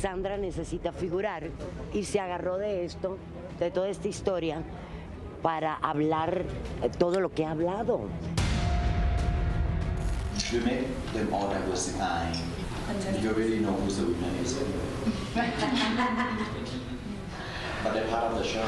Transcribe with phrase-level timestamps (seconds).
[0.00, 1.50] Sandra necesita figurar
[1.92, 3.18] y se agarró de esto,
[3.58, 4.62] de toda esta historia,
[5.42, 6.44] para hablar
[6.82, 8.02] eh, todo lo que ha hablado.
[10.52, 12.34] We make them all diversifying.
[13.20, 14.54] You already know who the winner is.
[17.84, 18.64] but they're part of the show.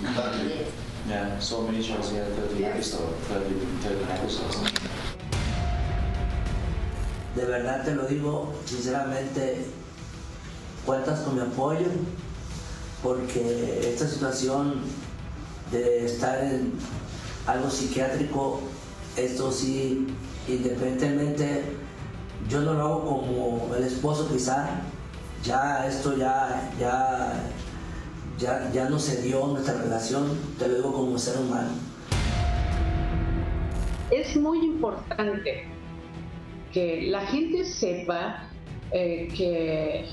[1.08, 4.58] Yeah, so many shows here, 30 episodes, 30, 30 episodes.
[7.34, 9.64] De verdad te lo digo, sinceramente,
[10.88, 11.84] cuentas con mi apoyo,
[13.02, 14.80] porque esta situación
[15.70, 16.72] de estar en
[17.46, 18.62] algo psiquiátrico,
[19.14, 20.06] esto sí,
[20.48, 21.76] independientemente,
[22.48, 24.80] yo no lo hago como el esposo quizá,
[25.44, 27.34] ya esto ya, ya,
[28.38, 31.68] ya, ya no se dio nuestra relación, te lo digo como ser humano.
[34.10, 35.66] Es muy importante
[36.72, 38.48] que la gente sepa
[38.90, 40.06] eh, que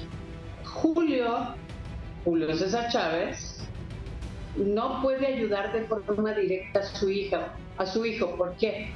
[0.76, 1.56] Julio,
[2.26, 3.60] Julio César Chávez,
[4.58, 8.36] no puede ayudar de forma directa a su hija, a su hijo.
[8.36, 8.92] ¿Por qué?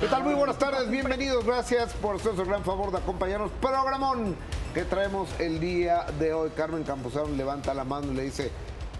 [0.00, 0.24] ¿Qué tal?
[0.24, 3.52] Muy buenas tardes, bienvenidos, gracias por su gran favor de acompañarnos.
[3.60, 4.34] Programón
[4.74, 6.50] que traemos el día de hoy.
[6.56, 8.50] Carmen Campuzano levanta la mano y le dice,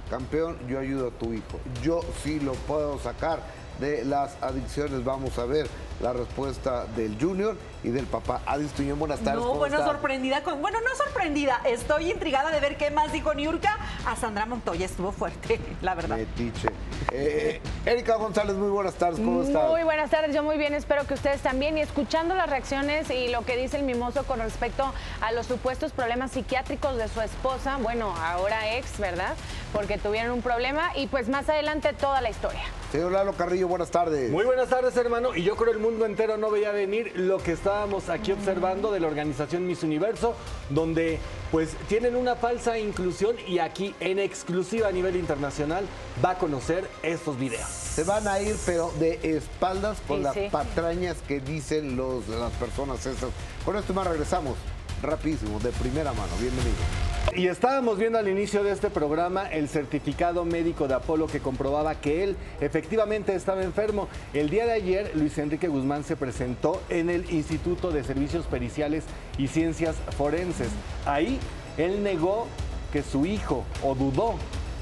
[0.09, 1.59] campeón, yo ayudo a tu hijo.
[1.83, 3.41] Yo sí lo puedo sacar
[3.81, 5.05] de las adicciones.
[5.05, 5.67] Vamos a ver
[6.01, 8.43] la respuesta del Junior y del papá.
[8.47, 9.43] Adis Tuñón, buenas tardes.
[9.43, 10.61] No, bueno, sorprendida con.
[10.61, 11.61] Bueno, no sorprendida.
[11.65, 13.79] Estoy intrigada de ver qué más dijo Niurka.
[14.07, 16.17] A Sandra Montoya estuvo fuerte, la verdad.
[16.17, 16.69] Metiche.
[17.13, 19.21] Eh, Erika González, muy buenas tardes.
[19.21, 19.71] ¿Cómo estás?
[19.71, 21.79] Muy buenas tardes, yo muy bien, espero que ustedes también.
[21.79, 25.93] Y escuchando las reacciones y lo que dice el mimoso con respecto a los supuestos
[25.93, 29.35] problemas psiquiátricos de su esposa, bueno, ahora ex, ¿verdad?
[29.73, 32.63] Porque tuvieron un problema y pues más adelante toda la historia.
[32.91, 34.31] Señor Lalo Carrillo, buenas tardes.
[34.31, 35.35] Muy buenas tardes, hermano.
[35.35, 39.01] Y yo creo el mundo entero no veía venir lo que estábamos aquí observando de
[39.01, 40.35] la organización Miss Universo,
[40.71, 41.19] donde
[41.53, 45.85] pues tienen una falsa inclusión y aquí en exclusiva a nivel internacional
[46.25, 47.69] va a conocer estos videos.
[47.69, 53.05] Se van a ir, pero de espaldas con las patrañas que dicen los, las personas
[53.05, 53.29] esas.
[53.63, 54.57] Con esto más regresamos
[55.03, 56.33] rapidísimo, de primera mano.
[56.41, 57.14] Bienvenido.
[57.33, 61.97] Y estábamos viendo al inicio de este programa el certificado médico de Apolo que comprobaba
[61.97, 64.09] que él efectivamente estaba enfermo.
[64.33, 69.05] El día de ayer, Luis Enrique Guzmán se presentó en el Instituto de Servicios Periciales
[69.37, 70.69] y Ciencias Forenses.
[71.07, 71.41] Ahí
[71.77, 72.47] él negó
[72.93, 74.35] que su hijo, o dudó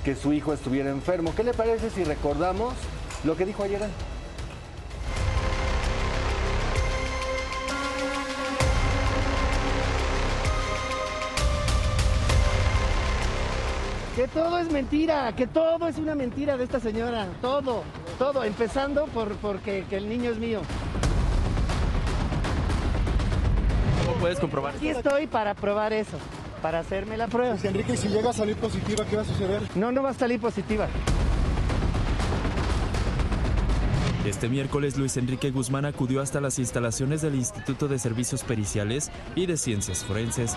[0.05, 1.33] que su hijo estuviera enfermo.
[1.35, 2.75] ¿Qué le parece si recordamos
[3.25, 3.81] lo que dijo ayer?
[14.15, 17.83] Que todo es mentira, que todo es una mentira de esta señora, todo,
[18.19, 20.61] todo, empezando por porque que el niño es mío.
[24.05, 24.75] ¿Cómo puedes comprobar?
[24.75, 26.19] Aquí estoy para probar eso,
[26.61, 27.57] para hacerme la prueba.
[27.57, 29.63] Si Enrique, si llega a salir positiva, ¿qué va a suceder?
[29.75, 30.89] No, no va a salir positiva.
[34.27, 39.47] Este miércoles Luis Enrique Guzmán acudió hasta las instalaciones del Instituto de Servicios Periciales y
[39.47, 40.57] de Ciencias Forenses.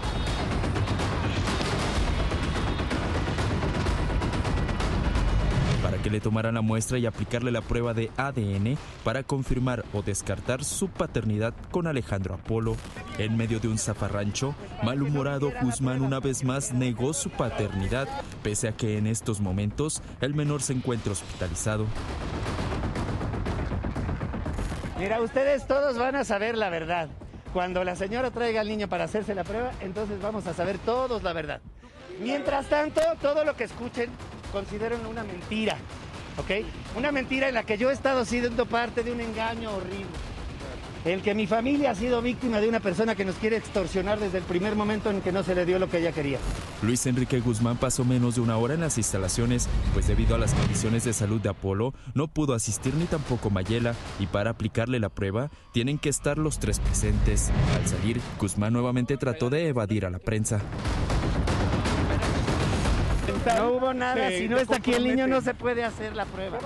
[6.15, 10.87] Le tomaran la muestra y aplicarle la prueba de ADN para confirmar o descartar su
[10.87, 12.77] paternidad con Alejandro Apolo.
[13.17, 18.07] En medio de un zafarrancho, malhumorado Guzmán una vez más negó su paternidad,
[18.43, 21.85] pese a que en estos momentos el menor se encuentra hospitalizado.
[24.97, 27.09] Mira, ustedes todos van a saber la verdad.
[27.51, 31.23] Cuando la señora traiga al niño para hacerse la prueba, entonces vamos a saber todos
[31.23, 31.59] la verdad.
[32.21, 34.09] Mientras tanto, todo lo que escuchen,
[34.53, 35.75] consideren una mentira,
[36.37, 36.65] ¿ok?
[36.97, 40.05] Una mentira en la que yo he estado siendo parte de un engaño horrible.
[41.05, 44.39] El que mi familia ha sido víctima de una persona que nos quiere extorsionar desde
[44.39, 46.39] el primer momento en que no se le dio lo que ella quería.
[46.81, 50.55] Luis Enrique Guzmán pasó menos de una hora en las instalaciones, pues debido a las
[50.55, 55.09] condiciones de salud de Apolo, no pudo asistir ni tampoco Mayela, y para aplicarle la
[55.09, 57.51] prueba, tienen que estar los tres presentes.
[57.75, 60.59] Al salir, Guzmán nuevamente trató de evadir a la prensa.
[63.45, 66.59] No hubo nada, si no está aquí el niño no se puede hacer la prueba.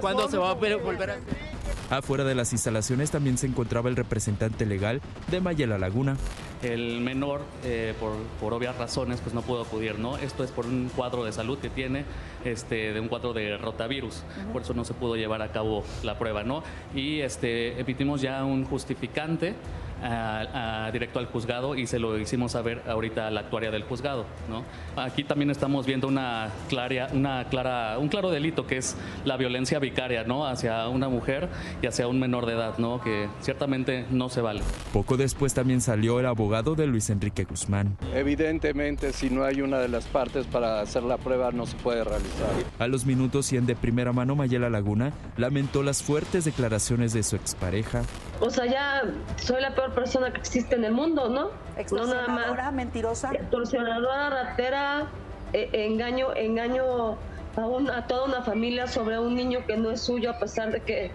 [0.00, 1.58] ¿Cuándo se va a volver a hacer?
[1.90, 5.00] Afuera de las instalaciones también se encontraba el representante legal
[5.30, 6.18] de Mayela Laguna.
[6.62, 10.18] El menor, eh, por, obvias razones, pues no pudo acudir, ¿no?
[10.18, 12.04] Esto es por un cuadro de salud que tiene,
[12.44, 16.18] este, de un cuadro de rotavirus, por eso no se pudo llevar a cabo la
[16.18, 16.62] prueba, ¿no?
[16.94, 19.54] Y este, emitimos ya un justificante
[20.02, 23.82] a- a- directo al juzgado y se lo hicimos saber ahorita a la actuaria del
[23.84, 24.24] juzgado.
[24.48, 24.64] ¿no?
[25.00, 29.78] Aquí también estamos viendo una clara, una clara, un claro delito que es la violencia
[29.78, 30.46] vicaria ¿no?
[30.46, 31.48] hacia una mujer
[31.82, 33.00] y hacia un menor de edad, ¿no?
[33.00, 34.60] que ciertamente no se vale.
[34.92, 37.96] Poco después también salió el abogado de Luis Enrique Guzmán.
[38.14, 42.04] Evidentemente, si no hay una de las partes para hacer la prueba, no se puede
[42.04, 42.48] realizar.
[42.78, 47.22] A los minutos y en de primera mano, Mayela Laguna lamentó las fuertes declaraciones de
[47.22, 48.02] su expareja.
[48.40, 49.02] O sea, ya
[49.36, 51.50] soy la peor persona que existe en el mundo, ¿no?
[51.50, 52.38] No nada más.
[52.46, 53.32] Extorsionadora, mentirosa.
[53.32, 55.06] Extorsionadora, ratera,
[55.52, 57.16] eh, engaño, engaño
[57.56, 60.70] a, un- a toda una familia sobre un niño que no es suyo a pesar
[60.70, 61.10] de que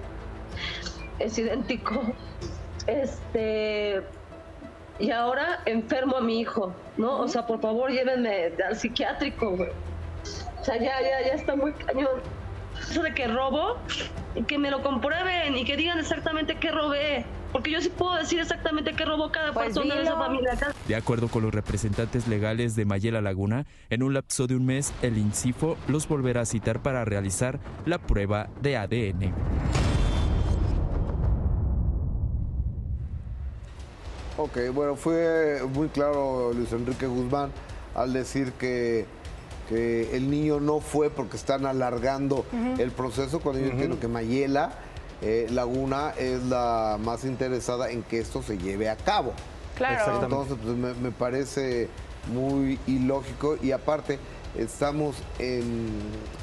[1.20, 2.02] es idéntico.
[2.88, 4.02] Este
[5.00, 7.20] y ahora enfermo a mi hijo, ¿no?
[7.20, 9.70] O sea, por favor, llévenme al psiquiátrico, güey.
[10.62, 12.22] O sea, ya, ya, ya está muy cañón.
[12.90, 13.78] Eso de que robo,
[14.36, 17.26] y que me lo comprueben y que digan exactamente qué robé.
[17.52, 20.58] Porque yo sí puedo decir exactamente qué robó cada Pues persona de esa familia.
[20.88, 24.92] De acuerdo con los representantes legales de Mayela Laguna, en un lapso de un mes,
[25.04, 29.34] el INCIFO los volverá a citar para realizar la prueba de ADN.
[34.36, 37.52] Ok, bueno, fue muy claro Luis Enrique Guzmán
[37.94, 39.06] al decir que,
[39.74, 42.46] que el niño no fue porque están alargando
[42.78, 44.74] el proceso, cuando yo entiendo que Mayela
[45.22, 49.34] eh, Laguna es la más interesada en que esto se lleve a cabo.
[49.76, 50.22] Claro.
[50.22, 51.90] Entonces, pues, me, me parece
[52.32, 54.20] muy ilógico y aparte
[54.58, 55.90] estamos en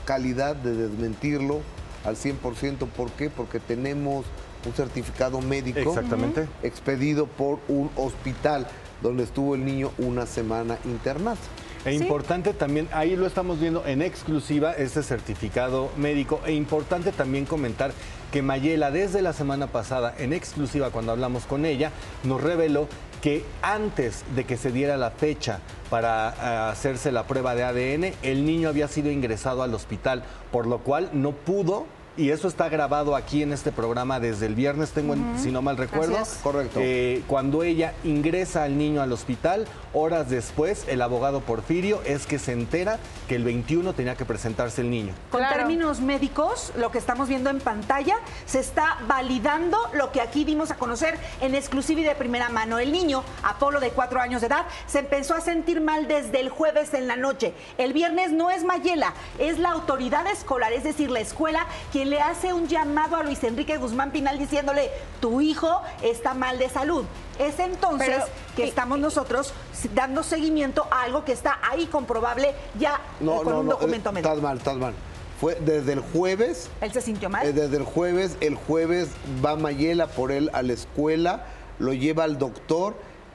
[0.05, 1.61] calidad de desmentirlo
[2.05, 2.79] al 100%.
[2.88, 3.31] ¿Por qué?
[3.31, 4.25] Porque tenemos
[4.67, 6.49] un certificado médico Exactamente.
[6.62, 8.67] expedido por un hospital
[9.03, 11.38] donde estuvo el niño una semana internado.
[11.85, 16.41] E importante también, ahí lo estamos viendo en exclusiva, este certificado médico.
[16.44, 17.93] E importante también comentar
[18.31, 21.91] que Mayela, desde la semana pasada, en exclusiva, cuando hablamos con ella,
[22.23, 22.87] nos reveló
[23.23, 28.15] que antes de que se diera la fecha para eh, hacerse la prueba de ADN,
[28.23, 30.23] el niño había sido ingresado al hospital,
[30.53, 31.87] por lo cual no pudo.
[32.16, 35.42] Y eso está grabado aquí en este programa desde el viernes, tengo, en- Ujú.
[35.42, 36.16] si no mal recuerdo.
[36.42, 36.80] Correcto.
[36.82, 42.38] Eh, cuando ella ingresa al niño al hospital, horas después, el abogado Porfirio es que
[42.38, 42.98] se entera
[43.28, 45.14] que el 21 tenía que presentarse el niño.
[45.30, 50.44] Con términos médicos, lo que estamos viendo en pantalla, se está validando lo que aquí
[50.44, 52.78] dimos a conocer en exclusiva y de primera mano.
[52.78, 56.48] El niño, Apolo de cuatro años de edad, se empezó a sentir mal desde el
[56.48, 57.54] jueves en la noche.
[57.78, 62.20] El viernes no es Mayela, es la autoridad escolar, es decir, la escuela, quien le
[62.20, 67.05] hace un llamado a Luis Enrique Guzmán Pinal diciéndole, tu hijo está mal de salud.
[67.38, 68.25] Es entonces Pero,
[68.56, 69.52] que estamos nosotros
[69.94, 73.73] dando seguimiento a algo que está ahí comprobable ya eh, No, con no, un no,
[73.73, 74.29] documento eh, médico.
[74.29, 74.94] estás mal, estás mal.
[75.41, 77.47] Fue desde el jueves, Él se sintió mal.
[77.47, 79.08] eh, desde el jueves, el jueves
[79.44, 81.46] va Mayela por él a la escuela,
[81.79, 82.94] lo lleva al doctor,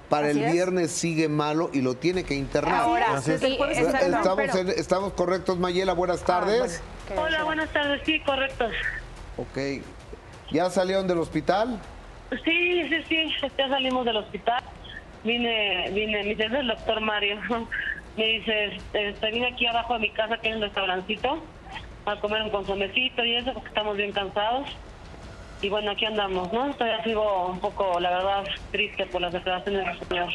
[0.10, 0.54] para Así el es.
[0.54, 2.82] viernes sigue malo y lo tiene que internar.
[2.84, 3.42] Ahora, Así es.
[3.42, 6.80] desde el jueves está mal, estamos, pero- en- estamos correctos, Mayela, buenas Ah, tardes.
[7.14, 8.02] Hola, buenas tardes.
[8.04, 8.66] Sí, correcto.
[9.38, 9.84] Ok.
[10.52, 11.80] ¿Ya salieron del hospital?
[12.44, 13.36] Sí, sí, sí.
[13.58, 14.64] Ya salimos del hospital.
[15.24, 17.38] Vine, vine, mi es el doctor Mario.
[18.18, 21.44] Me dice, este, vine aquí abajo de mi casa, que es un restaurancito,
[22.06, 24.70] a comer un consomecito y eso, porque estamos bien cansados.
[25.62, 26.74] Y bueno, aquí andamos, ¿no?
[26.76, 30.30] Todavía sigo un poco, la verdad, triste por las declaraciones del señor.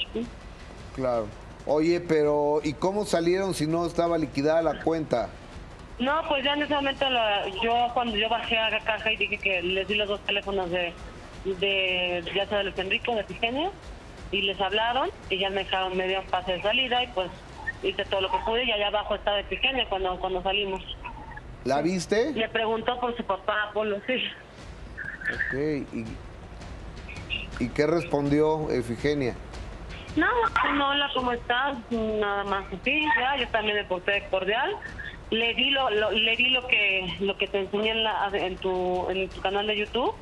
[0.94, 1.26] Claro.
[1.66, 5.30] Oye, pero ¿y cómo salieron si no estaba liquidada la cuenta?
[6.00, 9.16] No, pues ya en ese momento la- yo cuando yo bajé a la caja y
[9.16, 10.92] dije que les di los dos teléfonos de,
[11.44, 13.70] de ya sea de Luis Enrique o de Efigenia
[14.32, 17.30] y les hablaron y ya me dejaron me dieron pase de salida y pues
[17.82, 20.82] hice todo lo que pude y allá abajo estaba Efigenia cuando cuando salimos.
[21.64, 22.32] ¿La viste?
[22.32, 24.14] Le preguntó por su papá Apolo, sí.
[25.34, 25.54] Ok.
[25.92, 26.04] ¿Y,
[27.64, 29.34] y qué respondió Efigenia?
[30.16, 30.26] No,
[30.74, 31.76] no, hola, ¿cómo estás?
[31.90, 34.70] Nada más así, ya, yo también me porté cordial.
[35.30, 38.56] Le di lo, lo- le di lo que lo que te enseñé en, la, en
[38.56, 40.12] tu en tu canal de YouTube,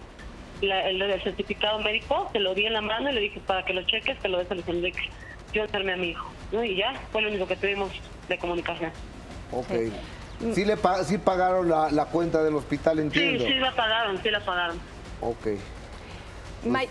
[0.61, 3.65] la- el, del certificado médico, te lo di en la mano y le dije para
[3.65, 5.01] que lo cheques, que lo des a Luis Enrique.
[5.55, 6.63] Yo enfermé a mi hijo, ¿no?
[6.63, 7.91] Y ya, fue lo único que tuvimos
[8.29, 8.93] de comunicación.
[9.51, 9.71] Ok.
[10.53, 13.45] Sí, le pa- sí pagaron la, la cuenta del hospital, Sí, entiendo.
[13.47, 14.79] sí la pagaron, sí la pagaron.
[15.23, 15.47] Ok.
[16.67, 16.89] May-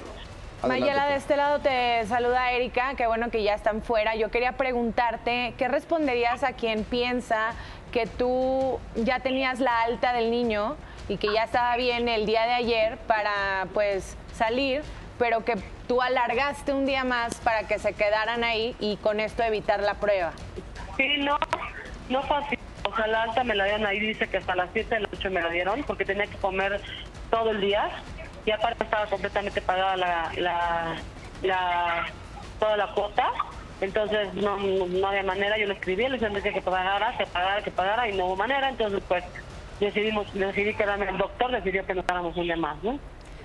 [0.59, 1.09] Adelante, Mayela, pues.
[1.11, 4.15] de este lado te saluda Erika, qué bueno que ya están fuera.
[4.15, 7.51] Yo quería preguntarte, ¿qué responderías a quien piensa
[7.91, 10.75] que tú ya tenías la alta del niño
[11.07, 14.81] y que ya estaba bien el día de ayer para pues salir,
[15.17, 15.55] pero que
[15.87, 19.95] tú alargaste un día más para que se quedaran ahí y con esto evitar la
[19.95, 20.33] prueba?
[20.97, 21.37] Sí, no,
[22.09, 22.57] no fue así.
[22.83, 25.07] O sea, la alta me la dieron ahí, dice que hasta las 7 de la
[25.11, 26.81] noche me la dieron, porque tenía que comer
[27.29, 27.89] todo el día.
[28.45, 30.95] Y aparte estaba completamente pagada la, la,
[31.41, 32.05] la
[32.59, 33.29] toda la cuota.
[33.81, 37.71] Entonces no, no había manera, yo le escribí, le dije que pagara, que pagara, que
[37.71, 38.69] pagara y no hubo manera.
[38.69, 39.23] Entonces pues
[39.79, 42.99] decidimos, decidí quedarme el doctor, decidió que nos dáramos un día más, ¿no?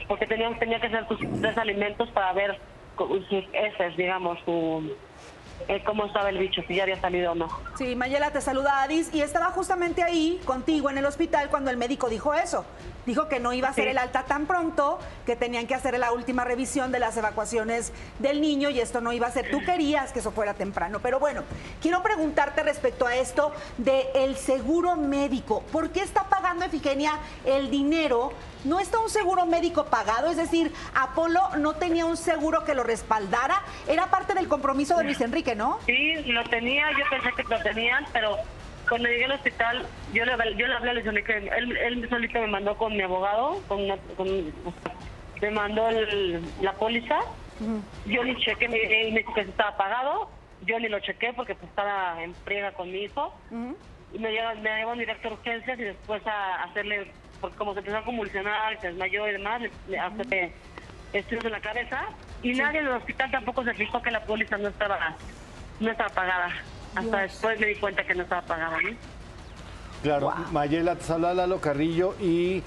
[0.09, 2.59] Porque tenían, tenía que hacer sus tres alimentos para ver
[2.97, 4.95] sus heces, digamos, su
[5.69, 7.49] eh, cómo estaba el bicho, si ya había salido o no.
[7.77, 11.77] Sí, Mayela te saluda Adis y estaba justamente ahí contigo en el hospital cuando el
[11.77, 12.65] médico dijo eso.
[13.07, 16.13] Dijo que no iba a ser el alta tan pronto, que tenían que hacer la
[16.13, 19.51] última revisión de las evacuaciones del niño y esto no iba a ser.
[19.51, 21.01] Tú querías que eso fuera temprano.
[21.03, 21.43] Pero bueno,
[21.81, 25.63] quiero preguntarte respecto a esto del el seguro médico.
[25.73, 28.33] ¿Por qué está pagando Efigenia el dinero
[28.65, 30.31] ¿No está un seguro médico pagado?
[30.31, 33.61] Es decir, Apolo no tenía un seguro que lo respaldara.
[33.89, 35.79] Era parte del compromiso de Luis Enrique, ¿no?
[35.87, 38.37] Sí, lo tenía, yo pensé que lo tenían, pero
[38.89, 42.47] cuando llegué al hospital, yo le, yo le hablé a Luis él, él solito me
[42.49, 43.87] mandó con mi abogado, con,
[45.41, 45.89] me mandó
[46.61, 47.19] la póliza,
[48.07, 48.79] yo ni chequé, me,
[49.13, 50.31] me dijo que estaba pagado,
[50.63, 53.35] yo ni lo chequé porque pues estaba en friega con mi hijo,
[54.13, 57.81] y me llevan, me llevan directo a urgencias y después a hacerle porque como se
[57.81, 59.63] empezó a convulsionar, se desmayó y demás,
[60.01, 60.55] hace
[61.13, 62.03] estudios en la cabeza,
[62.43, 65.17] y nadie en el hospital tampoco se fijó que la póliza no estaba,
[65.81, 66.51] no estaba pagada.
[66.95, 68.91] Hasta después me di cuenta que no estaba pagada, ¿no?
[70.03, 72.63] Claro, Mayela, te saluda Lalo Carrillo y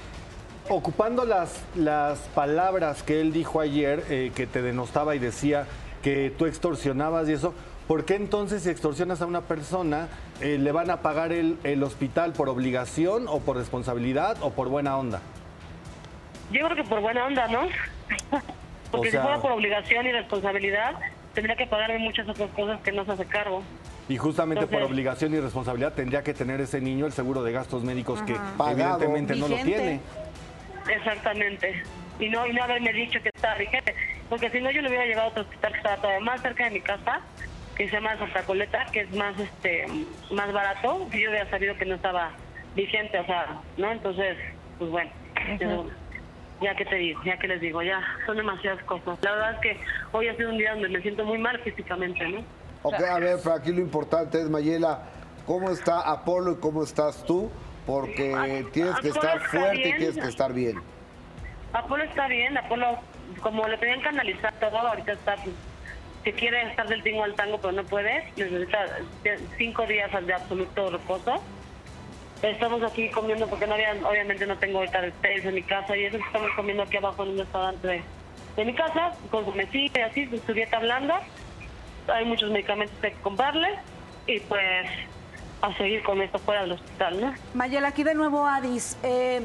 [0.70, 5.66] ocupando las, las palabras que él dijo ayer, eh, que te denostaba y decía
[6.02, 7.54] que tú extorsionabas y eso,
[7.88, 10.08] ¿por qué entonces si extorsionas a una persona
[10.40, 14.70] eh, le van a pagar el, el, hospital por obligación o por responsabilidad o por
[14.70, 15.20] buena onda?
[16.52, 17.62] Yo creo que por buena onda, ¿no?
[18.92, 20.94] Porque si fuera por obligación y responsabilidad,
[21.34, 23.62] tendría que pagarme muchas otras cosas que no se hace cargo.
[24.08, 27.84] Y justamente por obligación y responsabilidad tendría que tener ese niño el seguro de gastos
[27.84, 28.36] médicos que
[28.70, 30.00] evidentemente no lo tiene.
[30.88, 31.84] Exactamente.
[32.20, 33.96] Y no, y no haberme dicho que estaba vigente.
[34.30, 36.66] Porque si no, yo lo hubiera llevado a otro hospital que estaba todavía más cerca
[36.66, 37.22] de mi casa
[37.75, 39.86] que se llama Santa Coleta, que es más este
[40.32, 42.32] más barato, yo había sabido que no estaba
[42.75, 43.92] vigente, o sea, ¿no?
[43.92, 44.38] Entonces,
[44.80, 45.12] pues bueno,
[46.65, 49.19] ya que te digo, ya que les digo, ya son demasiadas cosas.
[49.22, 49.79] La verdad es que
[50.12, 52.39] hoy ha sido un día donde me siento muy mal físicamente, ¿no?
[52.81, 55.03] Ok, a ver, pero aquí lo importante es, Mayela,
[55.45, 57.51] ¿cómo está Apolo y cómo estás tú?
[57.86, 60.81] Porque tienes que estar fuerte y tienes que estar bien.
[61.74, 62.98] Apolo está bien, Apolo,
[63.41, 65.36] como le tenían que analizar todo, ahorita está
[66.24, 68.79] que quiere estar del tingo al tango, pero no puede, necesita
[69.57, 71.43] cinco días de absoluto reposo.
[72.42, 76.18] Estamos aquí comiendo porque no había, obviamente no tengo ahorita en mi casa y eso
[76.18, 78.04] estamos comiendo aquí abajo en un restaurante de,
[78.56, 81.22] de mi casa, con su mesita y así, su dieta blanda.
[82.08, 83.70] Hay muchos medicamentos que hay que comprarle
[84.27, 84.88] y pues
[85.62, 87.34] a seguir con esto fuera del hospital, ¿no?
[87.54, 88.98] Mayela, aquí de nuevo Adis.
[89.01, 89.42] Eh,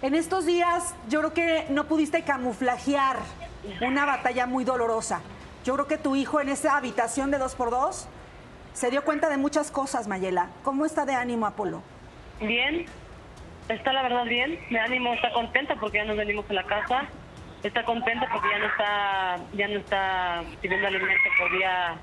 [0.00, 3.18] en estos días yo creo que no pudiste camuflajear
[3.82, 5.20] una batalla muy dolorosa.
[5.64, 8.06] Yo creo que tu hijo en esa habitación de dos por dos
[8.72, 10.48] se dio cuenta de muchas cosas, Mayela.
[10.62, 11.82] ¿Cómo está de ánimo Apolo?
[12.46, 12.86] Bien,
[13.68, 14.58] está la verdad bien.
[14.70, 17.06] De ánimo está contenta porque ya nos venimos a la casa.
[17.62, 21.94] Está contenta porque ya no está, ya no está pidiendo alimento por día,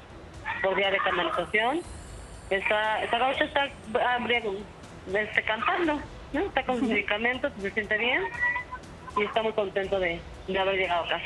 [0.63, 1.81] por día de canalización.
[2.49, 3.69] Está, está, está
[5.13, 6.01] este, cantando,
[6.33, 6.39] ¿no?
[6.41, 8.23] está con sus medicamentos, se siente bien
[9.17, 11.25] y está muy contento de, de haber llegado a casa.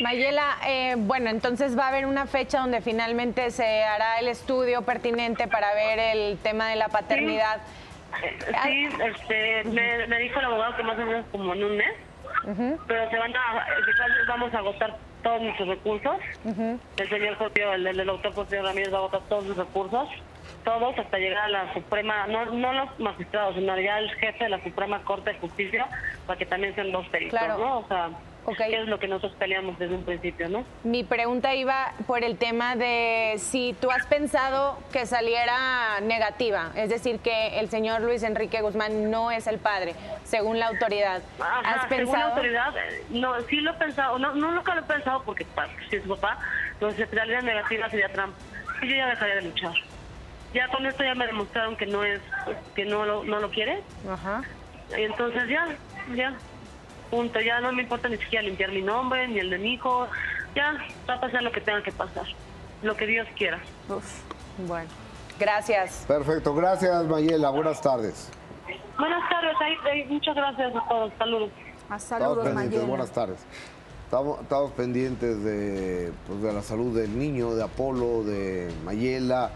[0.00, 4.82] Mayela, eh, bueno, entonces va a haber una fecha donde finalmente se hará el estudio
[4.82, 7.56] pertinente para ver el tema de la paternidad.
[7.56, 7.87] Sí,
[9.04, 11.94] este, me, dijo el abogado que más o menos como en un mes,
[12.86, 13.66] pero se van a,
[14.28, 16.16] vamos a agotar todos nuestros recursos.
[16.96, 20.08] El señor José, el, el doctor José Ramírez va a agotar todos sus recursos,
[20.64, 24.50] todos hasta llegar a la Suprema, no, no los magistrados, sino ya el jefe de
[24.50, 25.86] la Suprema Corte de Justicia,
[26.26, 27.80] para que también sean dos peritos, ¿no?
[27.80, 28.10] O sea,
[28.52, 28.74] Okay.
[28.74, 30.64] es lo que nosotros peleamos desde un principio, ¿no?
[30.82, 36.88] Mi pregunta iba por el tema de si tú has pensado que saliera negativa, es
[36.88, 41.22] decir, que el señor Luis Enrique Guzmán no es el padre, según la autoridad.
[41.38, 41.88] ¿Has pensado?
[41.88, 42.74] Según la autoridad,
[43.10, 45.46] no, sí lo he pensado, no, no nunca lo he pensado porque
[45.90, 46.38] si es su papá,
[46.72, 48.34] entonces si saliera negativa sería Trump.
[48.82, 49.74] Yo ya dejaría de luchar.
[50.54, 52.20] Ya con esto ya me demostraron que no es,
[52.74, 53.82] que no lo, no lo quiere.
[54.08, 54.42] Ajá.
[54.96, 55.66] Y entonces ya,
[56.14, 56.34] ya,
[57.10, 60.06] Punto, ya no me importa ni siquiera limpiar mi nombre, ni el de mi hijo.
[60.54, 60.74] Ya
[61.08, 62.26] va a pasar lo que tenga que pasar,
[62.82, 63.58] lo que Dios quiera.
[64.66, 64.90] Bueno,
[65.38, 66.04] gracias.
[66.06, 68.30] Perfecto, gracias Mayela, buenas tardes.
[68.98, 71.50] Buenas tardes, muchas gracias a todos, saludos.
[71.88, 72.84] A saludos, Mayela.
[72.84, 73.38] Buenas tardes.
[74.04, 79.50] Estamos, estamos pendientes de, pues, de la salud del niño, de Apolo, de Mayela.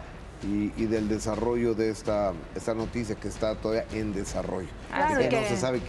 [0.44, 4.66] Y, y, del desarrollo de esta, esta noticia que está todavía en desarrollo.
[4.88, 5.80] Claro, que no se sabe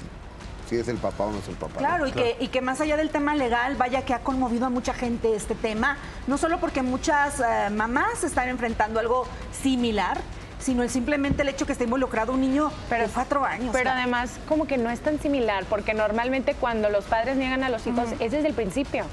[0.67, 1.79] si es el papá o no es el papá.
[1.79, 4.69] Claro, y, Que, y que más allá del tema legal, vaya que ha conmovido a
[4.69, 10.19] mucha gente este tema, no solo porque muchas eh, mamás están enfrentando algo similar,
[10.63, 13.71] sino el simplemente el hecho que esté involucrado un niño de cuatro años.
[13.73, 17.69] Pero además, como que no es tan similar, porque normalmente cuando los padres niegan a
[17.69, 19.05] los hijos es desde el principio,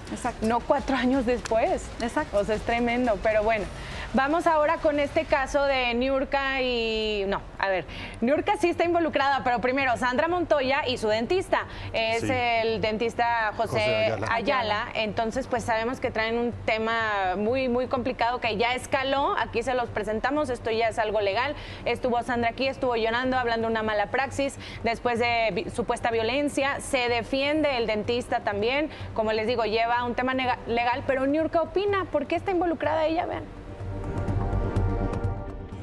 [0.42, 1.82] no cuatro años después.
[2.00, 2.38] Exacto.
[2.38, 3.64] O sea, es tremendo, pero bueno.
[4.12, 7.24] Vamos ahora con este caso de Niurka y...
[7.28, 7.84] No, a ver,
[8.20, 11.66] Niurka sí está involucrada, pero primero Sandra Montoya y su dentista.
[11.92, 12.28] Es Sí.
[12.32, 14.26] el dentista José, José Ayala.
[14.34, 14.86] Ayala.
[14.94, 19.36] Entonces, pues sabemos que traen un tema muy, muy complicado que ya escaló.
[19.38, 21.54] Aquí se los presentamos, esto ya es algo legal.
[21.84, 26.80] Estuvo Sandra aquí, estuvo llorando, hablando de una mala praxis después de vi- supuesta violencia.
[26.80, 28.90] Se defiende el dentista también.
[29.14, 32.06] Como les digo, lleva un tema legal, pero Niurka opina.
[32.10, 33.24] ¿Por qué está involucrada ella?
[33.26, 33.59] Vean.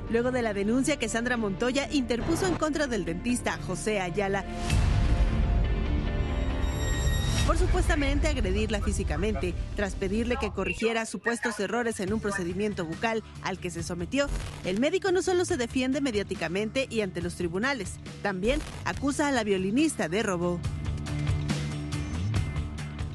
[0.09, 4.45] Luego de la denuncia que Sandra Montoya interpuso en contra del dentista José Ayala
[7.47, 13.57] por supuestamente agredirla físicamente, tras pedirle que corrigiera supuestos errores en un procedimiento bucal al
[13.57, 14.27] que se sometió.
[14.65, 19.45] El médico no solo se defiende mediáticamente y ante los tribunales, también acusa a la
[19.45, 20.59] violinista de robo.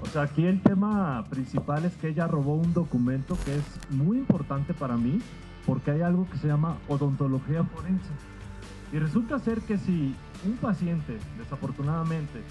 [0.00, 4.16] O sea, aquí el tema principal es que ella robó un documento que es muy
[4.16, 5.20] importante para mí
[5.66, 8.11] porque hay algo que se llama odontología forense.
[8.92, 10.14] Y resulta ser que si
[10.45, 12.42] un paciente, desafortunadamente,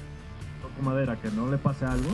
[0.62, 2.10] toco madera, que no le pase algo,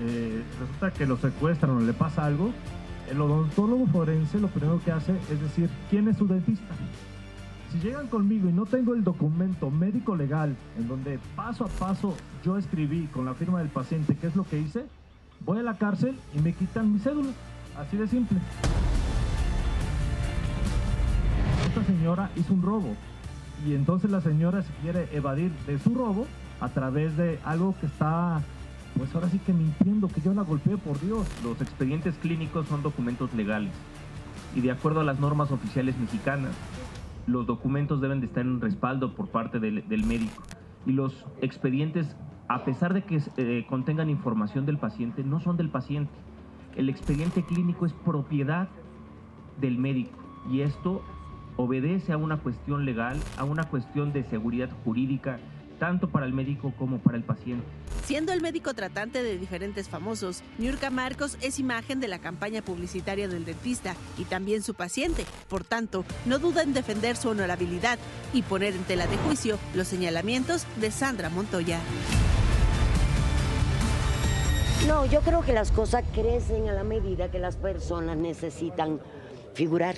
[0.00, 2.52] eh, resulta que lo secuestran o le pasa algo,
[3.10, 6.74] el odontólogo forense lo primero que hace es decir, ¿quién es su dentista?
[7.70, 12.14] Si llegan conmigo y no tengo el documento médico legal en donde paso a paso
[12.44, 14.86] yo escribí con la firma del paciente qué es lo que hice,
[15.40, 17.30] voy a la cárcel y me quitan mi cédula.
[17.76, 18.38] Así de simple.
[21.74, 22.94] Esta señora hizo un robo
[23.66, 26.26] y entonces la señora se quiere evadir de su robo
[26.60, 28.42] a través de algo que está,
[28.98, 31.26] pues ahora sí que mintiendo, que yo la golpeé por Dios.
[31.42, 33.72] Los expedientes clínicos son documentos legales
[34.54, 36.52] y de acuerdo a las normas oficiales mexicanas,
[37.26, 40.42] los documentos deben de estar en respaldo por parte del, del médico.
[40.84, 42.14] Y los expedientes,
[42.48, 46.12] a pesar de que eh, contengan información del paciente, no son del paciente.
[46.76, 48.68] El expediente clínico es propiedad
[49.58, 50.18] del médico
[50.50, 51.02] y esto
[51.62, 55.38] obedece a una cuestión legal, a una cuestión de seguridad jurídica,
[55.78, 57.66] tanto para el médico como para el paciente.
[58.04, 63.26] Siendo el médico tratante de diferentes famosos, Niurka Marcos es imagen de la campaña publicitaria
[63.26, 65.24] del dentista y también su paciente.
[65.48, 67.98] Por tanto, no duda en defender su honorabilidad
[68.32, 71.80] y poner en tela de juicio los señalamientos de Sandra Montoya.
[74.86, 79.00] No, yo creo que las cosas crecen a la medida que las personas necesitan
[79.54, 79.94] figurar.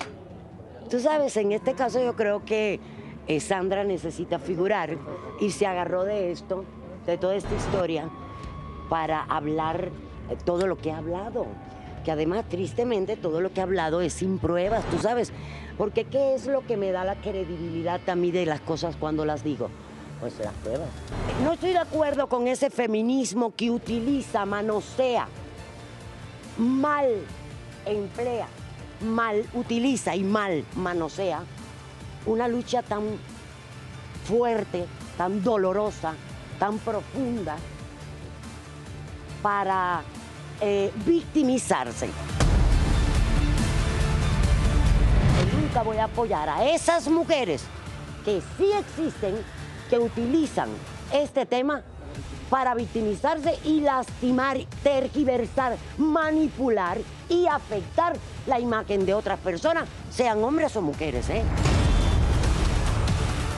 [0.89, 2.79] Tú sabes, en este caso yo creo que
[3.27, 4.97] eh, Sandra necesita figurar
[5.39, 6.63] y se agarró de esto,
[7.05, 8.09] de toda esta historia,
[8.87, 9.89] para hablar
[10.29, 11.47] eh, todo lo que ha hablado.
[12.03, 15.33] Que además, tristemente, todo lo que ha hablado es sin pruebas, tú sabes.
[15.75, 19.25] Porque ¿qué es lo que me da la credibilidad a mí de las cosas cuando
[19.25, 19.69] las digo?
[20.19, 20.87] Pues las pruebas.
[21.43, 25.27] No estoy de acuerdo con ese feminismo que utiliza, manosea,
[26.57, 27.07] mal
[27.87, 28.47] emplea,
[29.01, 31.43] mal utiliza y mal manosea
[32.25, 33.03] una lucha tan
[34.25, 34.85] fuerte,
[35.17, 36.13] tan dolorosa,
[36.59, 37.57] tan profunda
[39.41, 40.01] para
[40.59, 42.09] eh, victimizarse.
[45.53, 47.63] Nunca voy a apoyar a esas mujeres
[48.23, 49.35] que sí existen,
[49.89, 50.69] que utilizan
[51.11, 51.83] este tema
[52.49, 56.97] para victimizarse y lastimar, tergiversar, manipular
[57.29, 58.15] y afectar
[58.47, 61.29] la imagen de otras personas, sean hombres o mujeres.
[61.29, 61.43] ¿eh?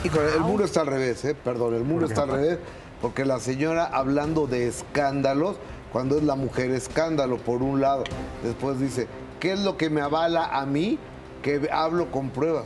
[0.04, 1.34] Híjole, el muro está al revés, ¿eh?
[1.34, 2.58] Perdón, el muro está al revés,
[3.02, 5.56] porque la señora hablando de escándalos,
[5.92, 8.04] cuando es la mujer escándalo, por un lado,
[8.42, 9.06] después dice,
[9.40, 10.98] ¿qué es lo que me avala a mí
[11.42, 12.64] que hablo con pruebas?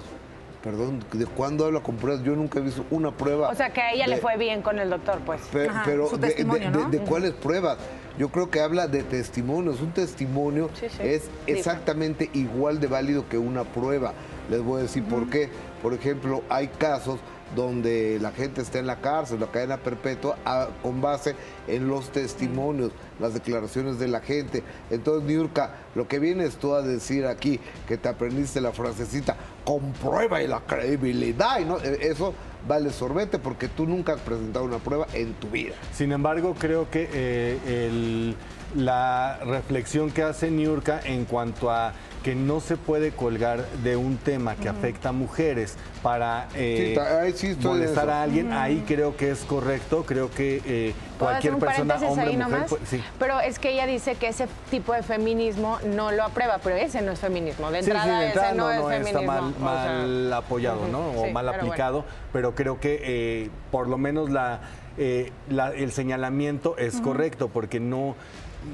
[0.63, 2.23] Perdón, ¿de cuándo habla con pruebas?
[2.25, 3.49] Yo nunca he visto una prueba.
[3.49, 5.41] O sea, que a ella de- le fue bien con el doctor, pues.
[5.53, 6.89] Pe- Ajá, pero su de, de- testimonio, de- ¿no?
[6.91, 7.79] de cuáles pruebas?
[8.19, 9.81] Yo creo que habla de testimonios.
[9.81, 10.99] Un testimonio Sí, sí.
[11.03, 14.13] es exactamente igual de válido que una prueba.
[14.51, 15.49] Les voy a decir por qué.
[15.83, 17.19] Por ejemplo, hay casos
[17.57, 21.35] donde la gente está en la cárcel, la cadena perpetua, a- con base
[21.69, 24.63] en los testimonios, las declaraciones de la gente.
[24.91, 30.43] Entonces, Niurka, lo que vienes tú a decir aquí, que te aprendiste la frasecita, comprueba
[30.43, 32.33] y la credibilidad, y no, Eh, eso
[32.67, 35.75] vale sorbete porque tú nunca has presentado una prueba en tu vida.
[35.93, 38.37] Sin embargo, creo que eh, el,
[38.75, 44.17] la reflexión que hace Niurka en cuanto a que no se puede colgar de un
[44.17, 48.23] tema que afecta a mujeres para eh, Sí, ta- ahí sí estoy de molestar a
[48.23, 52.37] alguien, ahí creo que es correcto, creo que eh, ¿Puedo hacer cualquier persona, hombre, ahí
[52.37, 53.03] mujer, sí.
[53.19, 57.03] Pero es que ella dice que ese tipo de feminismo no lo aprueba, pero ese
[57.03, 57.71] no es feminismo.
[57.71, 59.21] De Sí, sí, entrada, de entrada ese no, no, es no feminismo.
[59.21, 61.11] está mal, o sea, mal apoyado, ¿no?
[61.21, 64.61] O sí, mal pero aplicado, pero creo que eh, por lo menos la,
[64.99, 68.15] eh, la- el señalamiento es correcto, porque no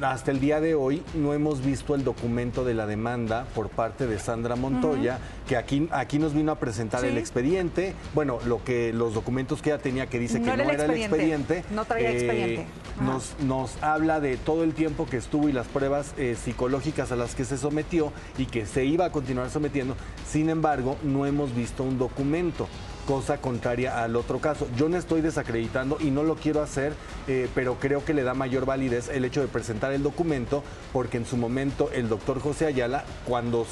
[0.03, 4.07] hasta el día de hoy no hemos visto el documento de la demanda por parte
[4.07, 8.93] de Sandra Montoya, que aquí, aquí nos vino a presentar el expediente, bueno, lo que
[8.93, 11.59] los documentos que ella tenía que dice No que era no el era el expediente,
[11.59, 11.75] expediente.
[11.75, 12.67] no traía expediente.
[12.97, 13.05] Ajá.
[13.05, 17.17] Nos, nos habla de todo el tiempo que estuvo y las pruebas eh, psicológicas a
[17.17, 19.97] las que se sometió y que se iba a continuar sometiendo.
[20.29, 22.69] Sin embargo, no hemos visto un documento
[23.09, 24.69] cosa contraria al otro caso.
[24.77, 26.93] Yo no estoy desacreditando y no lo quiero hacer,
[27.27, 31.17] eh, pero creo que le da mayor validez el hecho de presentar el documento, porque
[31.17, 33.67] en su momento el doctor José Ayala, cuando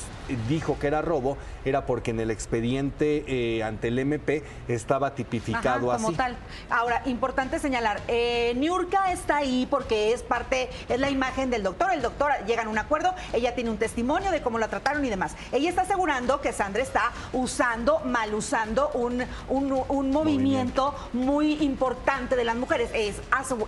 [0.49, 5.91] dijo que era robo, era porque en el expediente eh, ante el MP estaba tipificado
[5.91, 6.17] Ajá, como así.
[6.17, 6.39] tal.
[6.71, 11.93] Ahora, importante señalar, eh, Niurka está ahí porque es parte, es la imagen del doctor.
[11.93, 15.11] El doctor llega a un acuerdo, ella tiene un testimonio de cómo la trataron y
[15.11, 15.37] demás.
[15.53, 22.37] Ella está asegurando que Sandra está usando, mal usando un, un- un movimiento muy importante
[22.37, 22.91] de las mujeres.
[22.95, 23.17] Es,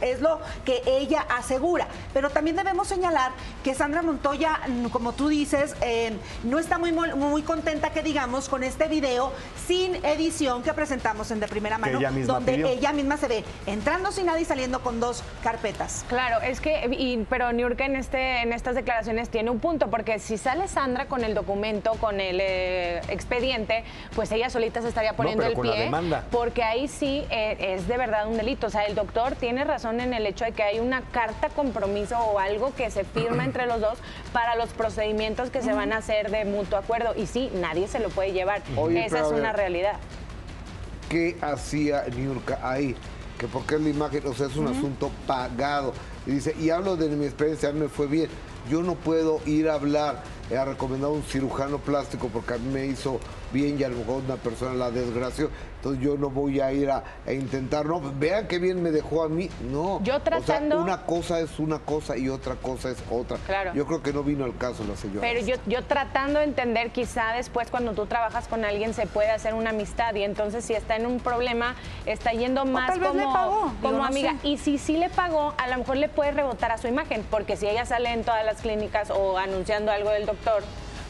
[0.01, 1.87] es lo que ella asegura.
[2.13, 3.33] Pero también debemos señalar
[3.65, 4.61] que Sandra Montoya,
[4.93, 6.13] como tú dices, eh,
[6.45, 9.33] no está muy, muy contenta que digamos con este video
[9.67, 12.67] sin edición que presentamos en De Primera Mano, ella donde pidió.
[12.69, 16.05] ella misma se ve entrando sin nada y saliendo con dos carpetas.
[16.09, 20.19] Claro, es que, y- pero Niurka en, este, en estas declaraciones tiene un punto, porque
[20.19, 25.15] si sale Sandra con el documento, con el eh, expediente, pues ella solita se estaría
[25.15, 25.83] poniendo con la pie.
[25.85, 26.25] demanda.
[26.31, 28.67] Porque ahí sí eh, es de verdad un delito.
[28.67, 32.19] O sea, el doctor tiene razón en el hecho de que hay una carta compromiso
[32.19, 33.99] o algo que se firma entre los dos
[34.33, 37.15] para los procedimientos que se van a hacer de mutuo acuerdo.
[37.17, 38.63] Y sí, nadie se lo puede llevar.
[38.77, 39.99] Oye, Esa es una realidad.
[41.09, 42.95] ¿Qué hacía Niurka ahí?
[43.39, 45.95] Que porque es la imagen, o sea, es un asunto pagado.
[46.27, 48.29] Y dice, y hablo de mi experiencia, a mí me fue bien.
[48.69, 52.59] Yo no puedo ir a hablar, eh, a recomendar a un cirujano plástico porque a
[52.59, 53.19] mí me hizo
[53.53, 55.51] bien y a lo mejor una persona la desgració.
[55.77, 59.23] Entonces yo no voy a ir a, a intentar, no, vean qué bien me dejó
[59.23, 59.49] a mí.
[59.71, 60.01] No.
[60.03, 63.37] Yo O sea, tratando- una cosa es una cosa y otra cosa es otra.
[63.47, 63.73] Claro.
[63.75, 65.21] Yo creo que no vino al caso la señora.
[65.21, 69.31] Pero yo, yo tratando de entender, quizá después cuando tú trabajas con alguien se puede
[69.31, 73.09] hacer una amistad y entonces si está en un problema, está yendo más tal vez
[73.11, 74.33] como, le pagó, como digo, no amiga.
[74.43, 74.49] sé.
[74.49, 77.57] Y si sí le pagó, a lo mejor le puede rebotar a su imagen, porque
[77.57, 80.63] si ella sale en todas las clínicas o anunciando algo del doctor,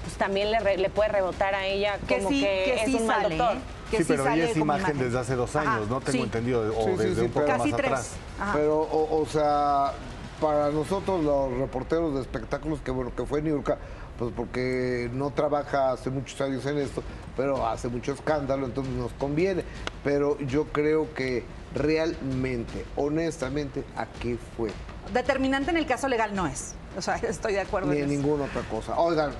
[0.08, 2.94] pues también le, re- le puede rebotar a ella como Que sí, que es sí
[2.94, 3.56] un mal sale, doctor.
[3.56, 3.60] ¿eh?
[3.90, 4.98] Que sí, sí pero ella es como imagen, imagen.
[4.98, 6.00] desde hace dos Ajá, años, ¿no?
[6.00, 6.22] Tengo sí.
[6.22, 7.86] entendido, o desde sí, un poco pero- más Casi tres.
[7.90, 8.10] atrás.
[8.40, 8.52] Ajá.
[8.54, 9.92] Pero, o, o sea,
[10.40, 13.76] para nosotros los reporteros de espectáculos, que bueno, que fue Niurka,
[14.18, 17.02] pues porque no trabaja hace muchos años en esto,
[17.36, 19.62] pero hace mucho escándalo, entonces nos conviene.
[20.04, 21.44] Pero yo creo que
[21.74, 24.70] realmente, honestamente, ¿a qué fue?
[25.12, 26.74] Determinante en el caso legal no es.
[26.96, 28.20] O sea, estoy de acuerdo Ni en en eso.
[28.22, 28.98] ninguna otra cosa.
[28.98, 29.30] Oigan,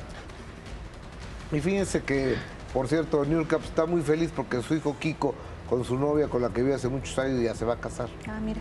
[1.52, 2.36] y fíjense que,
[2.72, 5.34] por cierto, Niurka pues, está muy feliz porque su hijo Kiko,
[5.68, 8.08] con su novia, con la que vive hace muchos años, ya se va a casar.
[8.26, 8.60] Ah, mira.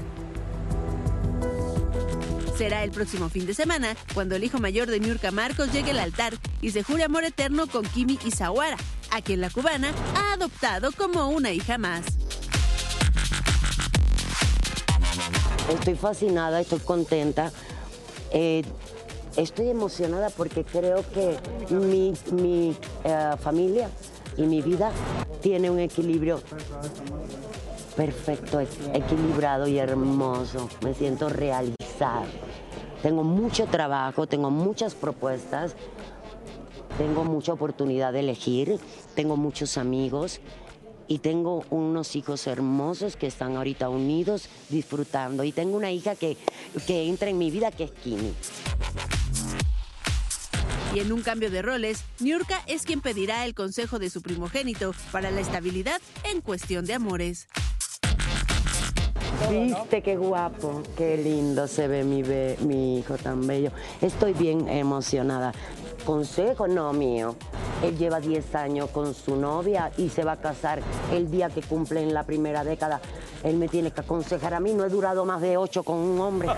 [2.57, 5.99] Será el próximo fin de semana cuando el hijo mayor de Niurka Marcos llegue al
[5.99, 8.77] altar y se jure amor eterno con Kimi Isawara,
[9.11, 12.03] a quien la cubana ha adoptado como una hija más.
[15.69, 17.51] Estoy fascinada, estoy contenta.
[18.31, 18.63] Eh,
[19.37, 21.37] estoy emocionada porque creo que
[21.73, 23.89] mi, mi, eh, familia
[24.35, 24.91] y mi vida
[25.41, 26.41] tiene un equilibrio
[27.95, 30.69] perfecto, equilibrado y hermoso.
[30.83, 32.25] Me siento realizada.
[33.01, 35.75] Tengo mucho trabajo, tengo muchas propuestas,
[36.97, 38.79] tengo mucha oportunidad de elegir,
[39.15, 40.41] tengo muchos amigos
[41.07, 45.43] y tengo unos hijos hermosos que están ahorita unidos, disfrutando.
[45.43, 46.37] Y tengo una hija que,
[46.85, 48.33] que entra en mi vida que es Kimi.
[50.93, 54.93] Y en un cambio de roles, Niurka es quien pedirá el consejo de su primogénito
[55.11, 57.47] para la estabilidad en cuestión de amores.
[59.51, 63.71] Viste qué guapo, qué lindo se ve mi, be- mi hijo tan bello.
[64.01, 65.51] Estoy bien emocionada.
[66.05, 67.35] Consejo no mío.
[67.83, 71.61] Él lleva 10 años con su novia y se va a casar el día que
[71.61, 72.99] cumple en la primera década.
[73.43, 74.73] Él me tiene que aconsejar a mí.
[74.73, 76.49] No he durado más de 8 con un hombre.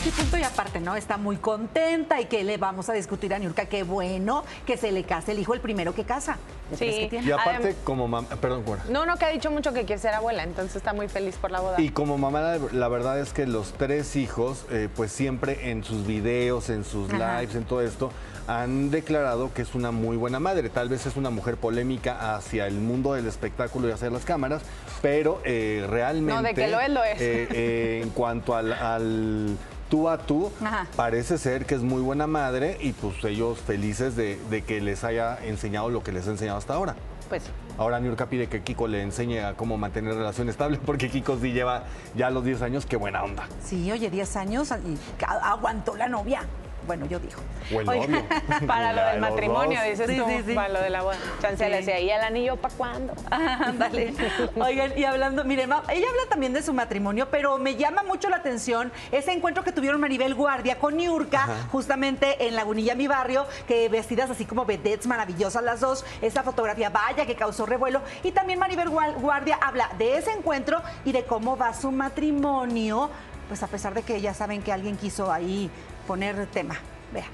[0.00, 0.96] Punto y aparte, ¿no?
[0.96, 3.66] Está muy contenta y que le vamos a discutir a Niurka.
[3.66, 6.38] Qué bueno que se le case el hijo el primero que casa.
[6.72, 6.86] Sí.
[6.86, 7.28] que tiene.
[7.28, 8.82] Y aparte, Adem- como mamá, perdón, Cora.
[8.88, 11.50] No, no, que ha dicho mucho que quiere ser abuela, entonces está muy feliz por
[11.50, 11.80] la boda.
[11.80, 15.84] Y como mamá, la, la verdad es que los tres hijos, eh, pues siempre en
[15.84, 17.40] sus videos, en sus Ajá.
[17.40, 18.10] lives, en todo esto,
[18.46, 20.70] han declarado que es una muy buena madre.
[20.70, 24.62] Tal vez es una mujer polémica hacia el mundo del espectáculo y hacia las cámaras,
[25.02, 26.34] pero eh, realmente...
[26.34, 27.20] No, de que lo es, lo es.
[27.20, 29.56] eh, eh, en cuanto al, al
[29.90, 30.86] tú a tú, Ajá.
[30.96, 35.04] parece ser que es muy buena madre y pues ellos felices de, de que les
[35.04, 36.94] haya enseñado lo que les ha enseñado hasta ahora.
[37.28, 37.42] Pues
[37.78, 41.52] Ahora Niurka pide que Kiko le enseñe a cómo mantener relación estable, porque Kiko sí
[41.52, 43.46] lleva ya los 10 años, qué buena onda.
[43.64, 46.42] Sí, oye, 10 años y aguantó la novia.
[46.86, 47.38] Bueno, yo digo.
[47.74, 48.24] O el novio.
[48.66, 50.54] para lo del matrimonio, dices Sí, tú, sí, sí.
[50.54, 51.16] para lo de la boda.
[51.40, 51.84] Chance le Sí.
[51.86, 53.12] decía, ¿y el anillo para cuándo?
[53.30, 54.12] Ándale.
[54.56, 58.28] Oigan, y hablando, miren, ma- ella habla también de su matrimonio, pero me llama mucho
[58.28, 63.46] la atención ese encuentro que tuvieron Maribel Guardia con Niurka, justamente en Lagunilla, mi barrio,
[63.68, 66.04] que vestidas así como vedettes maravillosas las dos.
[66.22, 68.00] Esa fotografía, vaya, que causó revuelo.
[68.24, 73.10] Y también Maribel Guardia habla de ese encuentro y de cómo va su matrimonio,
[73.48, 75.70] pues a pesar de que ya saben que alguien quiso ahí
[76.10, 76.76] poner tema.
[77.14, 77.26] Vea,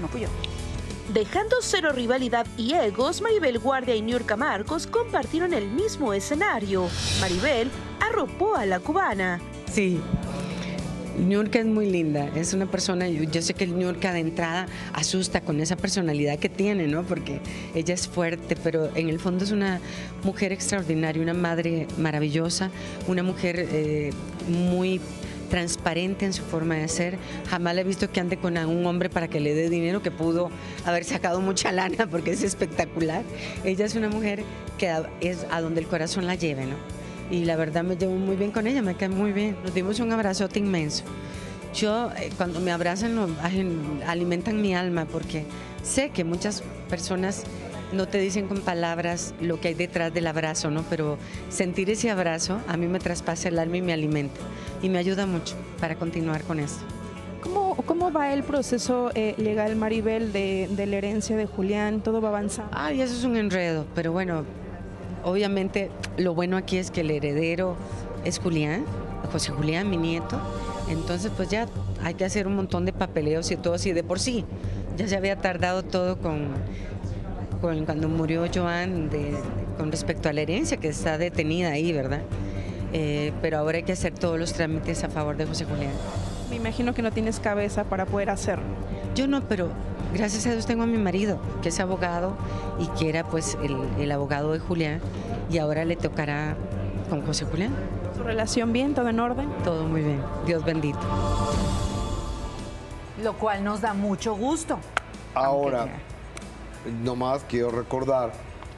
[0.00, 0.28] no fui yo.
[1.12, 6.88] Dejando cero rivalidad y egos, Maribel Guardia y Niurka Marcos compartieron el mismo escenario.
[7.20, 9.42] Maribel arropó a la cubana.
[9.70, 10.00] Sí.
[11.18, 15.42] Niurka es muy linda, es una persona, yo, yo sé que Niurka de entrada asusta
[15.42, 17.02] con esa personalidad que tiene, ¿no?
[17.02, 17.40] Porque
[17.74, 19.80] ella es fuerte, pero en el fondo es una
[20.24, 22.70] mujer extraordinaria, una madre maravillosa,
[23.06, 24.12] una mujer eh,
[24.48, 24.98] muy
[25.52, 27.18] transparente en su forma de ser.
[27.50, 30.10] Jamás la he visto que ande con un hombre para que le dé dinero, que
[30.10, 30.50] pudo
[30.86, 33.22] haber sacado mucha lana porque es espectacular.
[33.62, 34.44] Ella es una mujer
[34.78, 36.76] que es a donde el corazón la lleve, ¿no?
[37.30, 39.56] y la verdad me llevo muy bien con ella, me cae muy bien.
[39.62, 41.04] Nos dimos un abrazote inmenso.
[41.74, 43.28] Yo, eh, cuando me abrazan, lo-
[44.06, 45.44] alimentan mi alma porque
[45.82, 47.44] sé que muchas personas
[47.92, 50.84] no te dicen con palabras lo que hay detrás del abrazo, ¿no?
[50.88, 54.40] Pero sentir ese abrazo a mí me traspasa el alma y me alimenta
[54.82, 56.84] y me ayuda mucho para continuar con esto.
[57.42, 62.00] ¿Cómo, cómo va el proceso eh, legal, Maribel, de, de la herencia de Julián?
[62.00, 62.70] ¿Todo va avanzando?
[62.72, 64.44] Ay, eso es un enredo, pero bueno,
[65.24, 67.76] obviamente lo bueno aquí es que el heredero
[68.24, 68.84] es Julián,
[69.32, 70.40] José Julián, mi nieto.
[70.88, 71.66] Entonces, pues ya
[72.02, 74.44] hay que hacer un montón de papeleos y todo así de por sí.
[74.96, 76.48] Ya se había tardado todo con,
[77.62, 79.34] con cuando murió Joan de-
[79.78, 82.20] con respecto a la herencia que está detenida ahí, ¿verdad?
[82.92, 85.92] Eh, pero ahora hay que hacer todos los trámites a favor de José Julián.
[86.50, 88.64] Me imagino que no tienes cabeza para poder hacerlo.
[89.14, 89.68] Yo no, pero
[90.12, 92.34] gracias a Dios tengo a mi marido, que es abogado
[92.78, 95.00] y que era pues el, el abogado de Julián
[95.50, 96.54] y ahora le tocará
[97.08, 97.72] con José Julián.
[98.16, 98.92] ¿Su relación bien?
[98.94, 99.48] ¿Todo en orden?
[99.64, 100.98] Todo muy bien, Dios bendito.
[103.22, 104.78] Lo cual nos da mucho gusto.
[105.34, 105.86] Ahora,
[107.02, 108.32] nomás quiero recordar,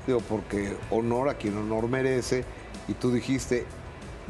[0.06, 2.44] digo, porque honor a quien honor merece,
[2.88, 3.64] y tú dijiste,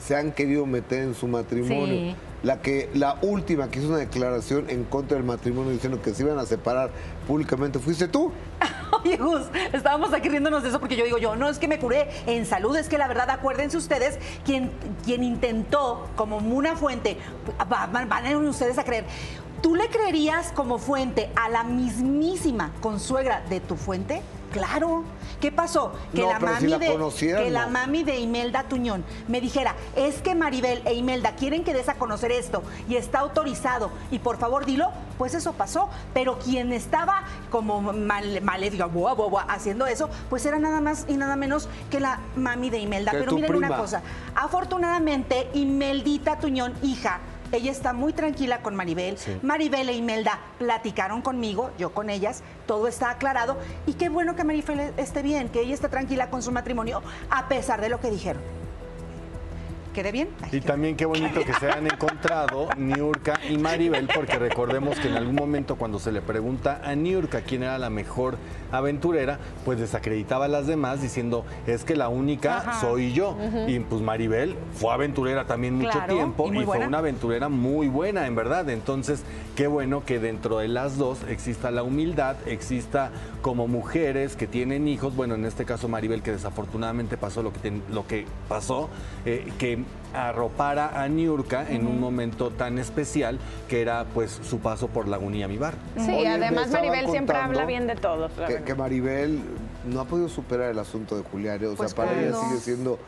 [0.01, 1.87] se han querido meter en su matrimonio.
[2.13, 2.17] Sí.
[2.43, 6.25] La que, la última que hizo una declaración en contra del matrimonio diciendo que se
[6.25, 6.91] iban a separar
[7.27, 8.33] públicamente, fuiste tú.
[9.03, 9.41] Oye, Gus,
[9.73, 12.45] estábamos aquí riéndonos de eso porque yo digo, yo no es que me curé en
[12.45, 14.71] salud, es que la verdad, acuérdense ustedes, quien,
[15.07, 17.17] quien intentó como una fuente,
[17.73, 19.05] va- van, van a ir ustedes a creer,
[19.65, 24.21] ¿tú le creerías como fuente a la mismísima consuegra de tu fuente?
[24.53, 25.05] Claro.
[25.41, 25.95] ¿Qué pasó?
[26.15, 29.75] Que No, la si mami la de que la mami de Imelda Tuñón me dijera,
[29.97, 34.19] es que Maribel e Imelda quieren que des a conocer esto y está autorizado y
[34.19, 35.89] por favor dilo, pues eso pasó.
[36.13, 41.07] Pero quien estaba como mal, mal digo, boa, boa, haciendo eso, pues era nada más
[41.09, 43.13] y nada menos que la mami de Imelda.
[43.13, 44.03] Que Pero miren una cosa,
[44.35, 47.21] afortunadamente Imeldita Tuñón, hija,
[47.53, 49.19] ella está muy tranquila con Maribel.
[49.19, 49.39] Sí.
[49.43, 53.59] Maribel e Imelda platicaron conmigo, yo con ellas, todo está aclarado.
[53.87, 57.49] Y qué bueno que Maribel esté bien, que ella esté tranquila con su matrimonio, a
[57.49, 58.43] pesar de lo que dijeron.
[59.95, 60.29] ¿Quedé bien?
[60.51, 65.15] Y también qué bonito que se han encontrado Niurka y Maribel, porque recordemos que en
[65.15, 68.37] algún momento cuando se le pregunta a Niurka quién era la mejor
[68.73, 72.81] aventurera, pues desacreditaba a las demás diciendo, es que la única Ajá.
[72.81, 73.37] soy yo.
[73.69, 78.27] Y pues Maribel fue aventurera también mucho Claro, tiempo y fue una aventurera muy buena,
[78.27, 78.69] en verdad.
[78.71, 79.23] Entonces,
[79.55, 84.89] qué bueno que dentro de las dos exista la humildad, exista como mujeres que tienen
[84.89, 88.89] hijos, bueno, en este caso Maribel, que desafortunadamente pasó lo que, ten- lo que pasó,
[89.25, 89.84] eh, que
[90.15, 95.49] arropara a Niurka en un momento tan especial que era pues su paso por Lagunilla
[95.49, 95.75] Mi Bar.
[95.97, 98.31] Sí, Oye, además Maribel siempre habla bien de todos.
[98.65, 99.41] Que, Maribel
[99.93, 101.63] no ha podido superar el asunto de Julián.
[101.63, 101.67] ¿eh?
[101.67, 102.29] O Pues sea, para claro.
[102.29, 102.99] ella sigue siendo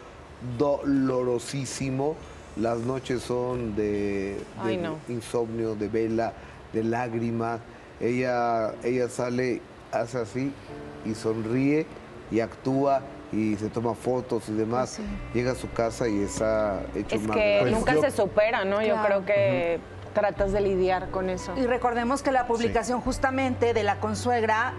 [0.59, 2.17] dolorosísimo.
[2.57, 4.97] Las noches son de, de Ay, no.
[5.09, 6.33] insomnio, de vela,
[6.73, 7.61] de lágrimas.
[8.01, 9.61] Ella, ella sale,
[9.93, 10.53] hace así
[11.05, 11.87] y sonríe
[12.31, 15.01] y actúa y se toma fotos y demás.
[15.35, 18.83] Llega a su casa y está hecho Es un que nunca Yo- se supera, ¿no?
[18.83, 19.81] Yo creo que
[20.15, 21.53] tratas de lidiar con eso.
[21.57, 24.73] Y recordemos que la publicación justamente de la consuegra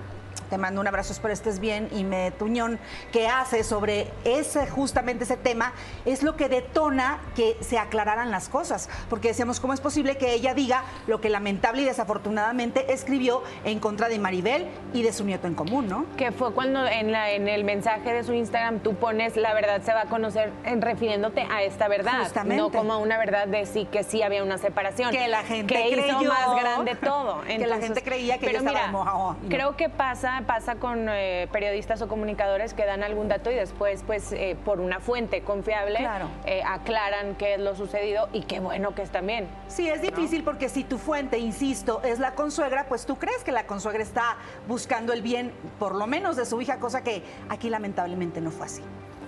[0.50, 2.80] te mando un abrazo, espero estés bien, y me Tuñón,
[3.12, 5.74] que hace sobre ese, justamente ese tema,
[6.06, 8.90] es lo que detona que se aclararan las cosas.
[9.10, 13.80] Porque decíamos, ¿cómo es posible que ella diga lo que lamentable y desafortunadamente escribió en
[13.80, 16.06] contra de Maribel y de su nieto en común, ¿no?
[16.18, 19.82] Que fue cuando en, la, en el mensaje de su Instagram tú pones la verdad
[19.82, 22.58] se va a conocer en refiriéndote a esta verdad, Justamente.
[22.58, 25.12] no como a una verdad de sí que sí había una separación.
[25.12, 27.42] Que la gente que hizo creyó más grande todo.
[27.42, 29.50] que la gente creía que pero ella estaba mira, mojado, y no.
[29.50, 34.04] creo que pasa pasa con eh, periodistas o comunicadores que dan algún dato y después
[34.06, 36.28] pues eh, por una fuente confiable Claro.
[36.45, 39.47] eh, aclaran qué es lo sucedido y qué bueno que están bien.
[39.67, 43.52] Sí, es difícil porque si tu fuente, insisto, es la consuegra, pues tú crees que
[43.52, 47.69] la consuegra está buscando el bien, por lo menos de su hija, cosa que aquí
[47.69, 48.82] lamentablemente no fue así.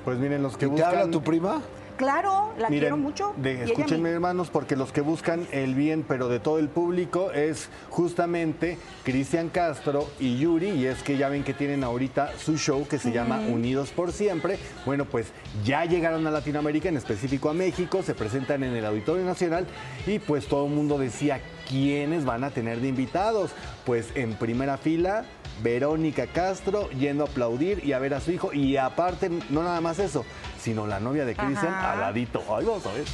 [0.05, 1.61] Pues miren, los que ¿Y te habla tu prima?
[1.99, 3.33] Claro, la Miren, quiero mucho.
[3.35, 7.33] de- escúchenme, me- hermanos, porque los que buscan el bien, pero de todo el público,
[7.33, 12.55] es justamente Cristian Castro y Yuri, y es que ya ven que tienen ahorita su
[12.57, 13.39] show que se llama.
[13.39, 14.57] Unidos por Siempre.
[14.85, 15.27] Bueno, pues
[15.65, 19.67] ya llegaron a Latinoamérica, en específico a México, se presentan en el Auditorio Nacional
[20.07, 23.51] y pues todo el mundo decía quiénes van a tener de invitados.
[23.85, 25.25] Pues en primera fila,
[25.61, 28.53] Verónica Castro yendo a aplaudir y a ver a su hijo.
[28.53, 30.23] Y aparte, no nada más eso,
[30.59, 32.43] sino la novia de Cristian al ladito.
[32.49, 33.05] Ay, vamos a ver.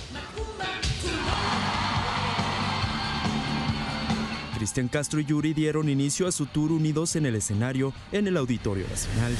[4.55, 8.37] Cristian Castro y Yuri dieron inicio a su tour unidos en el escenario en el
[8.37, 9.35] Auditorio Nacional.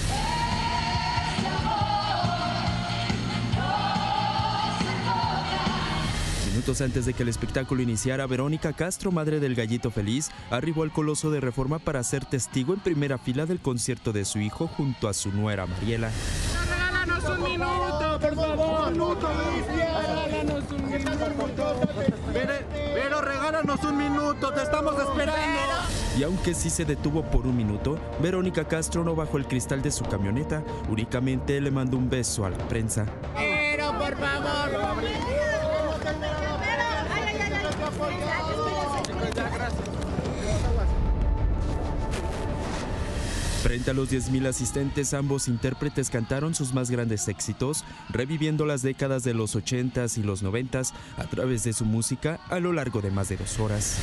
[6.51, 10.91] Minutos antes de que el espectáculo iniciara, Verónica Castro, madre del gallito feliz, arribó al
[10.91, 15.07] Coloso de Reforma para ser testigo en primera fila del concierto de su hijo junto
[15.07, 16.11] a su nuera Mariela.
[17.27, 18.88] Un minuto, por favor.
[18.88, 19.27] Un minuto,
[19.67, 21.75] Regálanos un minuto.
[22.93, 25.41] Pero regálanos un minuto, te estamos esperando.
[26.17, 29.91] Y aunque sí se detuvo por un minuto, Verónica Castro no bajó el cristal de
[29.91, 33.05] su camioneta, únicamente le mandó un beso a la prensa.
[33.35, 35.54] Pero, por favor.
[43.65, 49.23] Frente a los 10.000 asistentes, ambos intérpretes cantaron sus más grandes éxitos, reviviendo las décadas
[49.23, 53.10] de los 80s y los 90s a través de su música a lo largo de
[53.10, 53.97] más de dos horas.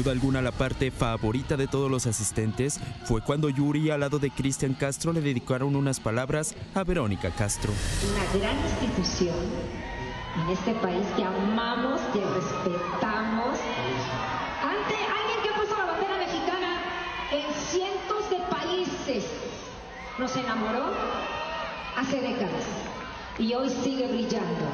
[0.00, 4.30] Duda alguna, la parte favorita de todos los asistentes fue cuando Yuri al lado de
[4.30, 7.70] Cristian Castro le dedicaron unas palabras a Verónica Castro.
[8.08, 9.36] una gran institución
[10.42, 13.58] en este país que amamos, que respetamos.
[14.62, 16.80] Ante alguien que puso la bandera mexicana
[17.32, 19.30] en cientos de países,
[20.18, 20.94] nos enamoró
[21.98, 22.64] hace décadas
[23.38, 24.64] y hoy sigue brillando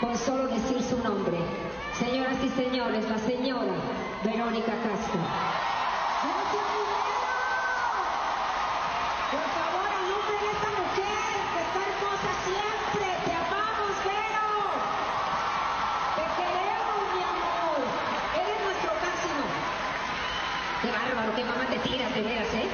[0.00, 1.38] con solo decir su nombre.
[1.98, 3.74] Señoras y señores, la señora
[4.24, 5.20] Verónica Castro.
[9.30, 13.06] Por favor, alumbren a esta mujer que está hermosa siempre.
[13.26, 14.48] Te amamos, Vero.
[16.16, 17.78] Te queremos, mi amor.
[18.40, 19.44] Eres nuestro máximo.
[20.80, 22.68] Qué bárbaro, qué mamá te tiras, de veras, ¿eh?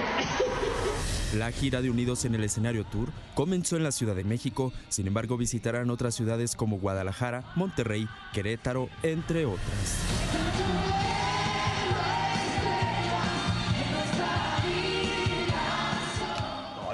[1.37, 5.09] La gira de Unidos en el escenario tour comenzó en la Ciudad de México, sin
[5.09, 10.90] embargo visitarán otras ciudades como Guadalajara, Monterrey, Querétaro, entre otras.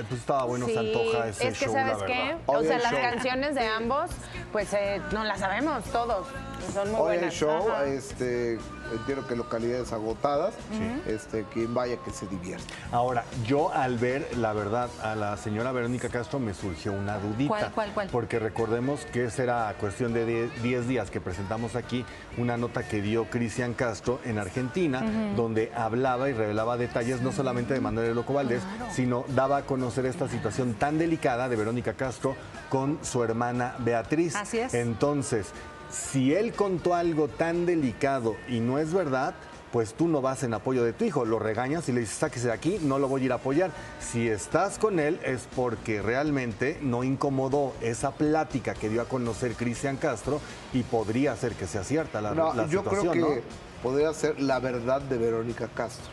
[0.09, 2.79] Pues estaba bueno, se Sí, antoja ese es que show, sabes la qué, o sea,
[2.79, 3.01] las show.
[3.01, 4.11] canciones de ambos,
[4.53, 6.27] pues eh, no las sabemos todos,
[6.73, 7.35] son muy Hoy buenas.
[7.35, 7.85] show, Ajá.
[7.87, 8.59] este,
[8.93, 10.55] entiendo que localidades agotadas,
[11.07, 12.65] este, quien vaya que se divierta.
[12.93, 17.49] Ahora, yo al ver, la verdad, a la señora Verónica Castro me surgió una dudita.
[17.49, 18.09] ¿Cuál, cuál, cuál?
[18.11, 22.05] Porque recordemos que será cuestión de 10 10 días que presentamos aquí
[22.37, 25.03] una nota que dio Cristian Castro en Argentina,
[25.37, 30.07] donde hablaba y revelaba detalles no solamente de Manuel Loco Valdés, sino daba a conocer
[30.07, 32.37] esta situación tan delicada de Verónica Castro
[32.69, 34.37] con su hermana Beatriz.
[34.37, 34.75] Así es.
[34.75, 35.53] Entonces,
[35.91, 39.35] si él contó algo tan delicado y no es verdad,
[39.73, 42.47] pues tú no vas en apoyo de tu hijo, lo regañas y le dices, sáquese
[42.47, 43.71] de aquí, no lo voy a ir a apoyar.
[44.01, 49.53] Si estás con él es porque realmente no incomodó esa plática que dio a conocer
[49.55, 50.41] Cristian Castro
[50.73, 53.43] y podría ser que sea cierta la, No, la yo creo situación, que
[53.83, 56.07] podría ser la verdad de Verónica Castro.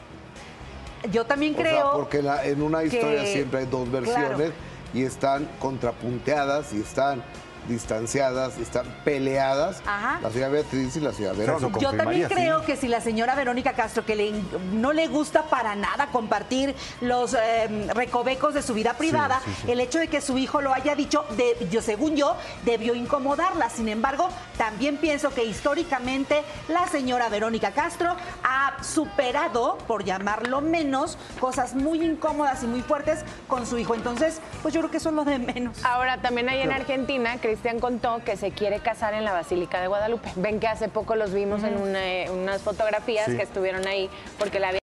[1.12, 1.92] Yo también O sea, creo.
[1.94, 4.54] porque la- en una historia que- siempre hay dos versiones Claro.
[4.94, 7.24] y están contrapunteadas y están
[7.68, 10.20] distanciadas, están peleadas, Ajá.
[10.22, 11.80] la señora Beatriz y la señora Verónica.
[11.80, 14.34] Yo también creo que si la señora Verónica Castro, que le,
[14.74, 19.72] no le gusta para nada compartir los eh, recovecos de su vida privada, sí, sí.
[19.72, 22.36] el hecho de que su hijo lo haya dicho, de, yo, según yo,
[22.66, 23.70] debió incomodarla.
[23.70, 31.18] Sin embargo, también pienso que históricamente la señora Verónica Castro ha superado, por llamarlo menos,
[31.40, 33.96] cosas muy incómodas y muy fuertes con su hijo.
[33.96, 35.84] Entonces, pues yo creo que eso es lo de menos.
[35.84, 39.86] Ahora, también ahí en Argentina, Cristian contó que se quiere casar en la Basílica de
[39.88, 40.28] Guadalupe.
[40.38, 43.38] Ven que hace poco los vimos en una- eh, unas fotografías Sí.
[43.38, 44.80] que estuvieron ahí porque la había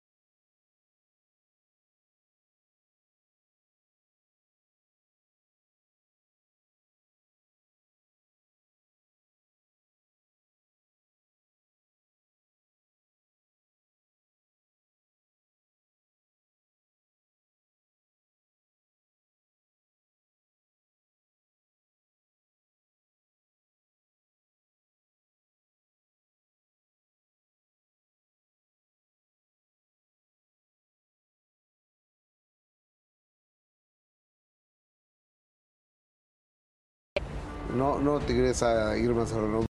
[37.76, 39.66] No, no, tigresa Irma Serrano.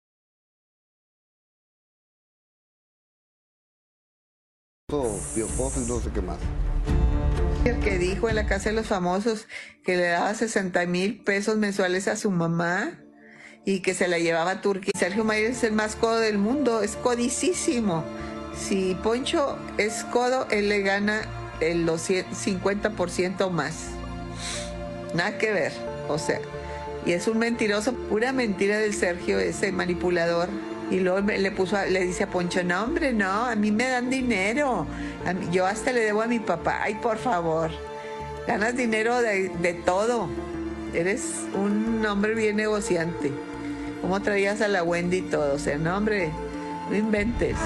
[5.35, 6.39] Piojoso y no sé qué más.
[7.67, 9.47] El que dijo en la Casa de los Famosos
[9.85, 12.99] que le daba 60 mil pesos mensuales a su mamá
[13.67, 14.93] y que se la llevaba a Turquía.
[14.99, 18.03] Sergio Mayer es el más codo del mundo, es codicísimo.
[18.57, 21.21] Si Poncho es codo, él le gana
[21.61, 23.91] el 50% o más.
[25.15, 25.73] Nada que ver,
[26.09, 26.41] o sea.
[27.07, 30.49] Y es un mentiroso, pura mentira del Sergio, ese manipulador.
[30.91, 33.71] Y luego me- le puso, a- le dice a Poncho, no hombre, no, a mí
[33.71, 34.87] me dan dinero.
[35.27, 36.81] A mí- yo hasta le debo a mi papá.
[36.83, 37.71] Ay, por favor.
[38.47, 40.29] Ganas dinero de, de todo.
[40.93, 41.23] Eres
[41.55, 43.31] un hombre bien negociante.
[44.03, 45.55] ¿Cómo traías a la Wendy y todo?
[45.55, 46.31] O sea, no, hombre,
[46.91, 47.57] no inventes.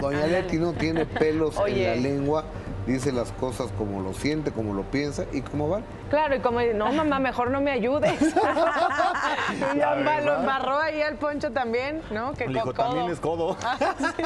[0.00, 1.92] Doña Leti no tiene pelos Oye.
[1.94, 2.44] en la lengua,
[2.86, 5.84] dice las cosas como lo siente, como lo piensa y como van.
[6.10, 8.20] Claro, y como dice, no, mamá, mejor no me ayudes.
[9.74, 9.78] y
[10.24, 12.32] lo embarró ahí al poncho también, ¿no?
[12.34, 13.56] Que Le dijo, también es codo.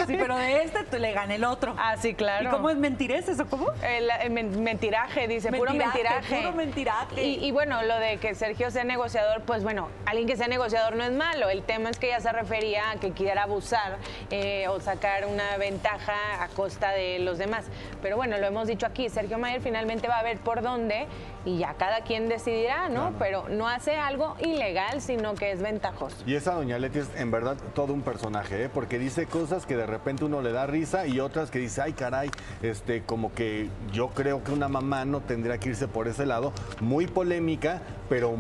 [0.07, 1.74] Sí, pero de este le gané el otro.
[1.78, 2.49] Ah, sí, claro.
[2.49, 3.47] ¿Y cómo es mentirés eso?
[3.49, 3.68] ¿Cómo?
[3.83, 6.37] El, el men- mentiraje, dice, puro Mentiraje, mentiraje.
[6.37, 7.22] puro mentiraje.
[7.22, 10.97] Y, y bueno, lo de que Sergio sea negociador, pues bueno, alguien que sea negociador
[10.97, 11.49] no es malo.
[11.49, 13.99] El tema es que ella se refería a que quiera abusar
[14.31, 17.66] eh, o sacar una ventaja a costa de los demás.
[18.03, 21.07] Pero bueno, lo hemos dicho aquí, Sergio Mayer finalmente va a ver por dónde
[21.45, 23.14] y ya cada quien decidirá, ¿no?
[23.18, 26.16] Pero no hace algo ilegal, sino que es ventajoso.
[26.27, 28.68] Y esa doña Leti es en verdad todo un personaje, ¿eh?
[28.68, 31.93] porque dice cosas que de repente uno le da risa y otras que dice, ay
[31.93, 32.31] caray,
[32.62, 36.53] este, como que yo creo que una mamá no tendría que irse por ese lado.
[36.81, 38.35] Muy polémica, pero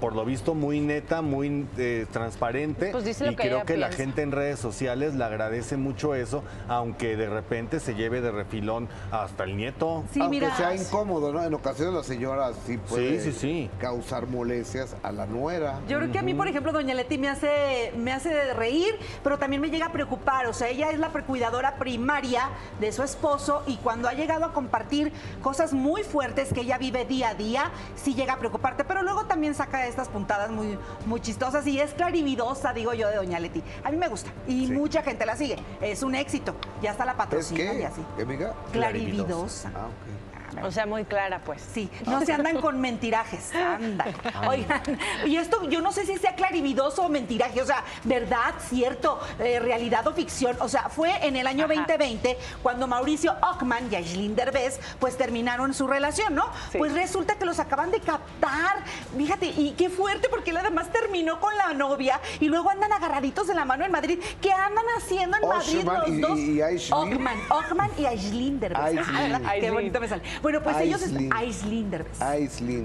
[0.00, 2.90] por lo visto muy neta, muy eh, transparente.
[2.92, 5.76] Pues dice lo y que creo ella que la gente en redes sociales le agradece
[5.76, 10.04] mucho eso, aunque de repente se lleve de refilón hasta el nieto.
[10.20, 11.44] Aunque sea incómodo, ¿no?
[11.44, 13.70] En ocasiones la señora sí puede sí, sí.
[13.80, 15.80] causar molestias a la nuera.
[15.88, 19.38] Yo creo que a mí, por ejemplo, doña Leti me hace, me hace reír, pero
[19.38, 20.46] también me llega a preocupar.
[20.46, 24.52] O sea, ella es la precuidadora primaria de su esposo y cuando ha llegado a
[24.52, 28.84] compartir cosas muy fuertes que ella vive día a día, sí llega a preocuparte.
[28.84, 33.16] Pero luego también saca estas puntadas muy, muy chistosas y es clarividosa, digo yo, de
[33.16, 33.62] doña Leti.
[33.84, 35.56] A mí me gusta y mucha gente la sigue.
[35.80, 36.54] Es un éxito.
[36.82, 37.80] Ya está la ¿Es patrocina qué?
[37.80, 38.02] y así.
[38.16, 38.54] ¿Qué, amiga?
[38.72, 39.70] Clarividosa.
[39.74, 40.25] Ah, ok.
[40.62, 41.62] O sea, muy clara, pues.
[41.72, 44.06] Sí, no se andan con mentirajes, anda.
[44.48, 44.82] Oigan,
[45.24, 49.58] y esto yo no sé si sea clarividoso o mentiraje, o sea, verdad, cierto, eh,
[49.60, 50.56] realidad o ficción.
[50.60, 55.74] O sea, fue en el año 2020 cuando Mauricio Ockman y Aislinn Derbez pues terminaron
[55.74, 56.46] su relación, ¿no?
[56.76, 58.76] Pues resulta que los acaban de captar.
[59.16, 63.46] Fíjate, y qué fuerte porque él además terminó con la novia y luego andan agarraditos
[63.46, 64.18] de la mano en Madrid.
[64.40, 66.38] ¿Qué andan haciendo en Madrid Oshman los y- dos?
[66.38, 66.92] y.
[66.92, 68.98] Ockman, Ockman y Aislinn Derbez.
[69.08, 69.52] Ah.
[69.60, 70.22] Qué bonito me sale.
[70.42, 71.02] Bueno, pues ellos.
[71.30, 71.32] Aislinn.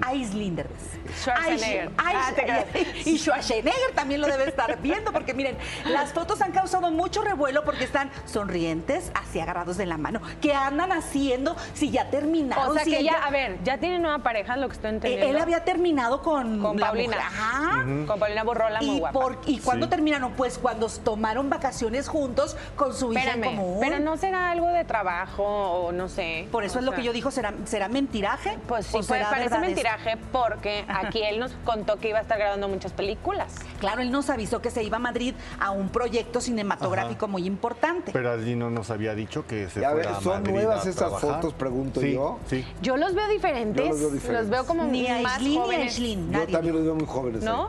[0.04, 0.78] Aislinn Derbez.
[1.22, 1.90] Schwarzenegger.
[1.98, 2.32] Ah,
[3.04, 7.64] y Schwarzenegger también lo debe estar viendo, porque miren, las fotos han causado mucho revuelo
[7.64, 10.20] porque están sonrientes, así agarrados de la mano.
[10.40, 12.68] ¿Qué andan haciendo si ya terminaron?
[12.70, 14.90] O sea Si que ella- ya, a ver, ya tiene nueva pareja, lo que estoy
[14.90, 15.28] eh, entendiendo.
[15.28, 17.16] él había terminado con, Con la Paulina.
[17.16, 17.22] mujer.
[17.26, 17.84] Ajá.
[18.06, 19.12] Con Paulina Borrola, muy ¿Y, guapa.
[19.20, 19.90] por, ¿Y cuándo Sí.
[19.90, 20.32] terminaron?
[20.32, 23.78] Pues cuando tomaron vacaciones juntos con su hija en común.
[23.80, 26.48] pero no será algo de trabajo o no sé.
[26.50, 28.56] Por eso O es lo que yo digo, ¿Será, será mentiraje?
[28.68, 29.58] Pues sí, ¿O será parece esto?
[29.60, 33.52] mentiraje porque aquí él nos contó que iba a estar grabando muchas películas.
[33.80, 38.12] Claro, él nos avisó que se iba a Madrid a un proyecto cinematográfico muy importante.
[38.12, 40.76] Pero allí no nos había dicho que se A ver, fuera a ¿son Madrid nuevas
[40.78, 41.34] a esas trabajar.
[41.34, 42.38] fotos, pregunto Sí, yo?
[42.48, 42.64] Sí.
[42.80, 43.84] Yo los veo diferentes.
[43.86, 44.62] Yo los veo diferentes.
[44.62, 45.92] como Ni más Aislinn ni a jóvenes.
[45.94, 46.52] Aislinn, Yo nadie.
[46.52, 47.42] también los veo muy jóvenes.
[47.42, 47.68] ¿No?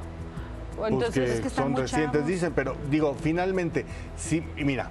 [0.77, 2.27] Pues Entonces, que es que son muy recientes, chavos.
[2.27, 3.85] dicen, pero digo, finalmente,
[4.17, 4.89] sí, y mira,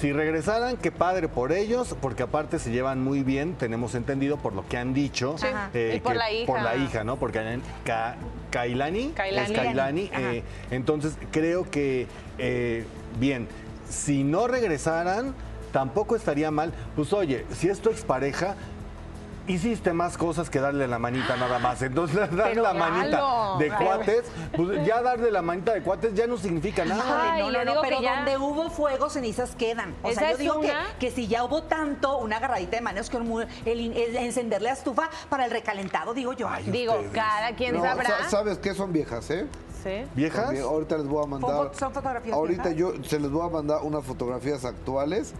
[0.00, 4.52] si regresaran, qué padre por ellos, porque aparte se llevan muy bien, tenemos entendido por
[4.52, 5.36] lo que han dicho.
[5.38, 5.46] Sí.
[5.46, 5.70] Ajá.
[5.72, 6.46] Y por que- la hija.
[6.46, 7.16] Por la hija, ¿no?
[7.16, 7.38] Porque
[7.84, 8.16] Ka-
[8.50, 9.52] Kailani, Kailani.
[9.52, 12.06] es Kailani, eh, entonces creo que,
[12.38, 12.84] eh,
[13.18, 13.48] bien,
[13.88, 15.34] si no regresaran,
[15.72, 16.72] tampoco estaría mal.
[16.94, 18.54] Pues oye, si es tu expareja,
[19.46, 21.80] hiciste más cosas que darle la manita nada más.
[21.82, 24.24] Entonces, darle Pero la manita de cuates,
[24.56, 27.04] pues ya darle la manita de cuates ya no significa nada.
[27.04, 29.94] No, Ay, no, no, digo pero que ya- donde hubo fuego, cenizas quedan.
[30.02, 30.86] O sea, yo digo que, una.
[30.98, 35.44] que si ya hubo tanto, una agarradita de manos con el, encenderle la estufa para
[35.44, 36.48] el recalentado, digo yo.
[36.66, 38.08] Digo, cada quien No, sabrá.
[38.24, 39.46] sa- ¿Sabes qué son viejas, eh?
[40.14, 40.58] ¿Viejas?
[40.60, 41.50] Ahorita les voy a mandar.
[41.50, 42.76] Son fo- son fotografías Ahorita viejas.
[42.98, 45.32] yo se les voy a mandar unas fotografías actuales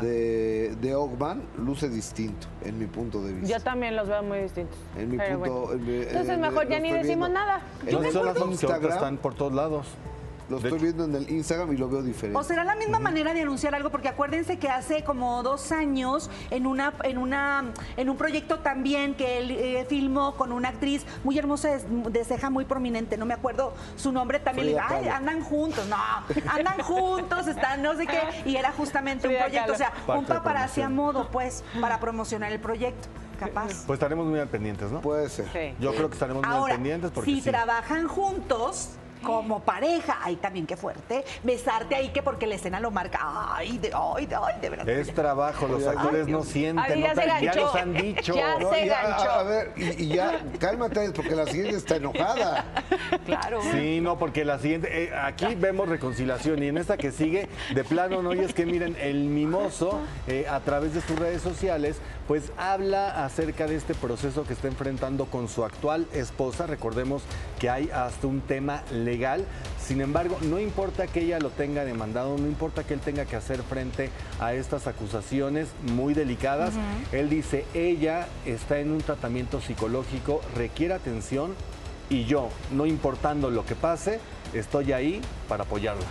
[0.00, 1.42] de, de Ogman.
[1.58, 3.58] Luce distinto, en mi punto de vista.
[3.58, 4.78] Yo también los veo muy distintos.
[4.96, 5.54] En mi Pero punto.
[5.66, 5.72] bueno.
[5.74, 7.60] en mi- Entonces en- mejor ya ni decimos nada.
[7.82, 9.86] En Entonces son las Instagram, están por todos lados.
[10.48, 12.38] Lo estoy viendo en el Instagram y lo veo diferente.
[12.38, 16.30] O será la misma manera de anunciar algo, porque acuérdense que hace como dos años,
[16.50, 21.04] en una, en una, en un proyecto también que él eh, filmó con una actriz
[21.24, 24.68] muy hermosa, de, de ceja muy prominente, no me acuerdo su nombre también.
[24.68, 25.16] le Frida digo, Ay, Kahlo.
[25.16, 25.96] andan juntos, no,
[26.50, 30.80] andan juntos, están no sé qué, y era justamente un proyecto, o sea, un paparazzi
[30.80, 33.84] a modo, pues, para promocionar el proyecto, capaz.
[33.86, 35.00] Pues estaremos muy al pendientes, ¿no?
[35.00, 35.46] Puede ser.
[35.52, 35.74] Sí.
[35.78, 37.50] Yo creo que estaremos muy al pendientes porque si sí.
[37.50, 42.90] trabajan juntos como pareja, ay, también qué fuerte, besarte ahí que porque la escena lo
[42.90, 43.18] marca,
[43.54, 44.88] ay, de, ay, de, ay, de verdad.
[44.88, 48.34] Es trabajo, los actores no sienten, Ay, ya no se ya nos han dicho.
[48.34, 49.30] Ya No, se ya, ganchó.
[49.30, 52.64] a, a ver, y, y ya, cálmate, porque la siguiente está enojada.
[53.26, 53.60] Claro.
[53.72, 57.84] Sí, no, porque la siguiente, eh, aquí vemos reconciliación y en esta que sigue, de
[57.84, 61.96] plano, no, y es que miren, el mimoso eh, a través de sus redes sociales,
[62.26, 66.66] pues habla acerca de este proceso que está enfrentando con su actual esposa.
[66.66, 67.22] Recordemos
[67.58, 69.07] que hay hasta un tema legal.
[69.80, 73.36] Sin embargo, no importa que ella lo tenga demandado, no importa que él tenga que
[73.36, 76.74] hacer frente a estas acusaciones muy delicadas.
[77.12, 81.54] Él dice, ella está en un tratamiento psicológico, requiere atención
[82.10, 84.20] y yo, no importando lo que pase,
[84.52, 86.04] estoy ahí para apoyarla.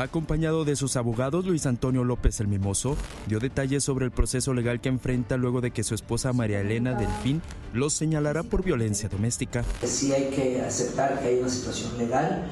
[0.00, 2.96] Acompañado de sus abogados, Luis Antonio López el Mimoso
[3.26, 6.94] dio detalles sobre el proceso legal que enfrenta luego de que su esposa María Elena
[6.94, 7.42] Delfín
[7.74, 9.62] lo señalará por violencia doméstica.
[9.84, 12.46] Sí hay que aceptar que hay una situación legal,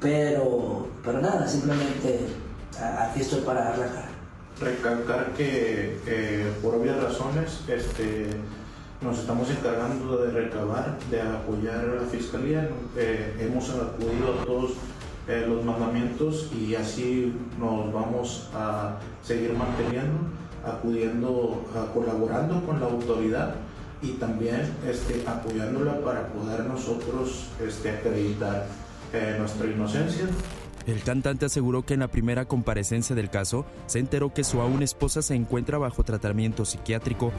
[0.00, 2.18] pero, pero nada, simplemente
[2.80, 4.08] a- aquí estoy para dar la cara.
[4.58, 8.28] Recalcar que eh, por obvias razones este,
[9.02, 12.70] nos estamos encargando de recabar, de apoyar a la Fiscalía.
[12.96, 14.70] Eh, hemos acudido a todos
[15.28, 20.18] eh, los mandamientos y así nos vamos a seguir manteniendo,
[20.64, 23.54] acudiendo, a- colaborando con la autoridad
[24.02, 28.66] y también este, apoyándola para poder nosotros este, acreditar
[29.12, 30.26] eh, nuestra inocencia.
[30.86, 34.82] El cantante aseguró que en la primera comparecencia del caso se enteró que su aún
[34.84, 37.32] esposa se encuentra bajo tratamiento psiquiátrico,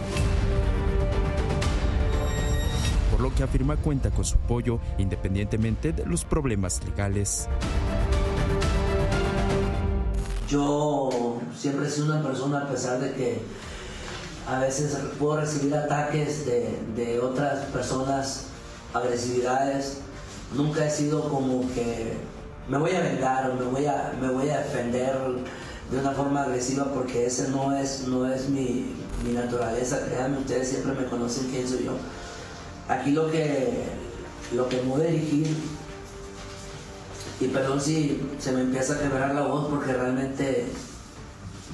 [3.33, 7.47] que afirma cuenta con su apoyo independientemente de los problemas legales.
[10.49, 13.41] Yo siempre he sido una persona, a pesar de que
[14.47, 18.45] a veces puedo recibir ataques de, de otras personas,
[18.93, 19.99] agresividades,
[20.55, 22.13] nunca he sido como que
[22.69, 25.15] me voy a vengar o me voy a, me voy a defender
[25.91, 28.93] de una forma agresiva porque ese no es, no es mi,
[29.25, 30.05] mi naturaleza.
[30.05, 31.93] Créanme, ustedes siempre me conocen quién soy yo.
[32.87, 33.83] Aquí lo que,
[34.53, 35.55] lo que a dirigir
[37.39, 40.65] y perdón si se me empieza a quebrar la voz porque realmente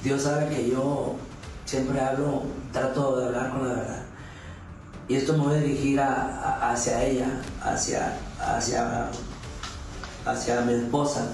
[0.02, 1.14] Dios sabe que yo
[1.64, 2.42] siempre hablo,
[2.72, 4.02] trato de hablar con la verdad.
[5.08, 9.08] Y esto me voy a dirigir hacia ella, hacia, hacia,
[10.26, 11.28] hacia mi esposa.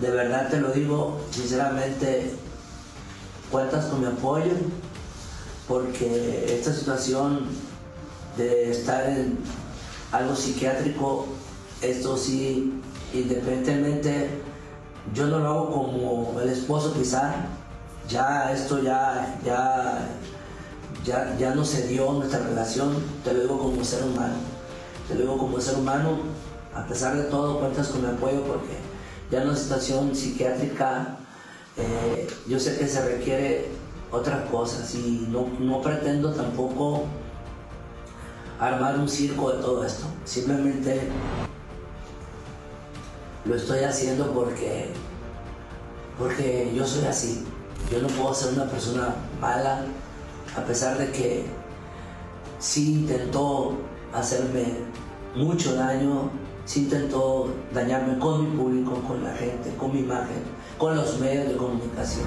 [0.00, 2.34] De verdad te lo digo, sinceramente,
[3.50, 4.52] cuentas con mi apoyo
[5.66, 7.46] porque esta situación
[8.36, 9.38] de estar en
[10.12, 11.26] algo psiquiátrico,
[11.80, 12.80] esto sí,
[13.12, 14.30] independientemente,
[15.14, 17.34] yo no lo hago como el esposo quizá,
[18.08, 20.08] ya esto ya, ya,
[21.04, 24.34] ya, ya no se dio nuestra relación, te lo digo como ser humano,
[25.08, 26.18] te lo digo como ser humano,
[26.74, 28.76] a pesar de todo cuentas con mi apoyo porque
[29.30, 31.18] ya en una situación psiquiátrica,
[31.76, 33.68] eh, yo sé que se requiere
[34.10, 37.04] otras cosas y no, no pretendo tampoco
[38.58, 40.06] armar un circo de todo esto.
[40.24, 41.08] Simplemente
[43.44, 44.90] lo estoy haciendo porque,
[46.18, 47.44] porque yo soy así.
[47.90, 49.84] Yo no puedo ser una persona mala
[50.56, 51.44] a pesar de que
[52.58, 53.74] sí intentó
[54.12, 54.64] hacerme
[55.34, 56.30] mucho daño,
[56.64, 60.42] sí intentó dañarme con mi público, con la gente, con mi imagen,
[60.78, 62.26] con los medios de comunicación.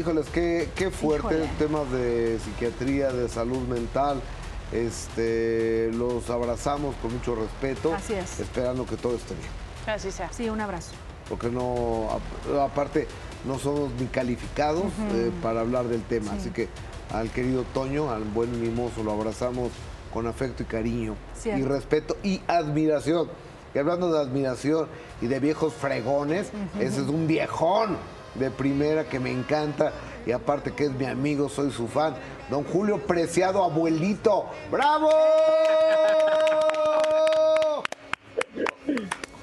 [0.00, 1.50] Híjoles, qué, qué fuerte Híjole.
[1.58, 4.22] temas de psiquiatría, de salud mental.
[4.72, 8.40] Este, los abrazamos con mucho respeto, Así es.
[8.40, 9.48] esperando que todo esté bien.
[9.94, 10.32] Así sea.
[10.32, 10.92] Sí, un abrazo.
[11.28, 12.08] Porque no,
[12.62, 13.08] aparte,
[13.44, 16.30] no somos ni calificados eh, para hablar del tema.
[16.32, 16.36] Sí.
[16.38, 16.68] Así que
[17.12, 19.70] al querido Toño, al buen mimoso, lo abrazamos
[20.14, 21.60] con afecto y cariño, Cierto.
[21.60, 23.28] y respeto y admiración.
[23.74, 24.88] Y hablando de admiración
[25.20, 27.98] y de viejos fregones, ese es un viejón
[28.34, 29.92] de primera que me encanta
[30.26, 32.14] y aparte que es mi amigo, soy su fan.
[32.50, 34.46] Don Julio Preciado, abuelito.
[34.70, 35.10] ¡Bravo!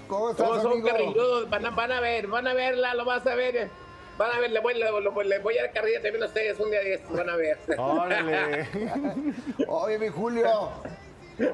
[0.07, 0.87] ¿Cómo estás, ¿Cómo son amigo?
[0.87, 1.49] carrilludos?
[1.49, 3.69] Van a, van a ver, van a verla, lo vas a ver.
[4.17, 6.59] Van a ver, le voy, le, le- le voy a dar carrilla también a ustedes
[6.59, 7.57] un día de estos, van a ver.
[7.77, 8.67] Órale.
[9.67, 10.69] Oye, mi Julio.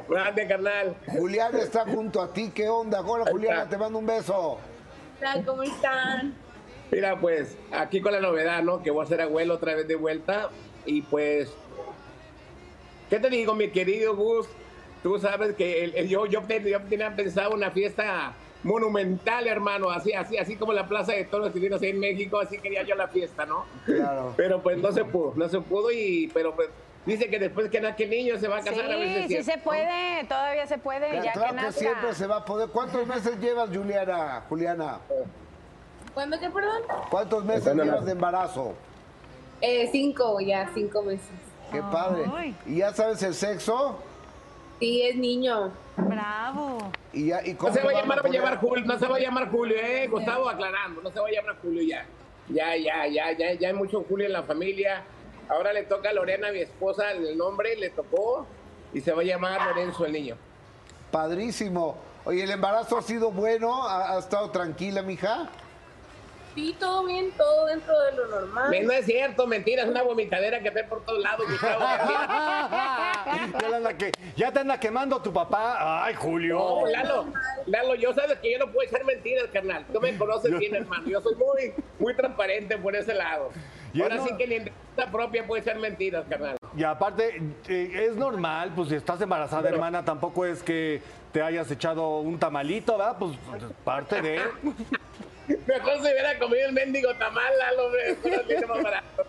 [0.07, 0.95] Grande, carnal.
[1.07, 2.51] Juliana está junto a ti.
[2.55, 3.01] ¿Qué onda?
[3.01, 4.59] Hola, Juliana, te mando un beso.
[5.19, 5.43] tal?
[5.43, 6.33] ¿Cómo están?
[6.91, 8.83] Mira, pues, aquí con la novedad, ¿no?
[8.83, 10.49] Que voy a ser abuelo otra vez de vuelta.
[10.85, 11.51] Y pues,
[13.09, 14.47] ¿qué te digo, mi querido Gus?
[15.01, 20.13] Tú sabes que el- el- yo, yo, yo tenía pensado una fiesta monumental, hermano, así,
[20.13, 23.45] así, así como la Plaza de Toros que en México, así quería yo la fiesta,
[23.45, 23.65] ¿no?
[23.85, 24.33] Claro.
[24.37, 26.69] Pero pues no se pudo, no se pudo y, pero pues,
[27.05, 29.27] dice que después que nace el niño se va a casar a veces.
[29.27, 32.37] Sí, sí se puede, todavía se puede, Claro, ya claro que que siempre se va
[32.37, 32.69] a poder.
[32.69, 34.43] ¿Cuántos meses llevas, Juliana?
[34.47, 34.99] Juliana,
[36.13, 36.81] ¿Cuándo qué, perdón?
[37.09, 38.73] ¿cuántos meses llevas de embarazo?
[39.61, 41.29] Eh, cinco, ya, cinco meses.
[41.71, 42.53] Qué padre.
[42.65, 43.97] ¿Y ya sabes el sexo?
[44.79, 45.71] Sí, es niño.
[45.97, 46.77] Bravo.
[47.13, 48.99] ¿Y, ya, y No cómo se va a llamar, va a poder- llamar Julio, no
[48.99, 52.05] se va a llamar Julio, eh, Gustavo aclarando, no se va a llamar Julio ya.
[52.49, 55.03] Ya, ya, ya, ya, ya hay mucho Julio en la familia.
[55.49, 58.45] Ahora le toca a Lorena, mi esposa, el nombre le tocó
[58.93, 60.35] y se va a llamar Lorenzo el niño.
[61.11, 61.95] Padrísimo.
[62.25, 63.87] Oye, ¿el embarazo ha sido bueno?
[63.87, 65.49] ¿Ha, ha estado tranquila, mija?
[66.55, 68.71] Sí, todo bien, todo dentro de lo normal.
[68.85, 71.83] No es cierto, mentira, es una vomitadera que está por todos lados, Gustavo.
[73.25, 76.03] Ya, te anda que- ya te anda quemando tu papá.
[76.05, 76.57] Ay, Julio.
[76.57, 77.25] No, Lalo,
[77.65, 79.85] Lalo, yo sabes que yo no puedo echar mentiras, carnal.
[79.91, 81.07] Tú me conoces bien, hermano.
[81.07, 83.49] Yo soy muy, muy transparente por ese lado.
[84.01, 86.57] Ahora no- sí que ni en defensa propia puede echar mentiras, carnal.
[86.75, 91.01] Y aparte, eh, es normal, pues si estás embarazada, Pero- hermana, tampoco es que
[91.31, 93.15] te hayas echado un tamalito, ¿verdad?
[93.19, 93.31] Pues
[93.83, 94.39] parte de...
[95.47, 98.17] Mejor se hubiera comido el mendigo tamal, hombre.
[98.67, 99.25] Más barato.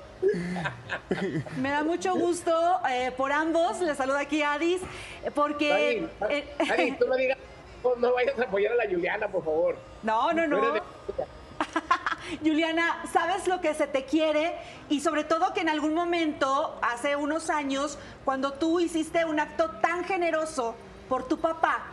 [1.57, 3.81] Me da mucho gusto eh, por ambos.
[3.81, 4.81] Les saluda aquí Adis,
[5.25, 6.09] eh, porque...
[6.31, 7.39] Eh, Adi, tú no digas,
[7.83, 9.77] no, no vayas a apoyar a la Juliana, por favor.
[10.03, 10.73] No, no, no.
[10.73, 10.83] de-
[12.43, 14.55] Juliana, sabes lo que se te quiere
[14.89, 19.71] y sobre todo que en algún momento, hace unos años, cuando tú hiciste un acto
[19.83, 20.75] tan generoso
[21.09, 21.87] por tu papá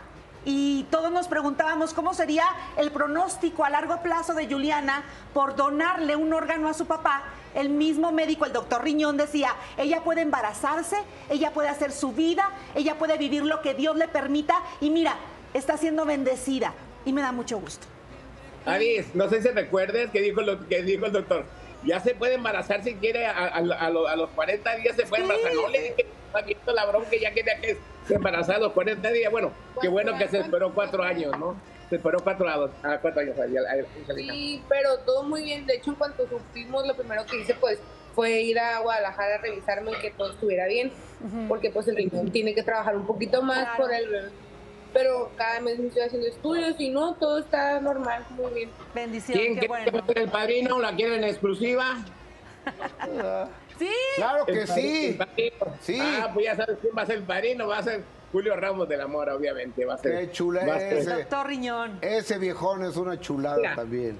[0.45, 2.45] y todos nos preguntábamos cómo sería
[2.77, 7.23] el pronóstico a largo plazo de Juliana por donarle un órgano a su papá,
[7.53, 10.97] el mismo médico, el doctor Riñón, decía, ella puede embarazarse,
[11.29, 15.15] ella puede hacer su vida, ella puede vivir lo que Dios le permita y mira,
[15.53, 16.73] está siendo bendecida
[17.05, 17.85] y me da mucho gusto.
[18.65, 21.45] Adis, no sé si recuerdes que dijo el doctor.
[21.83, 25.05] Ya se puede embarazar si quiere, a, a- a lo- a los 40 días se
[25.05, 25.53] puede embarazar.
[25.55, 27.77] No le dije que está viendo la bronca que ya quería que
[28.07, 29.31] se embarazara a los 40 días.
[29.31, 29.51] Bueno,
[29.81, 31.55] qué bueno que se esperó cuatro años, ¿no?
[31.89, 33.35] Se esperó cuatro, años- a cuatro años.
[34.15, 35.65] Sí, pero todo muy bien.
[35.65, 37.79] De hecho, en cuanto supimos, lo primero que hice pues
[38.15, 40.91] fue ir a Guadalajara a revisarme y que todo estuviera bien,
[41.47, 43.83] porque pues el riñón tiene que trabajar un poquito más Claro.
[43.83, 44.29] por el bebé.
[44.93, 48.69] Pero cada mes me estoy haciendo estudios y no, todo está normal, muy bien.
[48.93, 50.79] Bendición, ¿Quién quiere ser el padrino?
[50.79, 52.03] ¿La quieren en exclusiva?
[53.79, 53.89] Sí.
[54.15, 55.17] Claro que sí.
[55.79, 55.97] Sí.
[55.99, 57.67] Ah, pues ya sabes quién va a ser el padrino.
[57.67, 59.85] Va a ser Julio Ramos de la Mora, obviamente.
[59.85, 60.19] Va a ser.
[60.19, 61.13] Qué chula va a ser- ese.
[61.15, 61.97] Doctor Riñón.
[62.01, 63.75] Ese viejón es una chulada Mira.
[63.75, 64.19] también.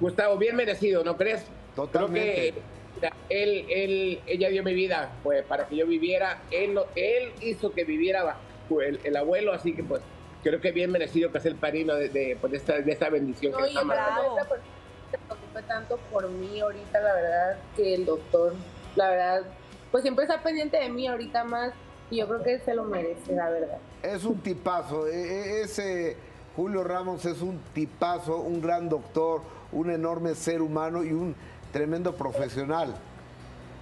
[0.00, 1.44] Gustavo, bien merecido, ¿no crees?
[1.74, 2.52] Totalmente.
[2.52, 2.62] Creo que
[2.94, 6.40] mira, él, él, ella dio mi vida, pues, para que yo viviera.
[6.50, 8.36] Él, lo- él hizo que viviera
[8.80, 10.02] el, el abuelo, así que, pues,
[10.42, 13.08] creo que bien merecido que sea el padrino de, de, pues, de esta, de esta
[13.10, 14.70] bendición No, que y está esta persona
[15.10, 18.54] se preocupa tanto por mí ahorita, la verdad, que el doctor,
[18.96, 19.42] la verdad,
[19.90, 21.72] pues siempre está pendiente de mí ahorita más
[22.10, 23.78] y yo creo que se lo merece, la verdad.
[24.02, 25.06] Es un tipazo.
[25.06, 26.16] e- e- Ese
[26.56, 29.42] Julio Ramos es un tipazo, un gran doctor,
[29.72, 31.36] un enorme ser humano y un
[31.72, 32.94] tremendo profesional.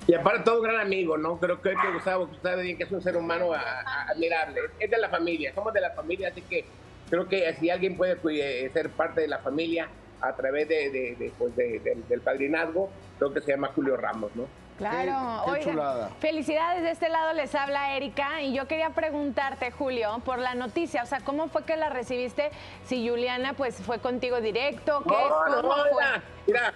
[0.07, 1.38] Y aparte todo un gran amigo, ¿no?
[1.38, 4.61] Creo que Gustavo sabe bien que es un ser humano a- a- admirable.
[4.78, 6.64] Es de la familia, somos de la familia, así que
[7.09, 8.18] creo que si alguien puede
[8.64, 9.88] eh, ser parte de la familia
[10.20, 13.96] a través de, de- de, pues, de- del- del padrinazgo, creo que se llama Julio
[13.96, 14.46] Ramos, ¿no?
[14.76, 16.09] Claro, qué oigan, chulada.
[16.18, 21.05] felicidades de este lado les habla Erika y yo quería preguntarte Julio por la noticia,
[21.05, 22.50] o sea, ¿cómo fue que la recibiste?
[22.84, 25.11] Si Juliana pues fue contigo directo, ¿qué?
[25.14, 26.02] No, ¿Cómo no, fue?
[26.48, 26.74] mira,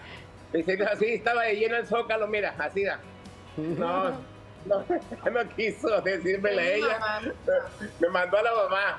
[0.65, 0.91] mira.
[0.93, 3.01] Así estaba lleno el zócalo, mira, así da.
[3.59, 4.11] No,
[4.67, 4.85] no,
[5.31, 6.99] no quiso decírmela a ella.
[7.01, 7.21] mamá.
[8.01, 8.99] Me mandó a la mamá.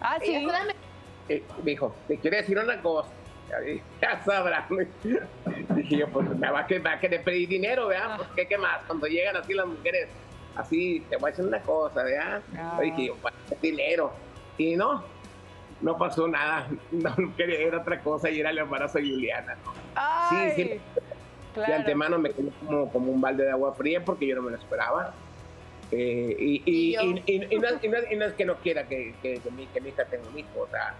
[0.00, 0.46] Ah, sí.
[1.28, 3.08] Eh, dijo, te quiere decir una cosa.
[4.02, 4.64] Ya sabrán.
[5.74, 7.88] Dije yo, pues me va a, que- va a querer pedir dinero, Ah.
[7.88, 8.16] ¿verdad?
[8.18, 8.78] Pues, ¿qué, ¿qué más?
[8.86, 10.08] Cuando llegan así las mujeres,
[10.56, 12.42] así, te voy a decir una cosa, ¿verdad?
[12.56, 12.78] Ah.
[12.82, 14.12] Dije yo, pues, dinero.
[14.58, 15.02] Y no,
[15.80, 16.66] no pasó nada.
[16.92, 19.56] No, quería, era otra cosa y era el embarazo de Juliana.
[19.64, 19.72] ¿no?
[19.94, 20.80] Ay, Sí, sí.
[21.64, 21.72] Claro.
[21.72, 24.50] De antemano me quedé como, como un balde de agua fría porque yo no me
[24.50, 25.14] lo esperaba.
[25.90, 27.18] Eh, y, y, Y no, no
[28.10, 30.38] y no es que no quiera que, que, que mi, que mi hija tenga un
[30.38, 30.60] hijo.
[30.60, 30.94] O sea,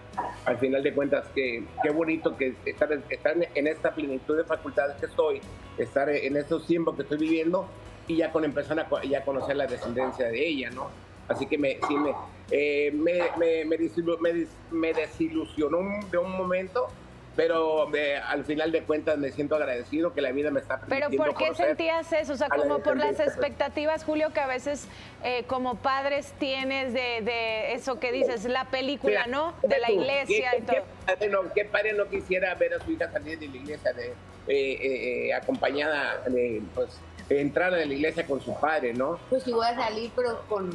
[0.45, 4.95] al final de cuentas, que, qué bonito que estar, estar en esta plenitud de facultades
[4.97, 5.41] que estoy,
[5.77, 7.69] estar en estos tiempos que estoy viviendo
[8.07, 10.89] y ya con empezar a ya conocer la descendencia de ella, ¿no?
[11.27, 12.15] Así que me, sí me,
[12.49, 15.77] eh, me, me, me desilu- me dis- me desilusionó
[16.09, 16.87] de un momento,
[17.35, 21.07] pero eh, al final de cuentas me siento agradecido que la vida me está Pero
[21.09, 22.33] permitiendo ¿por qué sentías eso?
[22.33, 24.87] O sea, como por las expectativas, Julio, que a veces
[25.23, 29.53] eh, como padres tienes de, de eso que dices, la película, ¿no?
[29.63, 30.75] De la iglesia ¿qué- y todo.
[30.75, 33.93] ¿qué padre, no, qué padre no quisiera ver a su hija salir de la iglesia,
[33.93, 34.13] de, eh,
[34.47, 36.99] eh, eh, acompañada, de, pues,
[37.29, 39.19] entrar a la iglesia con su padre, ¿no?
[39.29, 40.69] Pues sí voy a salir, pero con...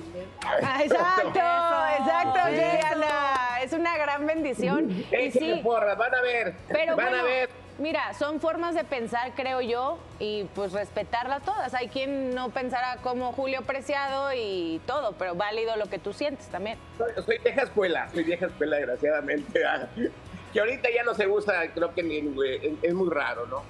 [0.62, 2.40] Ah, exacto, exacto.
[2.44, 3.60] Juliana.
[3.62, 4.90] Es una gran bendición.
[4.90, 7.50] Y sí, porras, van a ver, pero van bueno, a ver.
[7.78, 11.74] mira, son formas de pensar, creo yo, y pues respetarlas todas.
[11.74, 16.46] Hay quien no pensará como Julio Preciado y todo, pero válido lo que tú sientes
[16.48, 16.78] también.
[16.98, 19.60] Soy, soy vieja escuela, soy vieja escuela, desgraciadamente.
[20.54, 23.64] Que ahorita ya no se usa, creo que ni, es, es muy raro, ¿no?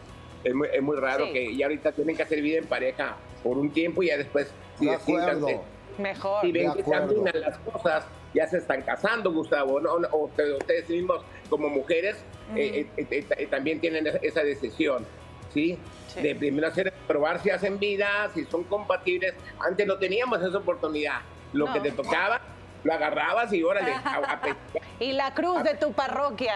[0.45, 1.33] Es muy, es muy raro Sí.
[1.33, 4.53] que ya ahorita tienen que hacer vida en pareja por un tiempo y ya después,
[4.79, 5.65] si De acuerdo.
[5.99, 6.41] Mejor.
[6.43, 9.93] si ven De que caminan las cosas, ya se están casando, Gustavo, ¿no?
[10.11, 12.17] O ustedes, mismos como mujeres
[12.57, 15.07] eh, eh, eh, eh, también tienen esa decisión,
[15.53, 15.79] ¿sí?
[16.09, 16.21] Sí.
[16.21, 19.35] De primero hacer, probar si hacen vida, si son compatibles.
[19.61, 21.21] Antes no teníamos esa oportunidad.
[21.53, 21.73] Lo No.
[21.73, 22.41] que te tocaba,
[22.85, 24.41] lo agarrabas y órale, a, a
[25.01, 26.55] Y la cruz de tu parroquia.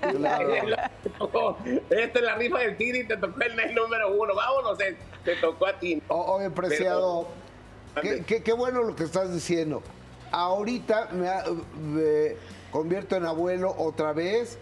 [0.00, 0.80] Te.
[1.90, 4.34] Esta es la rifa del tigre y te tocó el número uno.
[4.34, 6.02] Vámonos, eh, te tocó a ti.
[6.08, 7.28] O- Oye, Preciado,
[8.00, 9.82] qué, qué- qué bueno lo que estás diciendo.
[10.30, 11.28] Ahorita me,
[11.80, 12.36] me
[12.70, 14.58] convierto en abuelo otra vez,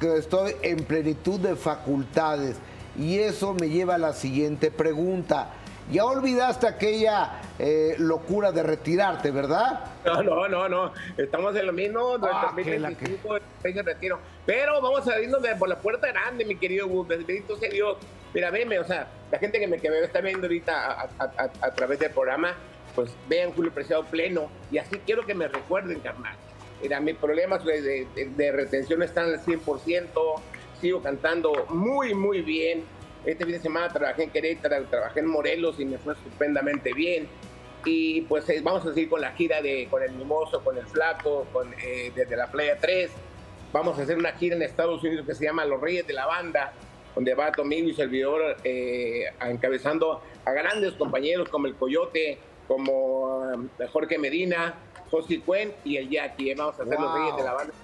[0.00, 2.56] que estoy en plenitud de facultades.
[2.98, 5.50] Y eso me lleva a la siguiente pregunta.
[5.90, 9.80] Ya olvidaste aquella eh, locura de retirarte, ¿verdad?
[10.04, 10.92] No, no, no, no.
[11.16, 12.14] Estamos en lo mismo.
[12.22, 14.18] Ah, Nuestro que la 2025 es el retiro.
[14.46, 17.08] Pero vamos a irnos por la puerta grande, mi querido Gus.
[17.08, 17.96] Bendito sea Dios.
[18.32, 21.32] Mira, veme, o sea, la gente que me, que me está viendo ahorita a, a-
[21.36, 22.54] a- a través del programa,
[22.94, 24.48] pues vean Julio Preciado pleno.
[24.70, 26.34] Y así quiero que me recuerden, carnal.
[26.80, 30.08] Mira, mis problemas de, de- de retención están al 100%.
[30.80, 32.84] Sigo cantando muy, muy bien.
[33.24, 37.28] Este fin de semana trabajé en Querétaro, trabajé en Morelos y me fue estupendamente bien.
[37.84, 40.86] Y pues eh, vamos a seguir con la gira de con el Mimoso, con el
[40.86, 43.10] Flaco, con, eh, desde la Playa 3.
[43.72, 46.26] Vamos a hacer una gira en Estados Unidos que se llama Los Reyes de la
[46.26, 46.72] Banda,
[47.14, 53.86] donde va conmigo y servidor eh, encabezando a grandes compañeros como el Coyote, como eh,
[53.92, 54.74] Jorge Medina,
[55.10, 56.50] José Cuen y el Jackie.
[56.50, 57.18] eh, Vamos a hacer Los Wow.
[57.20, 57.74] Reyes de la Banda.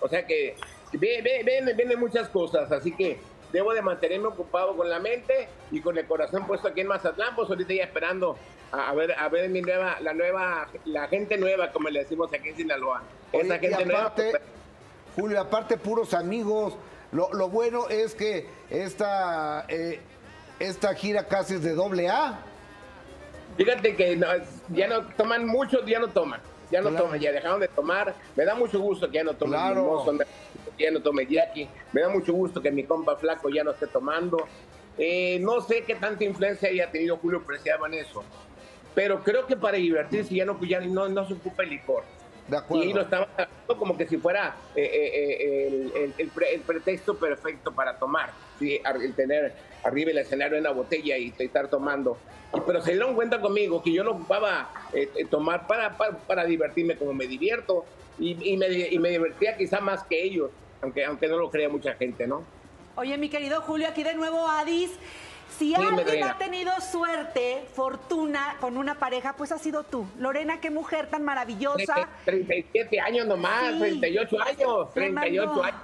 [0.00, 0.56] O sea que
[0.92, 3.18] ven- vienen muchas cosas, así que
[3.52, 7.34] debo de mantenerme ocupado con la mente y con el corazón puesto aquí en Mazatlán,
[7.36, 8.36] pues ahorita ya esperando
[8.72, 12.32] a, a ver a ver mi nueva, la nueva, la gente nueva, como le decimos
[12.32, 13.02] aquí en Sinaloa.
[13.32, 14.00] Esa Oye, gente nueva.
[14.00, 14.42] aparte, pues,
[15.16, 16.76] Julio, aparte puros amigos.
[17.12, 20.00] Lo, lo bueno es que esta, eh,
[20.58, 22.38] esta gira casi es de doble A.
[23.56, 24.26] Fíjate que no,
[24.68, 26.40] ya no toman muchos, ya no toman.
[26.70, 27.06] Ya no Claro.
[27.06, 28.14] toman, ya dejaron de tomar.
[28.36, 30.04] Me da mucho gusto que ya no tomen Claro.
[30.78, 31.68] Mimoso, que ya no tome Jackie.
[31.92, 34.38] Me da mucho gusto que mi compa flaco ya no esté tomando.
[34.96, 38.24] Eh, no sé qué tanta influencia haya tenido Julio Preciado en eso.
[38.94, 42.02] Pero creo que para divertirse ya no, ya no, no se ocupa el licor.
[42.48, 42.84] De acuerdo.
[42.84, 46.54] Y lo estaba tratando como que si fuera eh, eh, eh, el, el- el pre-
[46.54, 48.32] el pretexto perfecto para tomar.
[48.58, 48.80] ¿sí?
[48.84, 49.52] El tener
[49.84, 52.16] arriba el escenario una botella y estar tomando.
[52.54, 56.16] Y- pero se dieron cuenta conmigo que yo no ocupaba eh, eh, tomar para, para,
[56.18, 57.84] para divertirme como me divierto.
[58.18, 60.50] y, me, y me divertía quizá más que ellos,
[60.82, 62.42] aunque, aunque no lo crea mucha gente, ¿no?
[62.96, 64.90] Oye, mi querido Julio, aquí de nuevo Adis.
[65.58, 70.06] Si alguien ha tenido suerte, fortuna con una pareja, pues ha sido tú.
[70.18, 72.08] Lorena, qué mujer tan maravillosa.
[72.24, 75.80] 37 años nomás, 38 años, 38 años.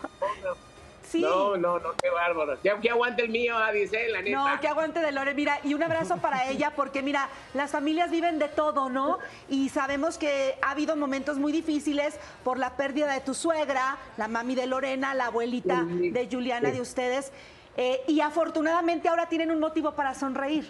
[1.20, 2.58] No, no, no, qué bárbaro.
[2.60, 4.36] Que, aguante el mío, dice la neta.
[4.36, 5.34] No, que aguante de Lore.
[5.34, 9.18] Mira, y un abrazo para ella, porque mira, las familias viven de todo, ¿no?
[9.48, 14.28] Y sabemos que ha habido momentos muy difíciles por la pérdida de tu suegra, la
[14.28, 17.32] mami de Lorena, la abuelita de Juliana de ustedes.
[17.76, 20.64] Eh, y afortunadamente ahora tienen un motivo para sonreír.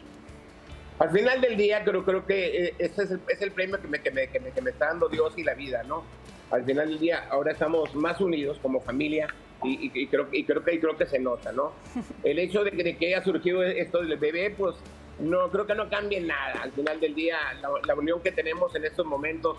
[0.99, 4.11] Al final del día creo, creo que eh, ese es el, premio que me, que,
[4.11, 6.05] me, que, me, está dando Dios y la vida, ¿no?
[6.51, 9.26] Al final del día ahora estamos más unidos como familia
[9.64, 11.72] y, creo, y creo, que, creo que se nota, ¿no?
[12.22, 14.76] El hecho de, que haya surgido esto del bebé, pues
[15.18, 16.62] no creo que no cambie nada.
[16.62, 19.56] Al final del día, la, la unión que tenemos en estos momentos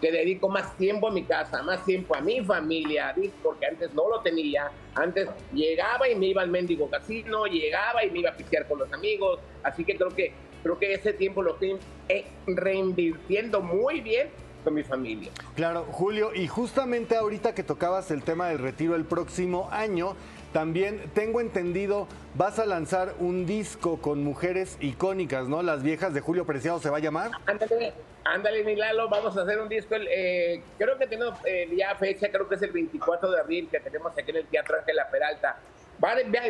[0.00, 4.08] que dedico más tiempo a mi casa, más tiempo a mi familia, porque antes no
[4.08, 4.70] lo tenía.
[4.94, 8.78] Antes llegaba y me iba al mendigo casino, llegaba y me iba a pistear con
[8.78, 9.40] los amigos.
[9.62, 10.32] Así que creo que,
[10.62, 11.78] creo que ese tiempo lo estoy
[12.08, 14.28] eh, reinvirtiendo muy bien
[14.70, 15.30] mi familia.
[15.54, 20.16] Claro, Julio, y justamente ahorita que tocabas el tema del retiro el próximo año,
[20.52, 25.62] también tengo entendido, vas a lanzar un disco con mujeres icónicas, ¿no?
[25.62, 27.30] Las viejas de Julio Preciado se va a llamar.
[27.44, 27.92] Ándale,
[28.24, 29.96] ándale, Milalo, vamos a hacer un disco.
[29.96, 33.80] Eh, creo que tenemos eh, ya fecha, creo que es el 24 de abril, que
[33.80, 35.58] tenemos aquí en el Teatro La Peralta.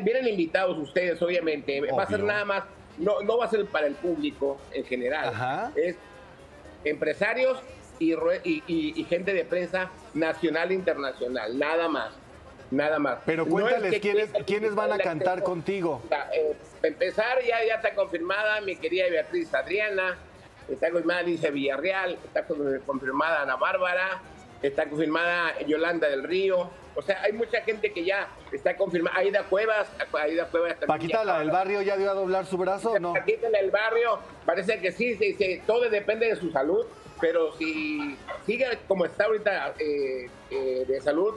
[0.03, 1.81] vienen invitados ustedes, obviamente.
[1.91, 2.63] Va a ser nada más,
[2.99, 5.73] no, no va a ser para el público en general.
[5.75, 5.97] Es
[6.85, 7.59] empresarios
[7.99, 8.13] y,
[8.45, 12.13] y, y gente de prensa nacional e internacional, nada más.
[12.71, 13.19] Nada más.
[13.25, 16.03] Pero cuéntales quiénes, quiénes van a cantar contigo.
[16.33, 20.19] Eh, empezar, ya, ya está confirmada mi querida Beatriz Adriana,
[20.69, 22.45] está confirmada Alicia Villarreal, está
[22.85, 24.21] confirmada Ana Bárbara,
[24.63, 26.69] está confirmada Yolanda del Río.
[26.97, 29.19] O sea, hay mucha gente que ya está confirmada.
[29.19, 32.99] Aida Cuevas, Aida Cuevas Paquita, la del barrio, ya dio a doblar su brazo o
[32.99, 33.13] no?
[33.13, 36.85] Paquita, la del barrio, parece que sí, sí, sí, todo depende de su salud.
[37.21, 41.35] Pero si sigue como está ahorita eh, eh, de salud,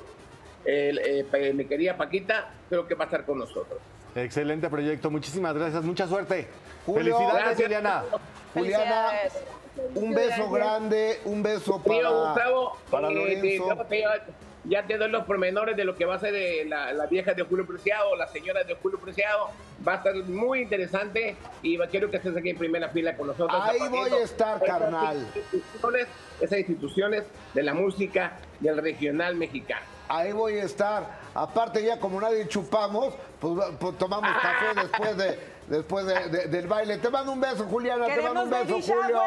[0.66, 3.80] eh, mi querida Paquita, creo que va a estar con nosotros.
[4.16, 6.48] Excelente proyecto, muchísimas gracias, mucha suerte.
[6.86, 8.04] Felicidades, Juliana.
[8.54, 9.12] Juliana,
[9.96, 13.78] un beso grande, un beso para, Gustavo, para Lorenzo.
[14.70, 16.34] Ya te doy los pormenores de lo que va a ser
[16.68, 19.50] la, la, vieja de Julio Preciado, la señora de Julio Preciado.
[19.86, 23.60] Va a estar muy interesante y quiero que estés aquí en primera fila con nosotros.
[23.64, 25.28] Ahí voy a estar, carnal.
[26.40, 31.20] esas instituciones de la música del regional mexicano ahí voy a estar.
[31.34, 36.98] Aparte ya como nadie chupamos, pues, pues tomamos café después de después del baile.
[36.98, 39.22] Te mando un beso, Juliana, te mando un beso, Julio.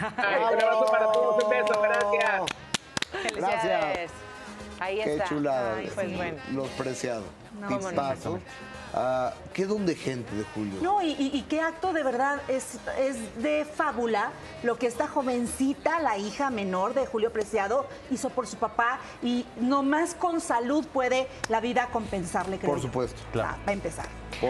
[0.00, 2.42] un abrazo para todos, un beso, gracias.
[3.34, 4.27] Gracias.
[4.80, 5.24] Ahí está.
[5.24, 5.76] Qué chulada.
[5.94, 6.36] pues bueno.
[6.54, 7.24] Los preciados.
[7.60, 8.40] No, Tipazo.
[8.94, 10.80] Uh, qué don de gente de Julio.
[10.80, 14.32] No, y, qué acto de verdad es, es de fábula
[14.62, 19.44] lo que esta jovencita, la hija menor de Julio Preciado, hizo por su papá y
[19.60, 22.58] nomás con salud puede la vida compensarle.
[22.58, 23.58] Creo por supuesto, claro.
[23.66, 24.06] Va a empezar.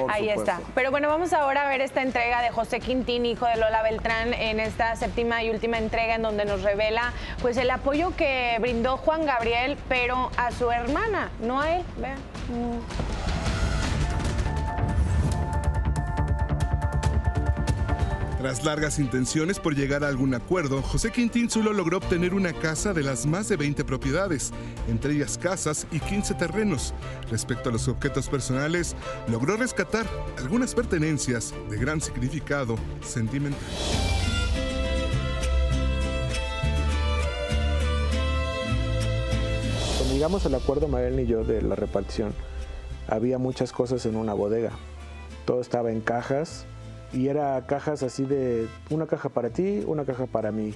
[0.08, 0.60] Ahí está.
[0.74, 4.34] Pero bueno, vamos ahora a ver esta entrega de José Quintín, hijo de Lola Beltrán,
[4.34, 8.98] en esta séptima y última entrega en donde nos revela pues el apoyo que brindó
[8.98, 11.84] Juan Gabriel, pero a su hermana, no a él.
[11.96, 12.18] Vean.
[18.38, 22.94] Tras largas intenciones por llegar a algún acuerdo, José Quintín solo logró obtener una casa
[22.94, 24.52] de las más de 20 propiedades,
[24.86, 26.94] entre ellas casas y 15 terrenos.
[27.32, 28.94] Respecto a los objetos personales,
[29.26, 30.06] logró rescatar
[30.38, 33.58] algunas pertenencias de gran significado sentimental.
[39.98, 42.32] Cuando llegamos al acuerdo, Mariel y yo, de la repartición,
[43.08, 44.70] había muchas cosas en una bodega.
[45.44, 46.66] Todo estaba en cajas
[47.12, 50.74] y era cajas así de una caja para ti, una caja para mí,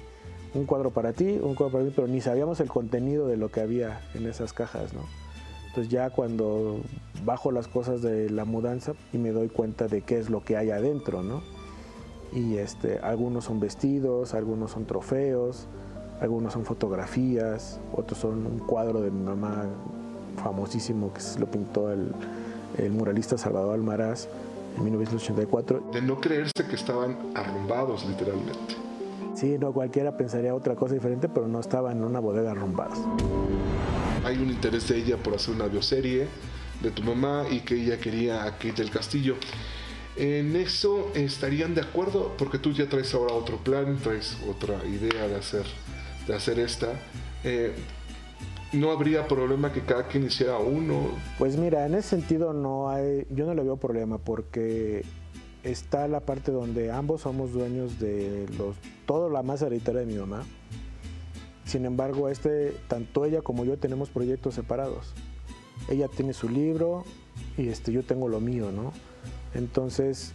[0.53, 3.49] un cuadro para ti, un cuadro para mí, pero ni sabíamos el contenido de lo
[3.49, 5.01] que había en esas cajas, ¿no?
[5.67, 6.81] Entonces ya cuando
[7.25, 10.55] bajo las cosas de la mudanza y me doy cuenta de qué es lo que
[10.57, 11.41] hay adentro, ¿no?
[12.31, 15.67] Y este, algunos son vestidos, algunos son trofeos,
[16.19, 19.65] algunos son fotografías, otros son un cuadro de mi mamá
[20.43, 22.11] famosísimo que lo pintó el,
[22.77, 24.27] el muralista Salvador Almaraz
[24.75, 25.91] en 1984.
[25.93, 28.75] De no creerse que estaban arrumbados literalmente.
[29.35, 32.99] Sí, no, cualquiera pensaría otra cosa diferente, pero no estaban en una bodega arrumbados.
[34.23, 36.27] Hay un interés de ella por hacer una bioserie
[36.81, 39.35] de tu mamá y que ella quería a Kate del Castillo.
[40.15, 45.27] En eso estarían de acuerdo porque tú ya traes ahora otro plan, traes otra idea
[45.27, 45.65] de hacer,
[46.27, 46.89] de hacer esta.
[47.43, 47.73] Eh,
[48.73, 51.11] no habría problema que cada quien hiciera uno.
[51.37, 55.03] Pues mira, en ese sentido no hay, yo no le veo problema porque
[55.63, 60.15] está la parte donde ambos somos dueños de los, todo la masa hereditaria de mi
[60.15, 60.43] mamá.
[61.65, 65.13] Sin embargo, este, tanto ella como yo tenemos proyectos separados.
[65.89, 67.05] Ella tiene su libro
[67.57, 68.91] y este, yo tengo lo mío, ¿no?
[69.53, 70.33] Entonces,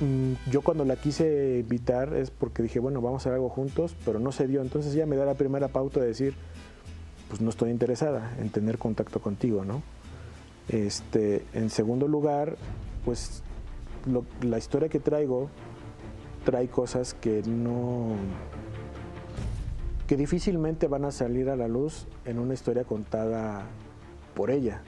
[0.00, 3.94] mm, yo cuando la quise invitar es porque dije, bueno, vamos a hacer algo juntos,
[4.04, 4.62] pero no se dio.
[4.62, 6.34] Entonces ella me da la primera pauta de decir,
[7.30, 9.82] pues no estoy interesada en tener contacto contigo, ¿no?
[10.68, 12.56] Este, en segundo lugar,
[13.04, 13.42] pues
[14.42, 15.48] la historia que traigo
[16.44, 18.16] trae cosas que no
[20.06, 23.62] que difícilmente van a salir a la luz en una historia contada
[24.34, 24.82] por ella.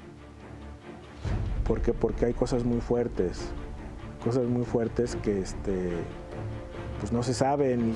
[1.64, 3.50] Porque porque hay cosas muy fuertes,
[4.24, 5.92] cosas muy fuertes que este
[6.98, 7.94] pues no se saben.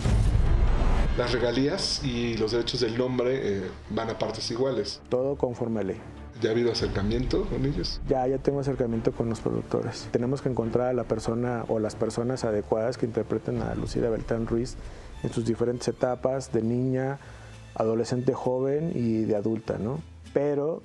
[1.16, 5.00] Las regalías y los derechos del nombre eh, van a partes iguales.
[5.08, 5.96] Todo conforme a ley.
[6.42, 8.02] ¿Ya ha habido acercamiento con ellos?
[8.06, 10.08] Ya, ya tengo acercamiento con los productores.
[10.12, 14.46] Tenemos que encontrar a la persona o las personas adecuadas que interpreten a Lucida Beltrán
[14.46, 14.76] Ruiz
[15.22, 17.18] en sus diferentes etapas, de niña,
[17.74, 20.00] adolescente joven y de adulta, ¿no?
[20.34, 20.82] Pero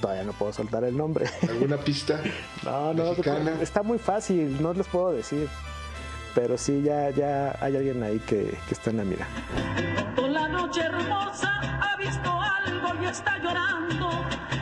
[0.00, 1.26] todavía no puedo soltar el nombre.
[1.46, 2.22] ¿Alguna pista?
[2.64, 3.58] No, no, mexicana?
[3.60, 5.46] está muy fácil, no les puedo decir.
[6.34, 9.26] Pero sí, ya, ya hay alguien ahí que, que está en la mira.
[10.14, 14.08] Toda la noche hermosa ha visto algo y está llorando.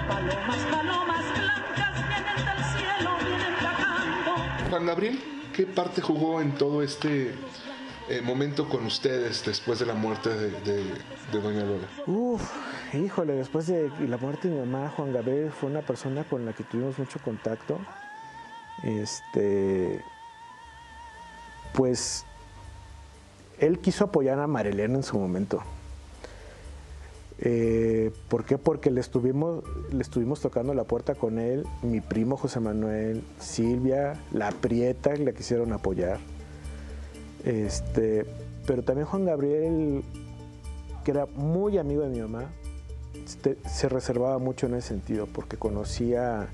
[0.09, 4.71] Palomas, palomas blancas vienen del cielo, vienen bajando.
[4.71, 5.21] Juan Gabriel,
[5.55, 7.35] ¿qué parte jugó en todo este
[8.09, 10.85] eh, momento con ustedes después de la muerte de, de-
[11.33, 11.89] de Doña Lola?
[12.07, 12.43] Uf,
[12.95, 16.53] híjole, después de la muerte de mi mamá, Juan Gabriel fue una persona con la
[16.53, 17.79] que tuvimos mucho contacto.
[18.83, 20.03] Este,
[21.77, 22.25] pues,
[23.61, 25.63] él quiso apoyar a Marilena en su momento.
[27.39, 28.57] Eh, ¿Por qué?
[28.57, 29.63] Porque le estuvimos,
[29.93, 35.33] le estuvimos tocando la puerta con él, mi primo José Manuel, Silvia, la Prieta, la
[35.33, 36.19] quisieron apoyar.
[37.45, 38.25] Este,
[38.67, 40.03] pero también Juan Gabriel,
[41.05, 42.47] que era muy amigo de mi mamá,
[43.23, 46.49] este, se reservaba mucho en ese sentido, porque conocía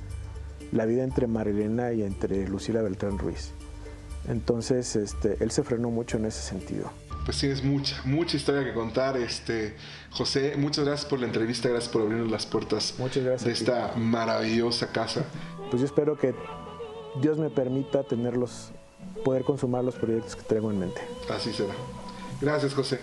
[0.72, 3.52] la vida entre Marilena y entre Lucila Beltrán Ruiz.
[4.28, 6.90] Entonces, este, él se frenó mucho en ese sentido.
[7.24, 9.16] Pues tienes mucha, mucha historia que contar.
[9.16, 9.76] Este,
[10.10, 15.24] José, muchas gracias por la entrevista, gracias por abrirnos las puertas de esta maravillosa casa.
[15.70, 16.34] Pues yo espero que
[17.20, 18.72] Dios me permita tenerlos,
[19.24, 21.00] poder consumar los proyectos que traigo en mente.
[21.30, 21.74] Así será.
[22.40, 23.00] Gracias, José.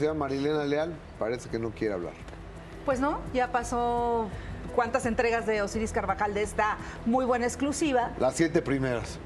[0.00, 2.14] Señora Marilena Leal parece que no quiere hablar.
[2.86, 4.28] Pues no, ya pasó
[4.74, 8.10] cuántas entregas de Osiris Carvajal de esta muy buena exclusiva.
[8.18, 9.18] Las siete primeras.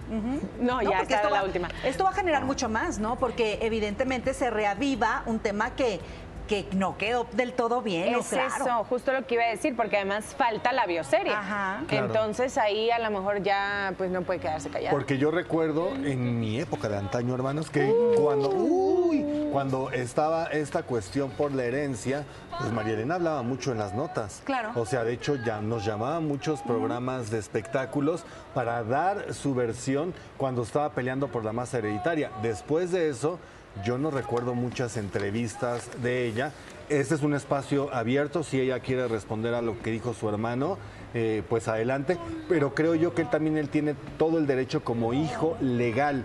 [0.61, 1.69] No, ya porque esta esto era la va- última.
[1.85, 3.17] Esto va a generar mucho más, ¿no?
[3.17, 6.01] Porque evidentemente se reaviva un tema que,
[6.49, 8.15] que no quedó del todo bien.
[8.15, 8.65] Es Claro.
[8.65, 11.33] eso, justo lo que iba a decir, porque además falta la bioserie.
[11.33, 12.07] Claro.
[12.07, 14.95] Entonces ahí a lo mejor ya pues no puede quedarse callado.
[14.97, 20.83] Porque yo recuerdo en mi época de antaño, hermanos, que cuando, uy, cuando estaba esta
[20.83, 22.25] cuestión por la herencia,
[22.59, 24.43] pues María Elena hablaba mucho en las notas.
[24.45, 24.71] Claro.
[24.75, 30.15] O sea, de hecho, ya nos llamaban muchos programas de espectáculos para dar su versión
[30.37, 32.31] cuando estaba peleando por la masa hereditaria.
[32.43, 33.39] Después de eso,
[33.83, 36.53] yo no recuerdo muchas entrevistas de ella.
[36.89, 40.79] Este es un espacio abierto, si ella quiere responder a lo que dijo su hermano,
[41.15, 42.19] eh, pues adelante.
[42.49, 46.25] Pero creo yo que él también él tiene todo el derecho como hijo legal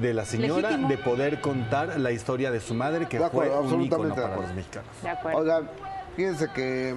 [0.00, 0.88] de la señora Legítimo.
[0.88, 4.20] de poder contar la historia de su madre, que De acuerdo, fue un ícono absolutamente
[4.20, 4.54] de para acuerdo.
[4.54, 5.36] los mexicanos.
[5.40, 5.70] Oigan,
[6.16, 6.94] fíjense que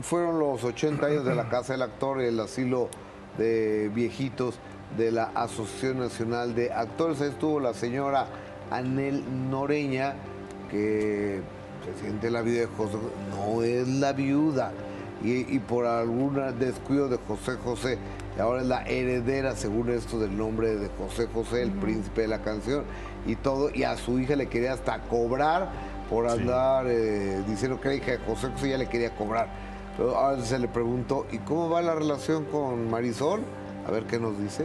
[0.00, 2.88] fueron los 80 años de la Casa del Actor y el asilo
[3.38, 4.58] de viejitos
[4.96, 7.20] de la Asociación Nacional de Actores.
[7.20, 8.26] Ahí estuvo la señora
[8.72, 10.14] Anel Noreña,
[10.70, 11.40] que
[11.84, 12.96] se siente la vida de José,
[13.30, 14.72] no es la viuda.
[15.22, 17.98] Y, y por algún descuido de José José,
[18.40, 22.40] ahora es la heredera, según esto, del nombre de José José, el príncipe de la
[22.40, 22.84] canción,
[23.26, 25.70] y todo, y a su hija le quería hasta cobrar
[26.10, 29.48] por andar eh, diciendo que era hija de José José, ya le quería cobrar.
[29.96, 33.42] Pero ahora se le preguntó, ¿y cómo va la relación con Marisol?
[33.86, 34.64] A ver qué nos dice.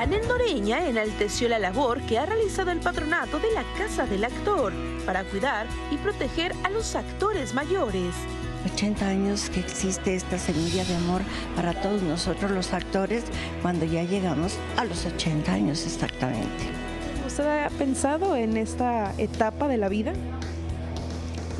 [0.00, 4.72] Anel Noreña enalteció la labor que ha realizado el patronato de la Casa del Actor
[5.04, 8.14] para cuidar y proteger a los actores mayores.
[8.72, 11.20] 80 años que existe esta semilla de amor
[11.54, 13.24] para todos nosotros los actores
[13.60, 16.48] cuando ya llegamos a los 80 años exactamente.
[17.26, 20.14] ¿Usted ha pensado en esta etapa de la vida?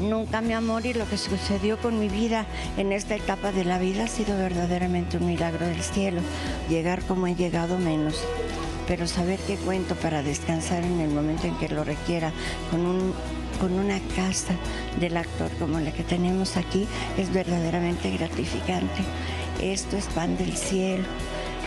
[0.01, 2.47] Nunca, mi amor, y lo que sucedió con mi vida
[2.79, 6.23] en esta etapa de la vida ha sido verdaderamente un milagro del cielo.
[6.71, 8.25] Llegar como he llegado menos,
[8.89, 12.33] pero saber que cuento para descansar en el momento en que lo requiera,
[12.71, 13.15] con un
[13.61, 14.55] con una casa
[14.99, 16.87] del actor como la que tenemos aquí
[17.19, 19.03] es verdaderamente gratificante.
[19.61, 21.05] Esto es pan del cielo.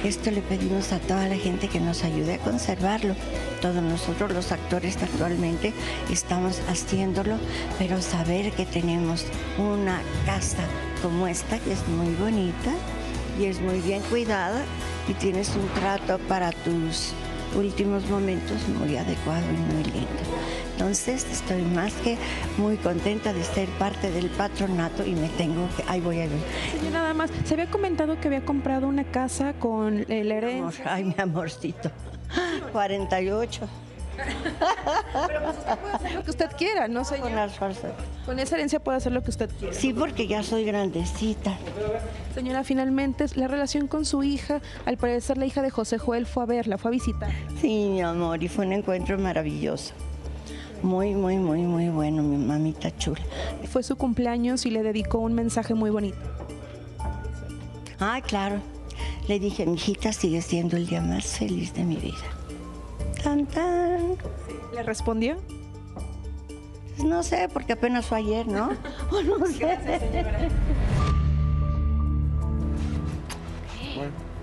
[0.04, 3.16] Esto le pedimos a toda la gente que nos ayude a conservarlo.
[3.62, 5.72] Todos nosotros los actores actualmente
[6.12, 7.38] estamos haciéndolo,
[7.80, 9.26] pero saber que tenemos
[9.58, 10.66] una casa
[11.02, 12.74] como esta, que es muy bonita
[13.40, 14.66] y es muy bien cuidada
[15.08, 17.14] y tienes un trato para tus
[17.56, 20.24] últimos momentos muy adecuado y muy lindo.
[20.84, 22.18] Entonces estoy más que
[22.58, 25.84] muy contenta de ser parte del patronato y me tengo que...
[25.88, 26.86] Ahí voy, ahí voy.
[26.86, 30.84] Y nada más, se había comentado que había comprado una casa con el herencia.
[30.94, 31.90] Ay, mi amorcito.
[32.74, 33.70] 48.
[34.18, 37.28] Pero pues usted puede hacer lo que usted quiera, ¿no, señor?
[37.28, 37.94] Con las fuerzas.
[38.26, 39.74] Con esa herencia puede hacer lo que usted quiera.
[39.74, 41.56] Sí, porque ya soy grandecita.
[42.36, 46.44] Señora, finalmente, la relación con su hija, al parecer la hija de José Joel fue
[46.44, 47.32] a verla, fue a visitar.
[47.62, 49.94] Sí, mi amor, y fue un encuentro maravilloso.
[50.84, 53.22] Muy, muy, muy, muy bueno, mi mamita chula.
[53.72, 56.18] Fue su cumpleaños y le dedicó un mensaje muy bonito.
[58.00, 58.58] Ah, claro.
[59.30, 62.26] Le dije, mi hijita sigue siendo el día más feliz de mi vida.
[63.24, 64.18] Tan, tan.
[64.76, 65.38] ¿Le respondió?
[66.98, 68.70] Pues no sé, porque apenas fue ayer, ¿no?
[69.12, 69.78] O no sé.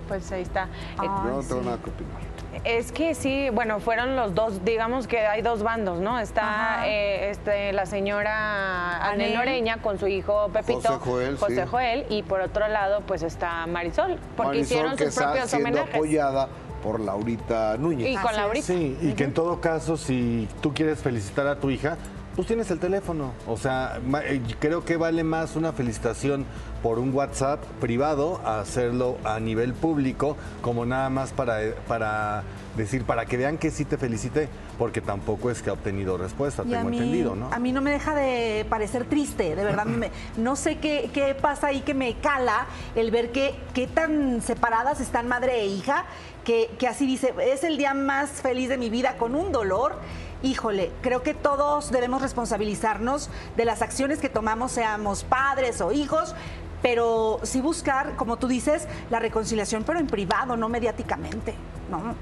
[0.08, 0.68] Pues ahí está.
[0.96, 2.29] Yo no tengo nada que opinar.
[2.64, 6.18] Es que sí, bueno, fueron los dos, digamos que hay dos bandos, ¿no?
[6.18, 9.34] Está eh, este, la señora Anel.
[9.34, 11.68] Noreña con su hijo Pepito, José Joel, José sí.
[11.70, 15.50] Joel, y por otro lado, pues está Marisol, porque Marisol, hicieron que sus está propios
[15.50, 15.94] siendo homenajes.
[15.94, 16.48] apoyada
[16.82, 18.08] por Laurita Núñez.
[18.08, 18.66] Y con Laurita.
[18.66, 21.96] Sí, y que en todo caso, si tú quieres felicitar a tu hija,
[22.40, 23.32] pues tienes el teléfono.
[23.46, 26.46] O sea, eh, creo que vale más una felicitación
[26.82, 32.42] por un WhatsApp privado a hacerlo a nivel público, como nada más para, eh, para
[32.78, 36.62] decir, para que vean que sí te felicité, porque tampoco es que ha obtenido respuesta,
[36.64, 37.52] Y tengo mí, entendido, ¿no?
[37.52, 39.84] a mí no me deja de parecer triste, de verdad.
[39.84, 44.40] me- no sé qué, qué pasa ahí que me cala el ver que, qué tan
[44.40, 46.06] separadas están madre e hija,
[46.46, 49.96] que, que así dice, es el día más feliz de mi vida con un dolor.
[50.42, 56.34] Híjole, creo que todos debemos responsabilizarnos de las acciones que tomamos, seamos padres o hijos,
[56.80, 61.54] pero sí buscar, como tú dices, la reconciliación, pero en privado, no mediáticamente,
[61.90, 62.14] ¿no?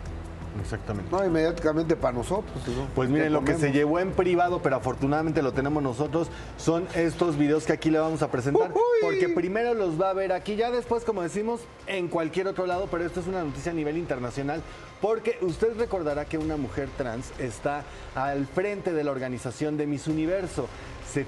[0.61, 1.11] Exactamente.
[1.11, 2.57] No, inmediatamente para nosotros.
[2.69, 2.87] ¿no?
[2.95, 6.87] Pues ¿Qué miren, lo que se llevó en privado, pero afortunadamente lo tenemos nosotros, son
[6.95, 8.73] estos videos que aquí le vamos a presentar.
[9.01, 12.89] Porque primero los va a ver aquí, ya después, como decimos, en cualquier otro lado,
[12.91, 14.63] pero esto es una noticia a nivel internacional.
[15.01, 17.85] Porque usted recordará que una mujer trans está
[18.15, 20.69] al frente de la organización de Miss Universo.
[21.09, 21.25] Se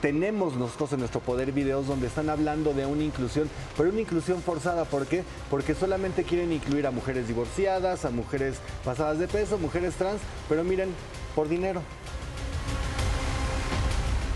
[0.00, 4.42] tenemos nosotros en nuestro poder videos donde están hablando de una inclusión, pero una inclusión
[4.42, 4.84] forzada.
[4.84, 5.24] ¿Por qué?
[5.50, 10.64] Porque solamente quieren incluir a mujeres divorciadas, a mujeres pasadas de peso, mujeres trans, pero
[10.64, 10.90] miren,
[11.34, 11.82] por dinero.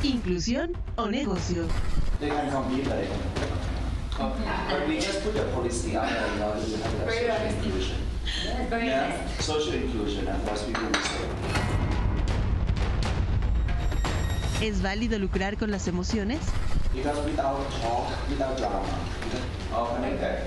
[0.02, 1.64] Inclusión o negocio.
[2.20, 2.36] Social
[7.50, 7.98] inclusion.
[8.70, 11.93] Yeah, social inclusion, and people say.
[14.60, 16.38] ¿Es válido lucrar con las emociones?
[16.94, 18.80] Because without talk, without drama,
[19.74, 20.46] all connected.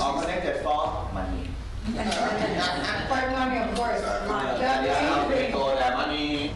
[0.00, 1.50] All connected for money.
[1.84, 4.00] For money, of course.
[4.60, 6.52] Yeah, people, the money.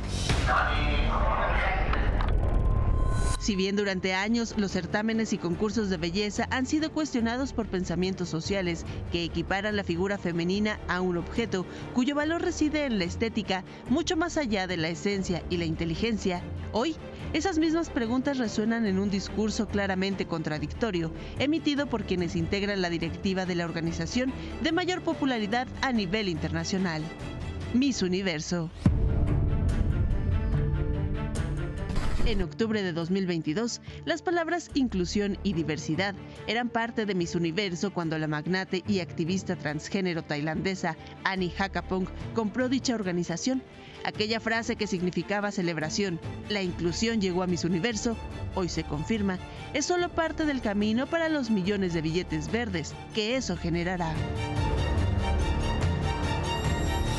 [3.49, 8.29] Si bien durante años los certámenes y concursos de belleza han sido cuestionados por pensamientos
[8.29, 13.65] sociales que equiparan la figura femenina a un objeto cuyo valor reside en la estética
[13.89, 16.43] mucho más allá de la esencia y la inteligencia,
[16.73, 16.95] hoy
[17.33, 23.47] esas mismas preguntas resuenan en un discurso claramente contradictorio emitido por quienes integran la directiva
[23.47, 24.31] de la organización
[24.63, 27.03] de mayor popularidad a nivel internacional,
[27.73, 28.71] Miss Universo.
[32.59, 36.17] Octubre de 2022, las palabras inclusión y diversidad
[36.49, 42.69] eran parte de Miss Universo cuando la magnate y activista transgénero tailandesa Annie Hakapong compró
[42.69, 43.63] dicha organización.
[44.05, 46.19] Aquella frase que significaba celebración,
[46.49, 48.17] la inclusión llegó a Miss Universo,
[48.57, 49.39] hoy se confirma,
[49.73, 54.13] es solo parte del camino para los millones de billetes verdes que eso generará.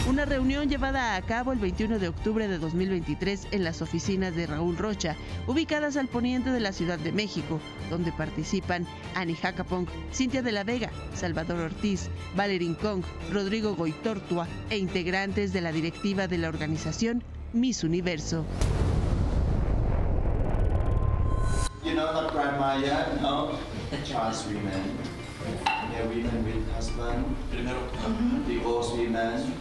[0.09, 4.47] Una reunión llevada a cabo el 21 de octubre de 2023 en las oficinas de
[4.47, 5.15] Raúl Rocha,
[5.45, 7.59] ubicadas al poniente de la Ciudad de México,
[7.91, 14.79] donde participan Annie Hakapong, Cintia de la Vega, Salvador Ortiz, Valerín Kong, Rodrigo Goitortua e
[14.79, 17.23] integrantes de la directiva de la organización
[17.53, 18.45] Miss Universo.
[22.59, 23.51] Maya, no,
[24.07, 24.97] trans women.
[25.91, 27.25] Yeah, women with husband,
[28.47, 29.53] divorced women.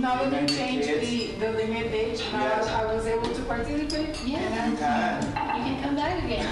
[0.00, 2.68] Now that women we with changed the, the limit age, now Yes.
[2.68, 4.08] I was able to participate.
[4.26, 4.70] You can.
[4.72, 6.46] You can come back again.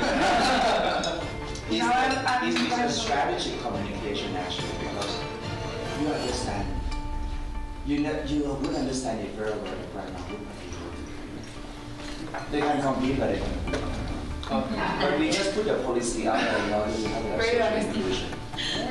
[1.70, 2.90] It's, Now I'm- I'm it's, it's a fine.
[2.90, 5.18] strategic communication actually because
[6.00, 6.66] you understand.
[7.86, 10.24] You know, you would understand it very well right now.
[12.50, 13.52] They can compete, but they can.
[15.00, 17.62] But we just put the policy out there, you know, we have a Very social
[17.62, 17.88] honest.
[17.96, 18.28] inclusion.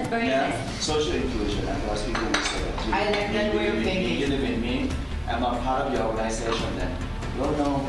[0.09, 0.83] Very yeah, nice.
[0.83, 3.83] social inclusion, and plus people will say that you, I like that you, way of
[3.83, 4.17] thinking.
[4.17, 4.89] you live with me,
[5.27, 6.95] I'm a part of your organization then.
[7.37, 7.87] No, no,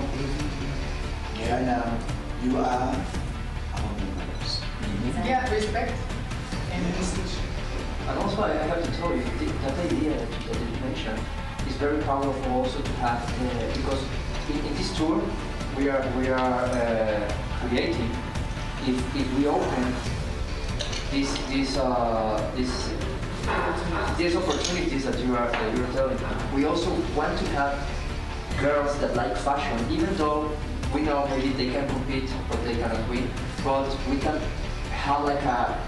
[1.39, 1.99] yeah, now,
[2.45, 4.61] you are our members.
[5.25, 5.93] Yeah, respect.
[6.71, 6.87] And
[8.09, 11.19] And also, I have to tell you, the, that idea that you mentioned
[11.67, 14.03] is very powerful also to have, uh, because
[14.51, 15.23] in, in this tour
[15.77, 18.11] we are, we are uh, creating,
[18.87, 19.95] if, if we open
[21.13, 22.91] these, these, uh, these,
[24.17, 26.19] these opportunities that you are, that you're telling,
[26.55, 27.87] we also want to have
[28.59, 30.51] girls that like fashion, even though
[30.95, 33.31] we know maybe they can compete but they cannot win,
[33.63, 34.41] but we can
[34.91, 35.79] have like a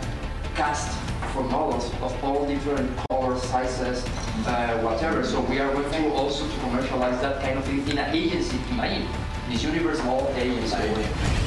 [0.55, 0.99] cast
[1.33, 4.05] for models of all different colors, sizes,
[4.47, 5.25] uh, whatever.
[5.25, 8.59] So we are going to also to commercialize that kind of thing in an agency,
[8.71, 9.09] imagine,
[9.49, 11.44] Miss Universe Mall Agency.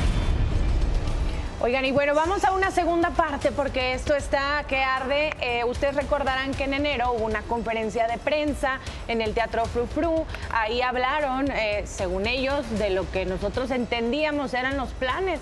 [1.59, 5.31] Oigan, y bueno, vamos a una segunda parte porque esto está que arde.
[5.41, 9.87] Eh, ustedes recordarán que en enero hubo una conferencia de prensa en el Teatro Fru
[9.87, 10.23] Fru.
[10.51, 15.39] Ahí hablaron, eh, según ellos, de lo que nosotros entendíamos eran los planes.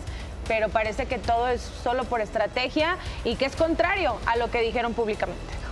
[0.47, 4.61] Pero parece que todo es solo por estrategia y que es contrario a lo que
[4.61, 5.64] dijeron públicamente.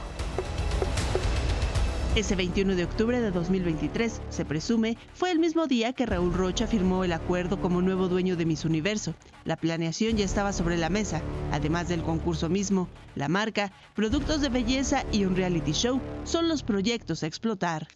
[2.16, 6.68] Ese 21 de octubre de 2023, se presume, fue el mismo día que Raúl Rocha
[6.68, 9.16] firmó el acuerdo como nuevo dueño de Miss Universo.
[9.46, 14.50] La planeación ya estaba sobre la mesa, además del concurso mismo, la marca, productos de
[14.50, 17.88] belleza y un reality show son los proyectos a explotar.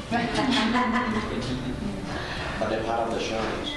[2.60, 3.68] But they're part of the shows.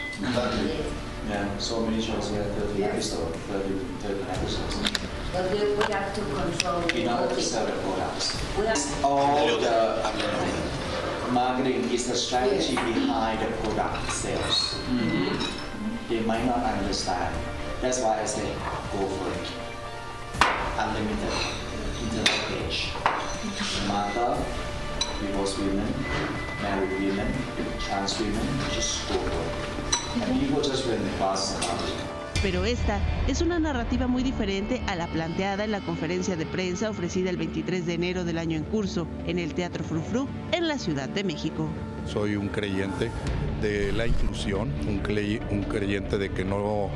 [1.28, 4.92] Yeah, so many shows, we have 30 episodes, 30, 30 episodes.
[5.32, 6.82] But we, we have to control.
[6.90, 8.36] In order to sell the products.
[8.58, 9.04] We have.
[9.04, 10.02] All the
[11.32, 14.74] marketing is the strategy behind the product sales.
[14.90, 16.08] Mm-hmm.
[16.08, 17.34] They might not understand.
[17.80, 18.46] That's why I say,
[18.92, 19.48] go for it.
[20.78, 21.32] Unlimited
[22.02, 22.90] internet page.
[23.88, 24.44] Mother,
[25.20, 25.92] divorced women,
[26.60, 27.32] married women,
[27.80, 29.81] trans women, just go for it.
[32.42, 32.98] Pero esta
[33.28, 37.36] es una narrativa muy diferente a la planteada en la conferencia de prensa ofrecida el
[37.36, 41.22] 23 de enero del año en curso en el Teatro Frufru en la Ciudad de
[41.22, 41.68] México.
[42.04, 43.10] Soy un creyente
[43.62, 44.98] de la inclusión, un
[45.62, 46.90] creyente de que no,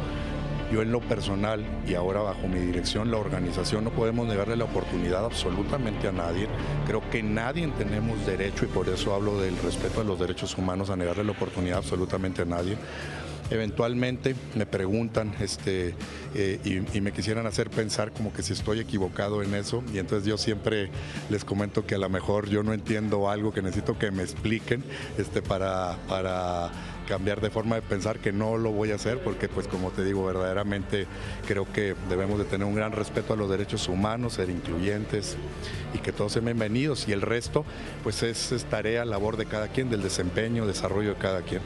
[0.73, 4.65] yo en lo personal y ahora bajo mi dirección, la organización, no podemos negarle la
[4.65, 6.49] oportunidad absolutamente a nadie.
[6.87, 10.91] Creo que nadie tenemos derecho, y por eso hablo del respeto a los derechos humanos,
[10.91, 12.77] a negarle la oportunidad absolutamente a nadie.
[13.49, 15.95] Eventualmente me preguntan este,
[16.35, 19.99] eh, y, y me quisieran hacer pensar como que si estoy equivocado en eso y
[19.99, 20.91] entonces yo siempre
[21.31, 24.83] les comento que a lo mejor yo no entiendo algo que necesito que me expliquen
[25.17, 26.73] este, para, para
[27.07, 30.05] cambiar de forma de pensar que no lo voy a hacer porque pues como te
[30.05, 31.07] digo verdaderamente
[31.47, 35.37] creo que debemos de tener un gran respeto a los derechos humanos, ser incluyentes
[35.95, 37.65] y que todos sean bienvenidos y el resto
[38.03, 41.62] pues es, es tarea, labor de cada quien, del desempeño, desarrollo de cada quien.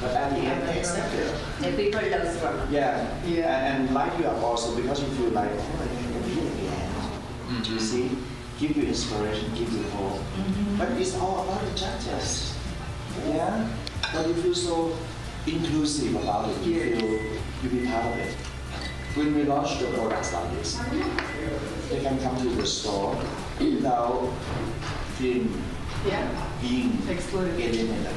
[0.00, 1.26] But at the end, they accept it.
[1.60, 2.70] The people love.
[2.70, 3.74] Yeah, yeah.
[3.74, 7.64] And, like you are also, because you feel like, oh, I can compete again.
[7.64, 8.07] You see?
[8.58, 10.20] Give you inspiration, give you hope.
[10.76, 12.56] But it's all about the judges.
[13.28, 13.68] Yeah?
[14.12, 14.96] But you feel so
[15.46, 16.66] inclusive about it.
[16.66, 17.08] You feel
[17.62, 18.34] you be part of it.
[19.14, 20.76] When we launch the products like this,
[21.88, 23.16] they can come to the store
[23.60, 24.28] without
[25.18, 25.62] feeling
[26.06, 26.26] Yeah.
[26.60, 28.14] being alienated.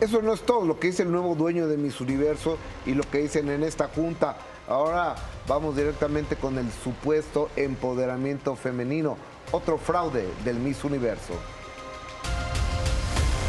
[0.00, 3.02] Eso no es todo lo que dice el nuevo dueño de Miss Universo y lo
[3.02, 4.36] que dicen en esta junta.
[4.68, 5.16] Ahora
[5.48, 9.16] vamos directamente con el supuesto empoderamiento femenino,
[9.52, 11.34] otro fraude del Miss Universo.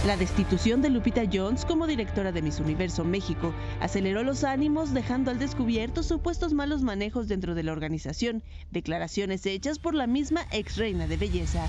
[0.05, 5.29] La destitución de Lupita Jones como directora de Miss Universo México aceleró los ánimos dejando
[5.29, 10.77] al descubierto supuestos malos manejos dentro de la organización, declaraciones hechas por la misma ex
[10.77, 11.67] reina de belleza.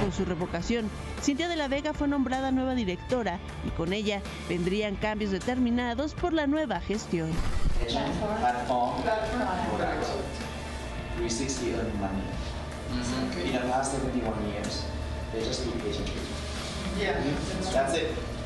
[0.00, 0.90] Con su revocación,
[1.22, 6.32] Cintia de la Vega fue nombrada nueva directora y con ella vendrían cambios determinados por
[6.32, 7.30] la nueva gestión.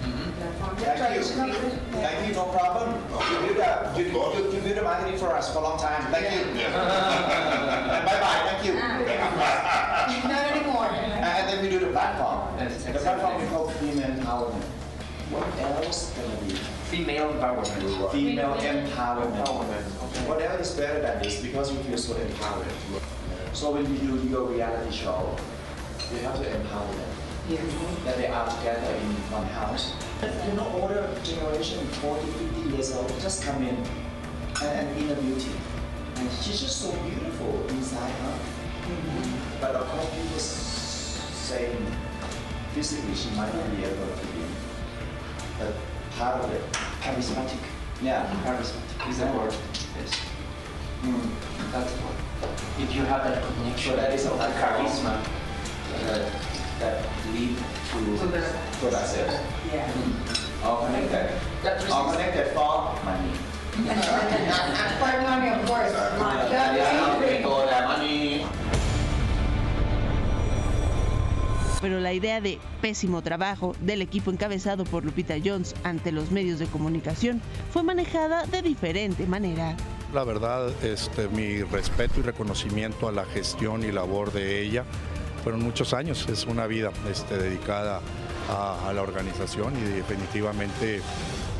[0.00, 1.30] Platform products.
[1.30, 1.60] 360 earn money.
[1.60, 1.60] In the past 71 years, they just do patient treatment.
[1.60, 1.60] Yeah.
[1.60, 1.60] That's it.
[1.60, 2.00] Thank you.
[2.00, 2.88] Thank you, no problem.
[3.30, 6.02] You did, uh, you, you, you did the marketing for us for a long time.
[6.12, 6.40] Thank you.
[6.60, 6.82] and
[7.90, 8.42] bye bye.
[8.50, 8.74] Thank you.
[10.28, 10.86] Not anymore.
[10.86, 12.56] And then we do the platform.
[12.58, 14.64] The platform we call female empowerment.
[15.30, 16.54] What else gonna be?
[16.90, 18.10] Female empowerment.
[18.10, 19.84] Female empowerment.
[20.26, 21.40] What else is better than this?
[21.40, 22.66] Because you feel so empowered.
[23.52, 25.36] So when you do your reality show,
[26.12, 27.19] you have to empower them.
[28.04, 29.94] That they are together in one house.
[30.22, 33.74] You know, older generation, 40, 50 years old, just come in
[34.62, 35.50] and, and inner beauty.
[36.16, 38.38] And she's just so beautiful inside, huh?
[39.60, 41.76] But of course, people s- saying
[42.72, 44.42] physically she might not be able to be,
[45.58, 45.74] but
[46.18, 46.62] part of it.
[47.02, 47.58] Charismatic.
[48.00, 48.30] Yeah.
[48.44, 49.52] Charismatic is that word.
[49.98, 50.20] Yes.
[51.02, 51.30] Mm.
[51.72, 52.14] That's what.
[52.80, 55.24] If you have that connection, So that is a that charisma.
[56.06, 56.30] that,
[56.80, 59.40] that lead to, To the-.
[59.72, 59.92] Yeah.
[60.64, 61.30] All connected.
[61.92, 63.32] All connected for money.
[65.00, 65.92] For money, of course.
[66.50, 68.44] Yeah, money.
[71.80, 76.58] Pero la idea de pésimo trabajo del equipo encabezado por Lupita Jones ante los medios
[76.58, 77.40] de comunicación
[77.72, 79.76] fue manejada de diferente manera.
[80.12, 84.84] La verdad, este, mi respeto y reconocimiento a la gestión y labor de ella.
[85.42, 88.00] Fueron muchos años, es una vida este, dedicada
[88.48, 91.00] a, la organización y definitivamente,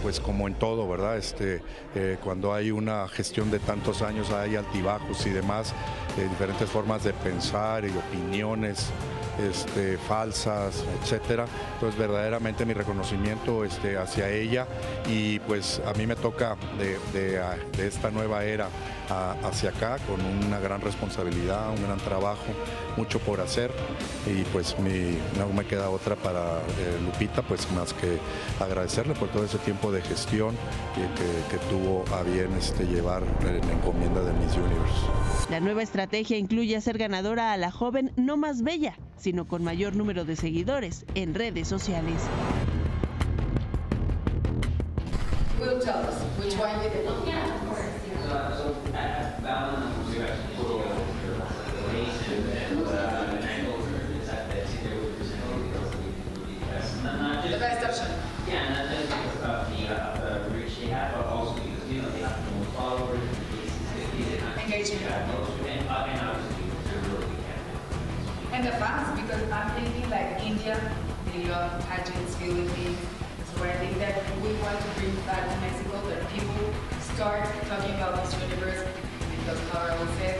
[0.03, 1.17] pues como en todo, ¿verdad?
[1.17, 1.63] Este,
[1.95, 5.73] eh, cuando hay una gestión de tantos años hay altibajos y demás,
[6.19, 8.91] eh, diferentes formas de pensar y opiniones
[9.49, 11.47] este, falsas, etcétera.
[11.75, 14.67] Entonces verdaderamente mi reconocimiento este, hacia ella
[15.09, 17.41] y pues a mí me toca de,
[17.79, 18.69] esta nueva era
[19.43, 22.47] hacia acá con una gran responsabilidad, un gran trabajo,
[23.01, 23.71] mucho por hacer
[24.27, 28.19] y pues mi, no me queda otra para eh, Lupita pues más que
[28.63, 30.55] agradecerle por todo ese tiempo de gestión
[30.95, 35.51] que, que- que tuvo a bien este, llevar en la encomienda de Miss Universe.
[35.51, 39.97] La nueva estrategia incluye hacer ganadora a la joven no más bella, sino con mayor
[39.97, 42.21] número de seguidores en redes sociales.
[45.59, 45.79] Will
[68.61, 70.77] And the fans, because I'm thinking like India,
[71.33, 72.99] they love pageants, Philippines.
[73.57, 76.69] So I think that we want to bring back to Mexico that people
[77.01, 78.87] start talking about Miss Universe
[79.33, 80.40] because Carol said,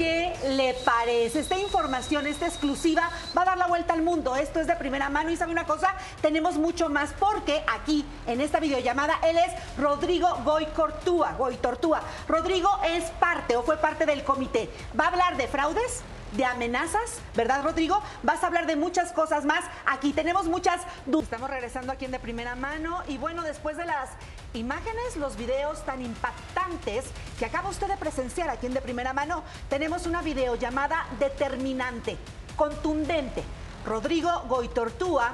[0.00, 1.40] ¿Qué le parece?
[1.40, 4.34] Esta información, esta exclusiva, va a dar la vuelta al mundo.
[4.34, 8.40] Esto es de primera mano y sabe una cosa, tenemos mucho más porque aquí, en
[8.40, 12.00] esta videollamada, él es Rodrigo Goy Cortúa, Goy Tortúa.
[12.28, 14.70] Rodrigo es parte o fue parte del comité.
[14.98, 16.00] Va a hablar de fraudes,
[16.32, 18.00] de amenazas, ¿verdad, Rodrigo?
[18.22, 19.64] Vas a hablar de muchas cosas más.
[19.84, 21.24] Aquí tenemos muchas dudas.
[21.24, 24.08] Estamos regresando aquí en De Primera Mano y bueno, después de las
[24.54, 27.04] imágenes, los videos tan impactantes
[27.38, 32.16] que acaba usted de presenciar aquí en De Primera Mano, tenemos una videollamada determinante,
[32.56, 33.42] contundente.
[33.86, 35.32] Rodrigo Goitortúa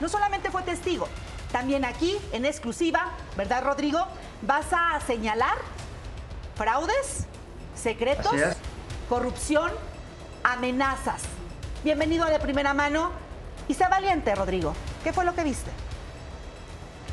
[0.00, 1.08] no solamente fue testigo,
[1.50, 4.06] también aquí en exclusiva, ¿verdad, Rodrigo?
[4.42, 5.58] Vas a señalar
[6.54, 7.26] fraudes,
[7.74, 8.32] secretos,
[9.08, 9.70] corrupción,
[10.44, 11.22] amenazas.
[11.84, 13.10] Bienvenido a De Primera Mano
[13.68, 14.72] y sea valiente, Rodrigo.
[15.04, 15.70] ¿Qué fue lo que viste?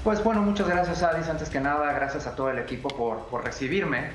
[0.09, 3.45] Pues bueno, muchas gracias Alice, antes que nada, gracias a todo el equipo por, por
[3.45, 4.09] recibirme.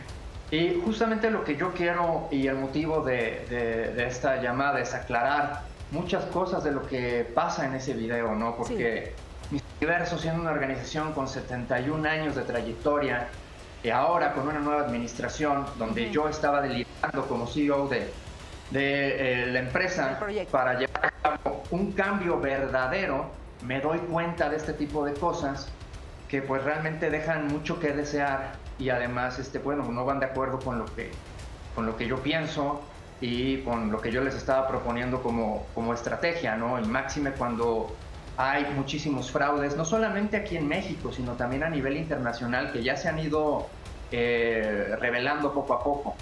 [0.50, 4.92] Y justamente lo que yo quiero y el motivo de, de- de esta llamada es
[4.92, 5.60] aclarar
[5.92, 8.56] muchas cosas de lo que pasa en ese video, ¿no?
[8.56, 9.14] Porque
[9.52, 13.28] Miss Universo, siendo una organización con 71 años de trayectoria,
[13.84, 18.12] y ahora con una nueva administración, donde yo estaba liderando como CEO de,
[18.72, 20.16] de eh, la empresa
[20.50, 23.30] para llevar hago un cambio verdadero,
[23.62, 25.70] me doy cuenta de este tipo de cosas
[26.28, 30.58] que pues realmente dejan mucho que desear y además, este, bueno, no van de acuerdo
[30.58, 31.10] con lo que,
[31.74, 32.82] con lo que yo pienso
[33.20, 36.80] y con lo que yo les estaba proponiendo como, como estrategia, ¿no?
[36.80, 37.94] Y máxime cuando
[38.36, 42.96] hay muchísimos fraudes, no solamente aquí en México, sino también a nivel internacional, que ya
[42.96, 43.68] se han ido
[44.10, 46.16] eh, revelando poco a poco.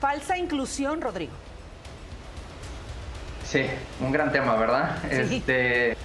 [0.00, 1.32] Falsa inclusión, Rodrigo.
[3.44, 3.66] Sí,
[4.00, 4.96] un gran tema, ¿verdad?
[5.10, 5.36] Sí.
[5.36, 5.96] Este,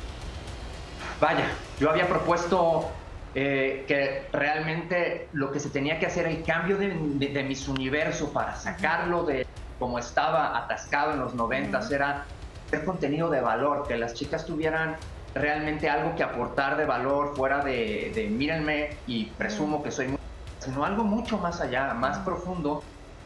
[1.20, 1.46] vaya,
[1.80, 2.90] yo había propuesto
[3.36, 7.68] eh, que realmente lo que se tenía que hacer, el cambio de, de, de mis
[7.68, 9.46] universo para sacarlo de
[9.80, 12.26] como estaba atascado en los noventas, era
[12.68, 14.96] hacer contenido de valor, que las chicas tuvieran
[15.34, 20.18] realmente algo que aportar de valor fuera de, de mírenme y presumo que soy muy
[20.60, 22.84] sino algo mucho más allá, más profundo,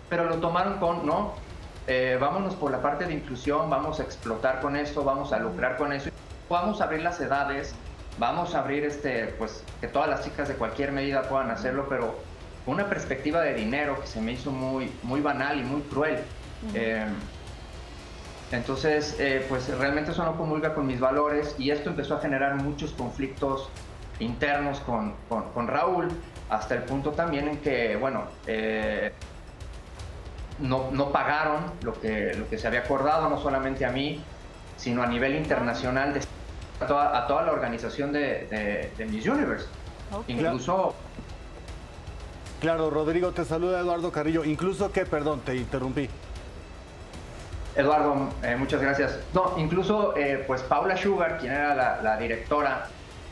[0.10, 1.36] pero lo tomaron con, no,
[1.86, 5.78] eh, vámonos por la parte de inclusión, vamos a explotar con esto, vamos a lucrar
[5.78, 6.10] con eso,
[6.50, 7.76] vamos a abrir las edades,
[8.18, 12.20] vamos a abrir este, pues que todas las chicas de cualquier medida puedan hacerlo, pero
[12.66, 16.20] con una perspectiva de dinero que se me hizo muy, muy banal y muy cruel.
[16.74, 17.06] Eh,
[18.52, 22.56] entonces, eh, pues realmente eso no comulga con mis valores y esto empezó a generar
[22.56, 23.70] muchos conflictos
[24.20, 26.10] internos con, con, con Raúl,
[26.50, 29.12] hasta el punto también en que, bueno, eh,
[30.60, 34.24] no, no pagaron lo que, lo que se había acordado, no solamente a mí,
[34.78, 36.22] sino a nivel internacional, de,
[36.80, 39.66] a, toda, a toda la organización de, de, de Miss Universe.
[40.28, 40.94] Incluso
[42.60, 44.44] Claro, Rodrigo, te saluda Eduardo Carrillo.
[44.44, 46.10] Incluso que, perdón, te interrumpí.
[47.76, 49.20] Eduardo, eh, muchas gracias.
[49.34, 52.88] No, incluso eh, pues Paula Sugar, quien era la, la, directora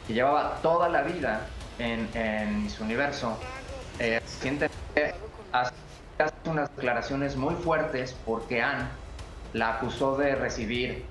[0.06, 1.48] que llevaba toda la vida
[1.80, 3.40] en, en Miss Universo,
[3.98, 5.16] eh, recientemente
[5.52, 5.74] hace
[6.46, 8.86] unas declaraciones muy fuertes porque Anne
[9.54, 11.04] la acusó de recibir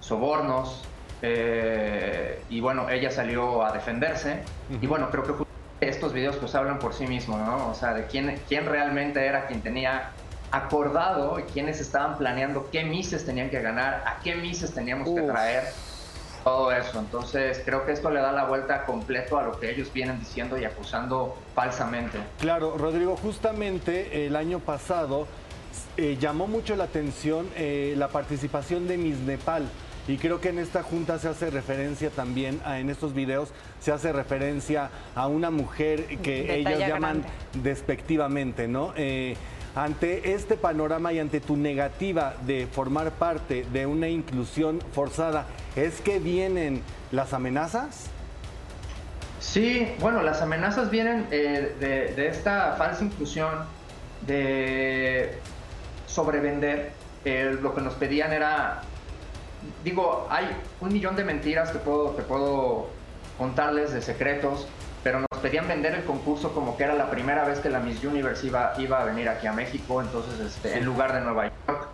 [0.00, 0.84] sobornos
[1.22, 4.42] eh, y bueno, ella salió a defenderse
[4.80, 5.44] y bueno, creo que
[5.80, 7.68] estos videos pues hablan por sí mismos, ¿no?
[7.68, 10.10] O sea, de quién, quién realmente era quien tenía
[10.50, 15.22] acordado y quiénes estaban planeando qué mises tenían que ganar, a qué mises teníamos que
[15.22, 15.64] traer,
[16.44, 16.98] todo eso.
[16.98, 20.58] Entonces, creo que esto le da la vuelta completo a lo que ellos vienen diciendo
[20.58, 22.18] y acusando falsamente.
[22.38, 25.26] Claro, Rodrigo, justamente el año pasado
[25.96, 29.68] eh, llamó mucho la atención eh, la participación de Miss Nepal.
[30.08, 33.50] Y creo que en esta junta se hace referencia también, a, en estos videos,
[33.80, 37.28] se hace referencia a una mujer que De ellos llaman grande.
[37.62, 38.92] despectivamente, ¿no?
[38.96, 39.36] Eh,
[39.74, 45.46] ante este panorama y ante tu negativa de formar parte de una inclusión forzada,
[45.76, 48.06] ¿es que vienen las amenazas?
[49.40, 53.50] Sí, bueno, las amenazas vienen eh, de, de, esta falsa inclusión,
[54.26, 55.38] de
[56.06, 56.92] sobrevender.
[57.24, 58.82] Eh, lo que nos pedían era,
[59.84, 60.46] digo, hay
[60.80, 62.88] un millón de mentiras que puedo, que puedo
[63.38, 64.68] contarles de secretos,
[65.02, 68.04] pero nos pedían vender el concurso como que era la primera vez que la Miss
[68.04, 71.88] Universe iba, iba a venir aquí a México, entonces este, en lugar de Nueva York.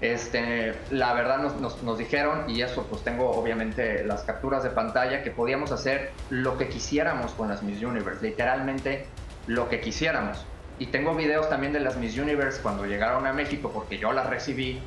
[0.00, 4.70] Este, la verdad nos, nos, nos, dijeron, y eso pues tengo obviamente las capturas de
[4.70, 9.06] pantalla, que podíamos hacer lo que quisiéramos con las Miss Universe, literalmente
[9.46, 10.44] lo que quisiéramos.
[10.78, 14.28] Y tengo videos también de las Miss Universe cuando llegaron a México, porque yo las
[14.28, 14.80] recibí,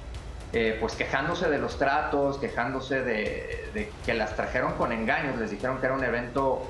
[0.54, 5.52] eh, pues quejándose de los tratos, quejándose de, de que las trajeron con engaños, les
[5.52, 6.62] dijeron que era un evento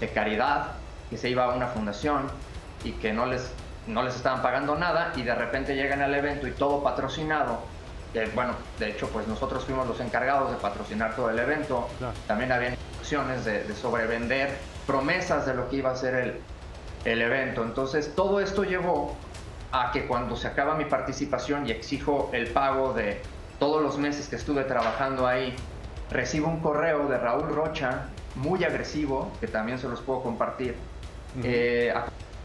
[0.00, 0.72] de caridad,
[1.10, 2.26] que se iba a una fundación
[2.84, 3.50] y que no les,
[3.86, 7.60] no les estaban pagando nada y de repente llegan al evento y todo patrocinado.
[8.34, 11.88] Bueno, de hecho, pues nosotros fuimos los encargados de patrocinar todo el evento.
[11.98, 12.14] Claro.
[12.26, 14.56] También había instrucciones de, de, sobrevender
[14.86, 16.40] promesas de lo que iba a ser el,
[17.04, 17.62] el evento.
[17.62, 19.14] Entonces, todo esto llevó
[19.72, 23.20] a que cuando se acaba mi participación y exijo el pago de
[23.58, 25.54] todos los meses que estuve trabajando ahí,
[26.10, 30.76] recibo un correo de Raúl Rocha muy agresivo, que también se los puedo compartir,
[31.36, 31.44] uh -huh.
[31.44, 31.94] eh,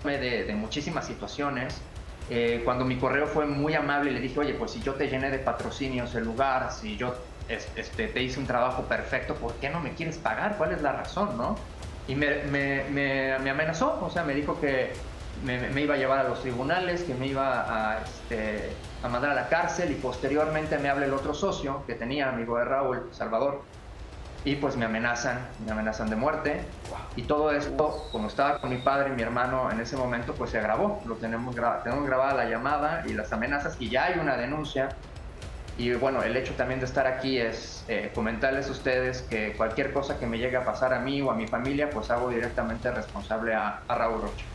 [0.04, 1.80] de, de, muchísimas situaciones.
[2.30, 5.30] Eh, cuando mi correo fue muy amable, le dije, oye, pues si yo te llené
[5.30, 7.16] de patrocinios el lugar, si yo
[7.48, 10.58] este, te hice un trabajo perfecto, ¿por qué no me quieres pagar?
[10.58, 11.56] ¿Cuál es la razón, no?
[12.08, 14.92] Y me, me, me, me amenazó, o sea, me dijo que
[15.44, 18.72] me, iba a llevar a los tribunales, que me iba a, este,
[19.04, 22.58] a mandar a la cárcel y posteriormente me habla el otro socio que tenía, amigo
[22.58, 23.62] de Raúl, Salvador,
[24.46, 26.62] y pues me amenazan, me amenazan de muerte.
[27.16, 30.52] Y todo esto, como estaba con mi padre y mi hermano en ese momento, pues
[30.52, 31.02] se grabó.
[31.06, 34.90] Lo tenemos, grabado, tenemos grabada la llamada y las amenazas y ya hay una denuncia.
[35.78, 39.92] Y bueno, el hecho también de estar aquí es eh, comentarles a ustedes que cualquier
[39.92, 42.92] cosa que me llegue a pasar a mí o a mi familia, pues hago directamente
[42.92, 44.46] responsable a, a Raúl Rocha.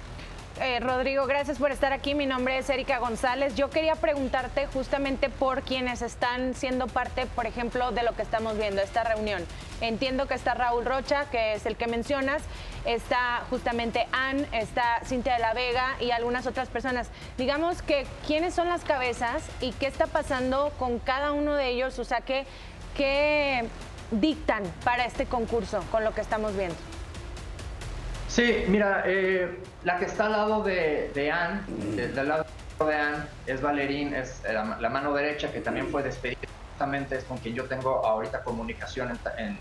[0.61, 2.15] Eh, Rodrigo, gracias por estar aquí.
[2.15, 3.55] Mi nombre es Erika González.
[3.55, 8.57] Yo quería preguntarte justamente por quienes están siendo parte, por ejemplo, de lo que estamos
[8.59, 9.45] viendo, esta reunión.
[9.81, 12.43] Entiendo que está Raúl Rocha, que es el que mencionas,
[12.85, 17.09] está justamente Ann, está Cintia de la Vega y algunas otras personas.
[17.37, 21.99] Digamos que quiénes son las cabezas y qué está pasando con cada uno de ellos,
[21.99, 22.47] o sea, qué,
[22.97, 23.65] qué
[24.11, 26.77] dictan para este concurso con lo que estamos viendo.
[28.29, 32.45] Sí, mira, eh, la que está al lado de, de Anne, de- del lado
[32.87, 36.37] de Anne, es Valerín, es la, la mano derecha que también fue despedida.
[36.73, 39.61] Justamente es con quien yo tengo ahorita comunicación en, en-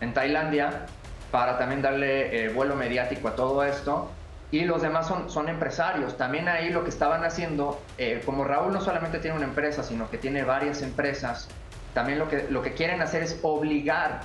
[0.00, 0.86] en Tailandia
[1.30, 4.10] para también darle eh, vuelo mediático a todo esto.
[4.50, 6.16] Y los demás son, son empresarios.
[6.16, 10.10] También ahí lo que estaban haciendo, eh, como Raúl no solamente tiene una empresa, sino
[10.10, 11.48] que tiene varias empresas,
[11.94, 14.20] también lo que, lo que quieren hacer es obligar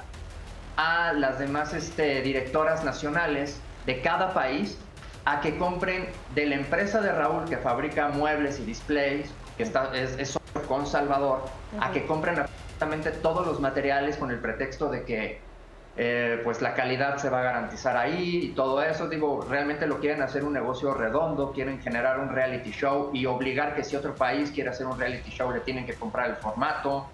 [0.78, 4.78] a las demás este, directoras nacionales de cada país
[5.26, 9.96] a que compren de la empresa de Raúl que fabrica muebles y displays, que está,
[9.96, 10.38] es, es
[10.68, 11.46] con Salvador,
[11.80, 15.42] a que compren absolutamente todos los materiales con el pretexto de que
[15.96, 19.08] eh, pues la calidad se va a garantizar ahí y todo eso.
[19.08, 23.76] Digo, realmente lo quieren hacer un negocio redondo, quieren generar un reality show y obligar
[23.76, 27.13] que si otro país quiere hacer un reality show le tienen que comprar el formato.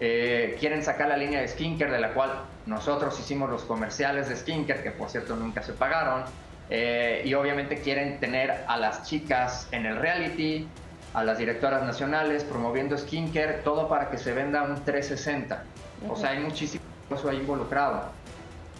[0.00, 4.36] Eh, quieren sacar la línea de skincare de la cual nosotros hicimos los comerciales de
[4.36, 6.24] skincare, que por cierto nunca se pagaron.
[6.70, 10.68] Eh, y obviamente quieren tener a las chicas en el reality,
[11.14, 15.64] a las directoras nacionales promoviendo skincare, todo para que se venda un 360.
[16.08, 18.02] O sea, hay muchísimo eso ahí involucrado.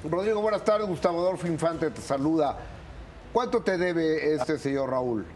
[0.08, 0.86] Rodrigo, buenas tardes.
[0.86, 2.56] Gustavo Adolfo Infante te saluda.
[3.32, 5.26] ¿Cuánto te debe este señor Raúl?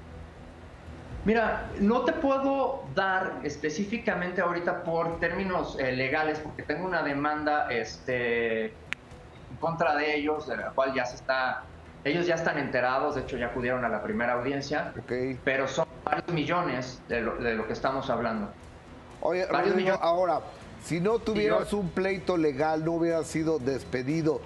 [1.24, 7.70] Mira, no te puedo dar específicamente ahorita por términos eh, legales, porque tengo una demanda
[7.70, 11.62] este, en contra de ellos, de la cual ya se está,
[12.02, 14.92] ellos ya están enterados, de hecho ya acudieron a la primera audiencia,
[15.44, 18.50] pero son varios millones de lo, de lo que estamos hablando.
[19.20, 20.00] Oye, Varios Rodrigo, millones.
[20.02, 20.40] ahora,
[20.82, 24.40] si no tuvieras un pleito legal, no hubieras sido despedido,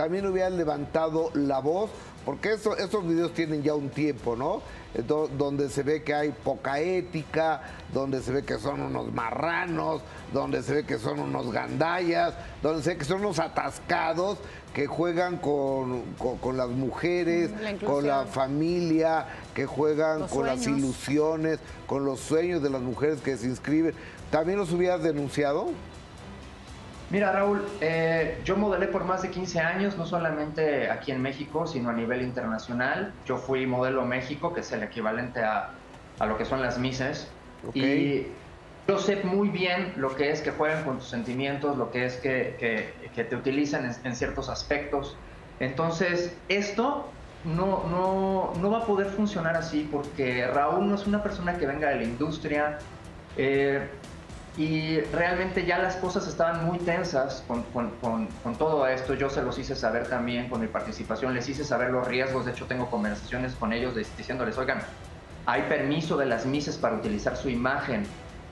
[0.00, 1.90] también hubieras levantado la voz,
[2.24, 4.62] porque eso, esos videos tienen ya un tiempo, ¿no?
[4.94, 7.60] Entonces, donde se ve que hay poca ética,
[7.92, 10.00] donde se ve que son unos marranos,
[10.32, 12.32] donde se ve que son unos gandallas,
[12.62, 14.38] donde se ve que son unos atascados
[14.72, 20.46] que juegan con, con- con las mujeres, La con la familia, que juegan Los con
[20.46, 23.94] las ilusiones, con los sueños de las mujeres que se inscriben.
[24.30, 25.72] ¿También los hubieras denunciado?
[27.10, 31.66] Mira, Raúl, eh, yo modelé por más de 15 años, no solamente aquí en México,
[31.66, 33.20] sino a nivel internacional.
[33.24, 35.66] Yo fui modelo México, que es el equivalente a,
[36.18, 37.42] a lo que son las Misses.
[37.72, 38.38] Y
[38.86, 42.20] yo sé muy bien lo que es que jueguen con tus sentimientos, lo que es
[42.20, 45.20] que, que- que te utilizan en, en ciertos aspectos.
[45.58, 51.22] Entonces, esto no, no, no va a poder funcionar así porque Raúl no es una
[51.24, 52.84] persona que venga de la industria.
[53.34, 53.99] eh,
[54.56, 59.14] y realmente ya las cosas estaban muy tensas con, con- con- con todo esto.
[59.14, 62.44] Yo se los hice saber también con mi participación, les hice saber los riesgos.
[62.46, 64.82] De hecho, tengo conversaciones con ellos diciéndoles, oigan,
[65.46, 68.06] hay permiso de las mises para utilizar su imagen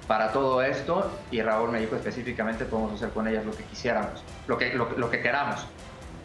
[0.07, 1.27] para todo esto.
[1.31, 4.91] Y Raúl me dijo específicamente, podemos hacer con ellas lo que quisiéramos, lo que, lo,
[4.97, 5.66] lo que queramos.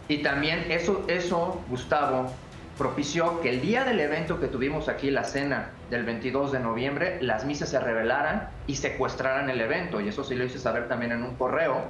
[0.07, 2.31] Y también eso, eso, Gustavo,
[2.77, 7.17] propició que el día del evento que tuvimos aquí, la cena del 22 de noviembre,
[7.21, 10.01] las misas se revelaran y secuestraran el evento.
[10.01, 11.85] Y eso sí lo hice saber también en un correo,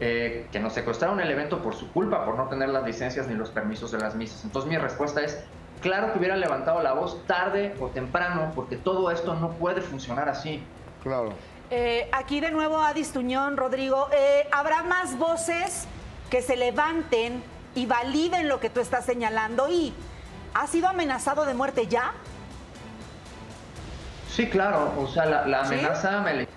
[0.00, 3.34] eh, que nos secuestraron el evento por su culpa, por no tener las licencias ni
[3.34, 4.44] los permisos de las misas.
[4.44, 5.44] Entonces mi respuesta es,
[5.80, 10.28] claro que hubiera levantado la voz tarde o temprano, porque todo esto no puede funcionar
[10.28, 10.62] así.
[11.02, 11.32] Claro.
[11.70, 14.08] Eh, aquí de nuevo Adis Tuñón, Rodrigo.
[14.12, 15.86] Eh, ¿Habrá más voces
[16.30, 17.42] que se levanten
[17.74, 19.68] y validen lo que tú estás señalando?
[19.68, 19.94] ¿Y
[20.54, 22.12] ha sido amenazado de muerte ya?
[24.28, 24.92] Sí, claro.
[24.98, 25.74] O sea, la, la ¿Sí?
[25.74, 26.48] amenaza me le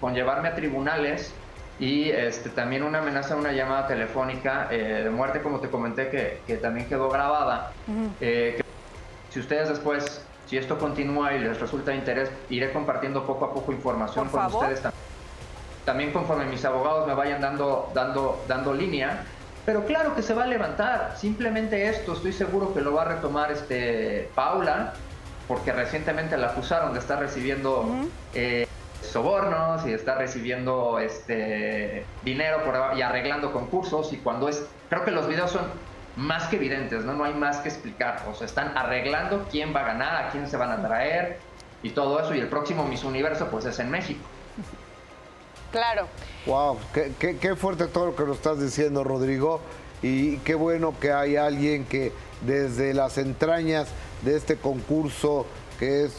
[0.00, 1.32] con llevarme a tribunales
[1.78, 6.42] y este, también una amenaza, una llamada telefónica eh, de muerte, como te comenté, que,
[6.46, 7.72] que también quedó grabada.
[8.20, 8.64] Eh, que
[9.32, 13.54] si ustedes después, si esto continúa y les resulta de interés, iré compartiendo poco a
[13.54, 15.02] poco información con ustedes también.
[15.84, 19.24] También conforme mis abogados me vayan dando, dando, dando línea.
[19.68, 21.12] Pero claro que se va a levantar.
[21.18, 24.94] Simplemente esto, estoy seguro que lo va a retomar este Paula,
[25.46, 27.84] porque recientemente la acusaron de estar recibiendo
[28.32, 28.66] eh,
[29.02, 34.10] sobornos y de estar recibiendo este dinero por, y arreglando concursos.
[34.14, 35.66] Y cuando es, creo que los videos son
[36.16, 37.12] más que evidentes, ¿no?
[37.12, 38.22] No hay más que explicar.
[38.26, 41.40] O sea, están arreglando quién va a ganar, a quién se van a traer
[41.82, 42.34] y todo eso.
[42.34, 44.24] Y el próximo Miss Universo, pues es en México.
[45.78, 46.08] Claro.
[46.46, 49.60] Wow, qué, qué- qué fuerte todo lo que nos estás diciendo, Rodrigo.
[50.02, 53.86] Y qué bueno que hay alguien que desde las entrañas
[54.22, 55.46] de este concurso
[55.78, 56.18] que es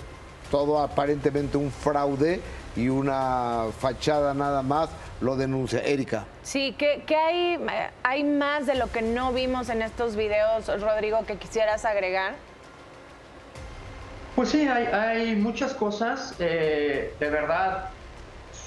[0.50, 2.40] todo aparentemente un fraude
[2.78, 5.82] y una fachada nada más, lo denuncia.
[5.82, 6.24] Erika.
[6.42, 7.60] Sí, que, que hay,
[8.04, 12.36] hay más de lo que no vimos en estos videos, Rodrigo, que quisieras agregar.
[14.38, 17.90] Pues sí, hay, hay muchas cosas, eh, de verdad,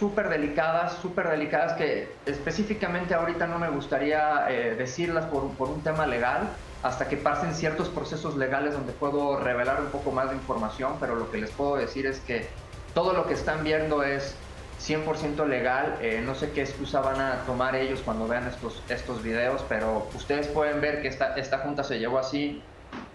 [0.02, 5.80] súper delicadas, súper delicadas que específicamente ahorita no me gustaría eh, decirlas por, por un
[5.82, 6.48] tema legal,
[6.82, 11.14] hasta que pasen ciertos procesos legales donde puedo revelar un poco más de información, pero
[11.14, 12.48] lo que les puedo decir es que
[12.94, 14.34] todo lo que están viendo es
[14.80, 15.96] 100% legal.
[16.00, 20.08] Eh, no sé qué excusa van a tomar ellos cuando vean estos, estos videos, pero
[20.16, 22.60] ustedes pueden ver que esta, esta junta se llevó así.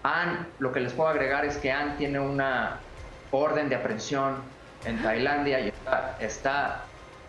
[0.02, 2.80] Ann, lo que les puedo agregar es que Ann tiene una
[3.30, 4.36] orden de aprehensión
[4.84, 5.72] en Tailandia y
[6.20, 6.84] está,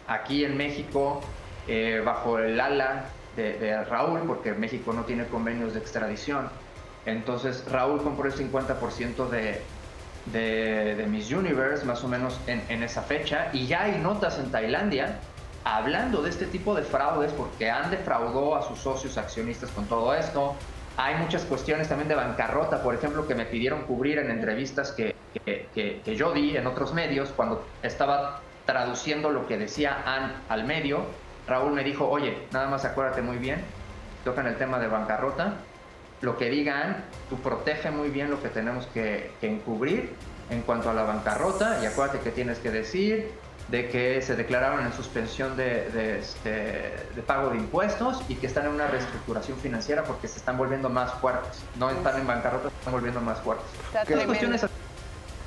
[0.07, 1.21] aquí en México
[1.67, 3.05] eh, bajo el ala
[3.35, 6.49] de, Raúl, porque México no tiene convenios de extradición.
[7.05, 9.61] Entonces Raúl compró el 50% de,
[10.25, 14.51] de, de Miss Universe, más o menos en, esa fecha, y ya hay notas en
[14.51, 15.19] Tailandia
[15.63, 20.13] hablando de este tipo de fraudes, porque han defraudó a sus socios accionistas con todo
[20.13, 20.55] esto.
[20.97, 25.15] Hay muchas cuestiones también de bancarrota, por ejemplo, que me pidieron cubrir en entrevistas que,
[25.33, 30.43] que, que- que yo di en otros medios cuando estaba traduciendo lo que decía Ann
[30.49, 31.05] al medio.
[31.47, 33.65] Raúl me dijo, oye, nada más acuérdate muy bien,
[34.23, 35.55] tocan el tema de bancarrota,
[36.21, 40.15] lo que digan, tú protege muy bien lo que tenemos que, que encubrir
[40.49, 43.31] en cuanto a la bancarrota y acuérdate que tienes que decir
[43.69, 46.49] de que se declararon en suspensión de, de, este,
[47.15, 50.89] de pago de impuestos y que están en una reestructuración financiera porque se están volviendo
[50.89, 51.63] más fuertes.
[51.77, 53.65] No están en bancarrota, se están volviendo más fuertes.
[53.85, 54.65] Está Las cuestiones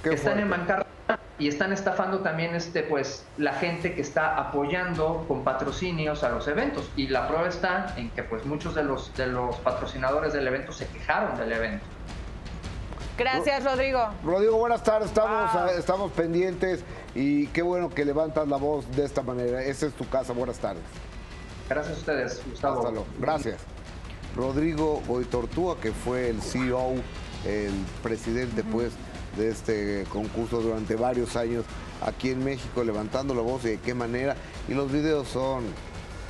[0.03, 0.93] que están en bancarrota
[1.39, 6.47] y están estafando también este pues la gente que está apoyando con patrocinios a los
[6.49, 10.47] eventos y la prueba está en que pues muchos de los de los patrocinadores del
[10.47, 11.85] evento se quejaron del evento.
[13.19, 14.09] Gracias, Rodrigo.
[14.25, 16.83] Rodrigo, buenas tardes, estamos, ah, estamos pendientes
[17.15, 19.63] y qué bueno que levantas la voz de esta manera.
[19.63, 20.83] Esa es tu casa, buenas tardes.
[21.69, 22.79] Gracias a ustedes, Gustavo.
[22.79, 23.07] Hasta luego.
[23.19, 23.61] Gracias.
[24.35, 26.95] Rodrigo Goitortúa, que fue el CEO,
[27.45, 27.73] el
[28.03, 28.93] presidente, pues,
[29.37, 31.65] de este concurso durante varios años
[32.05, 34.37] aquí en México, levantando la voz y de qué manera.
[34.69, 35.65] Y los videos son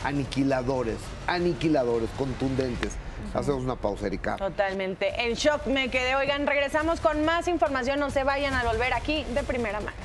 [0.05, 2.97] aniquiladores, aniquiladores, contundentes.
[3.35, 4.37] Hacemos una pausa, Erika.
[4.37, 5.27] Totalmente.
[5.27, 6.17] En shock me quedé.
[6.17, 8.01] Oigan, regresamos con más información.
[8.01, 9.97] No se vayan a volver aquí de primera mano.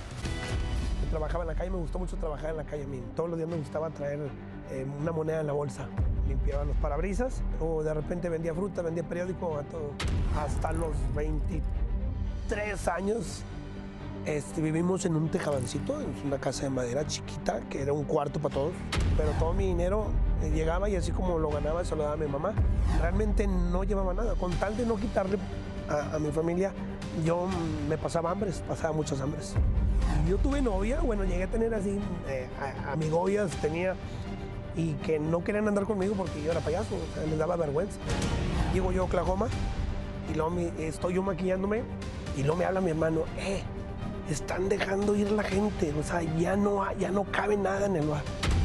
[1.10, 3.02] Trabajaba en la calle, me gustó mucho trabajar en la calle a mí.
[3.16, 4.20] Todos los días me gustaba traer
[4.72, 5.88] eh, una moneda en la bolsa.
[6.28, 9.92] Limpiaba los parabrisas o de repente vendía fruta, vendía periódico a todo.
[10.38, 10.92] Hasta los
[12.48, 13.44] 23 años
[14.26, 18.40] este, vivimos en un tejabancito, en una casa de madera chiquita, que era un cuarto
[18.40, 18.74] para todos.
[19.18, 20.08] Pero todo mi dinero
[20.42, 22.54] eh, llegaba y así como lo ganaba, se lo daba a mi mamá.
[23.02, 24.36] Realmente no llevaba nada.
[24.36, 25.38] Con tal de no quitarle
[25.90, 26.72] a, a mi familia,
[27.26, 27.48] yo
[27.90, 29.54] me pasaba hambres, pasaba muchas hambres.
[30.30, 32.00] Yo tuve novia, bueno, llegué a tener así
[32.30, 32.48] eh,
[32.90, 33.96] amigobias, tenía,
[34.76, 37.98] y que no querían andar conmigo porque yo era payaso, o les daba vergüenza.
[38.74, 39.48] Llego yo a Oklahoma
[40.32, 41.84] y luego estoy yo maquillándome
[42.38, 43.64] y luego me habla mi hermano, eh,
[44.30, 48.08] están dejando ir la gente, o sea, ya no, ya no cabe nada en el
[48.08, 48.22] bar.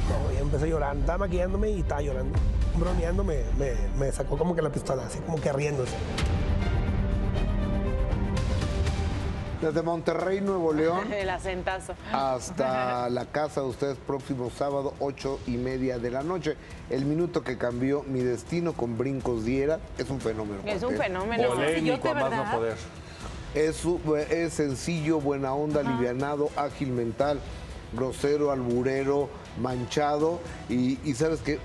[0.09, 2.39] No, y empecé a llorar, estaba maquillándome y estaba llorando.
[2.77, 5.95] Bromeando me, me, me sacó como que la pistola, así como que riéndose.
[9.63, 11.95] Desde Monterrey, Nuevo León, El acentazo.
[12.13, 16.57] hasta la casa de ustedes próximo sábado, ocho y media de la noche.
[16.91, 20.61] El minuto que cambió mi destino con Brincos Diera es un fenómeno.
[20.67, 21.49] Es un fenómeno.
[21.49, 22.77] Polémico a más no poder.
[23.55, 23.85] Es,
[24.31, 27.39] es sencillo, buena onda, livianado, ágil mental,
[27.93, 29.29] grosero, alburero,
[29.61, 30.41] manchado.
[30.69, 31.59] Y, y sabes que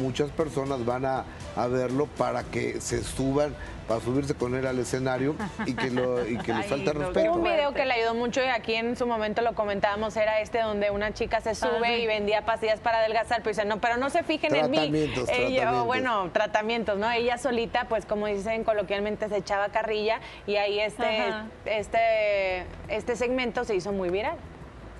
[0.00, 1.24] muchas personas van a,
[1.56, 3.54] a verlo para que se suban,
[3.92, 5.36] para subirse con él al escenario
[5.66, 7.32] y que, lo, y que les falte respeto.
[7.34, 10.60] Un video que le ayudó mucho y aquí en su momento lo comentábamos era este
[10.62, 12.02] donde una chica se sube sí.
[12.02, 14.78] y vendía pastillas para adelgazar, pero dice, no, pero no se fijen en mí.
[14.78, 15.86] Tratamientos, Ella- o tratamientos.
[15.86, 17.10] bueno, tratamientos, ¿no?
[17.10, 21.46] Ella solita, pues como dicen coloquialmente, se echaba carrilla y ahí este, Ajá.
[21.66, 24.36] este, este segmento se hizo muy viral.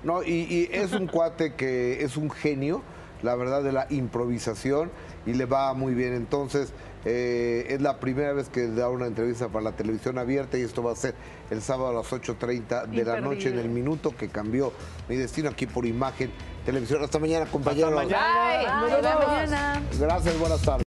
[0.03, 2.83] No, y, y es un cuate que es un genio,
[3.23, 4.91] la verdad, de la improvisación
[5.25, 6.13] y le va muy bien.
[6.13, 6.73] Entonces,
[7.05, 10.83] eh, es la primera vez que da una entrevista para la televisión abierta y esto
[10.83, 11.15] va a ser
[11.49, 14.71] el sábado a las 8.30 de la noche en el minuto que cambió
[15.09, 16.31] mi destino aquí por imagen
[16.65, 17.03] televisión.
[17.03, 17.93] Hasta mañana, compañeros.
[17.93, 18.07] Bye.
[18.07, 19.81] Vemos mañana.
[19.99, 20.82] Gracias, buenas tardes.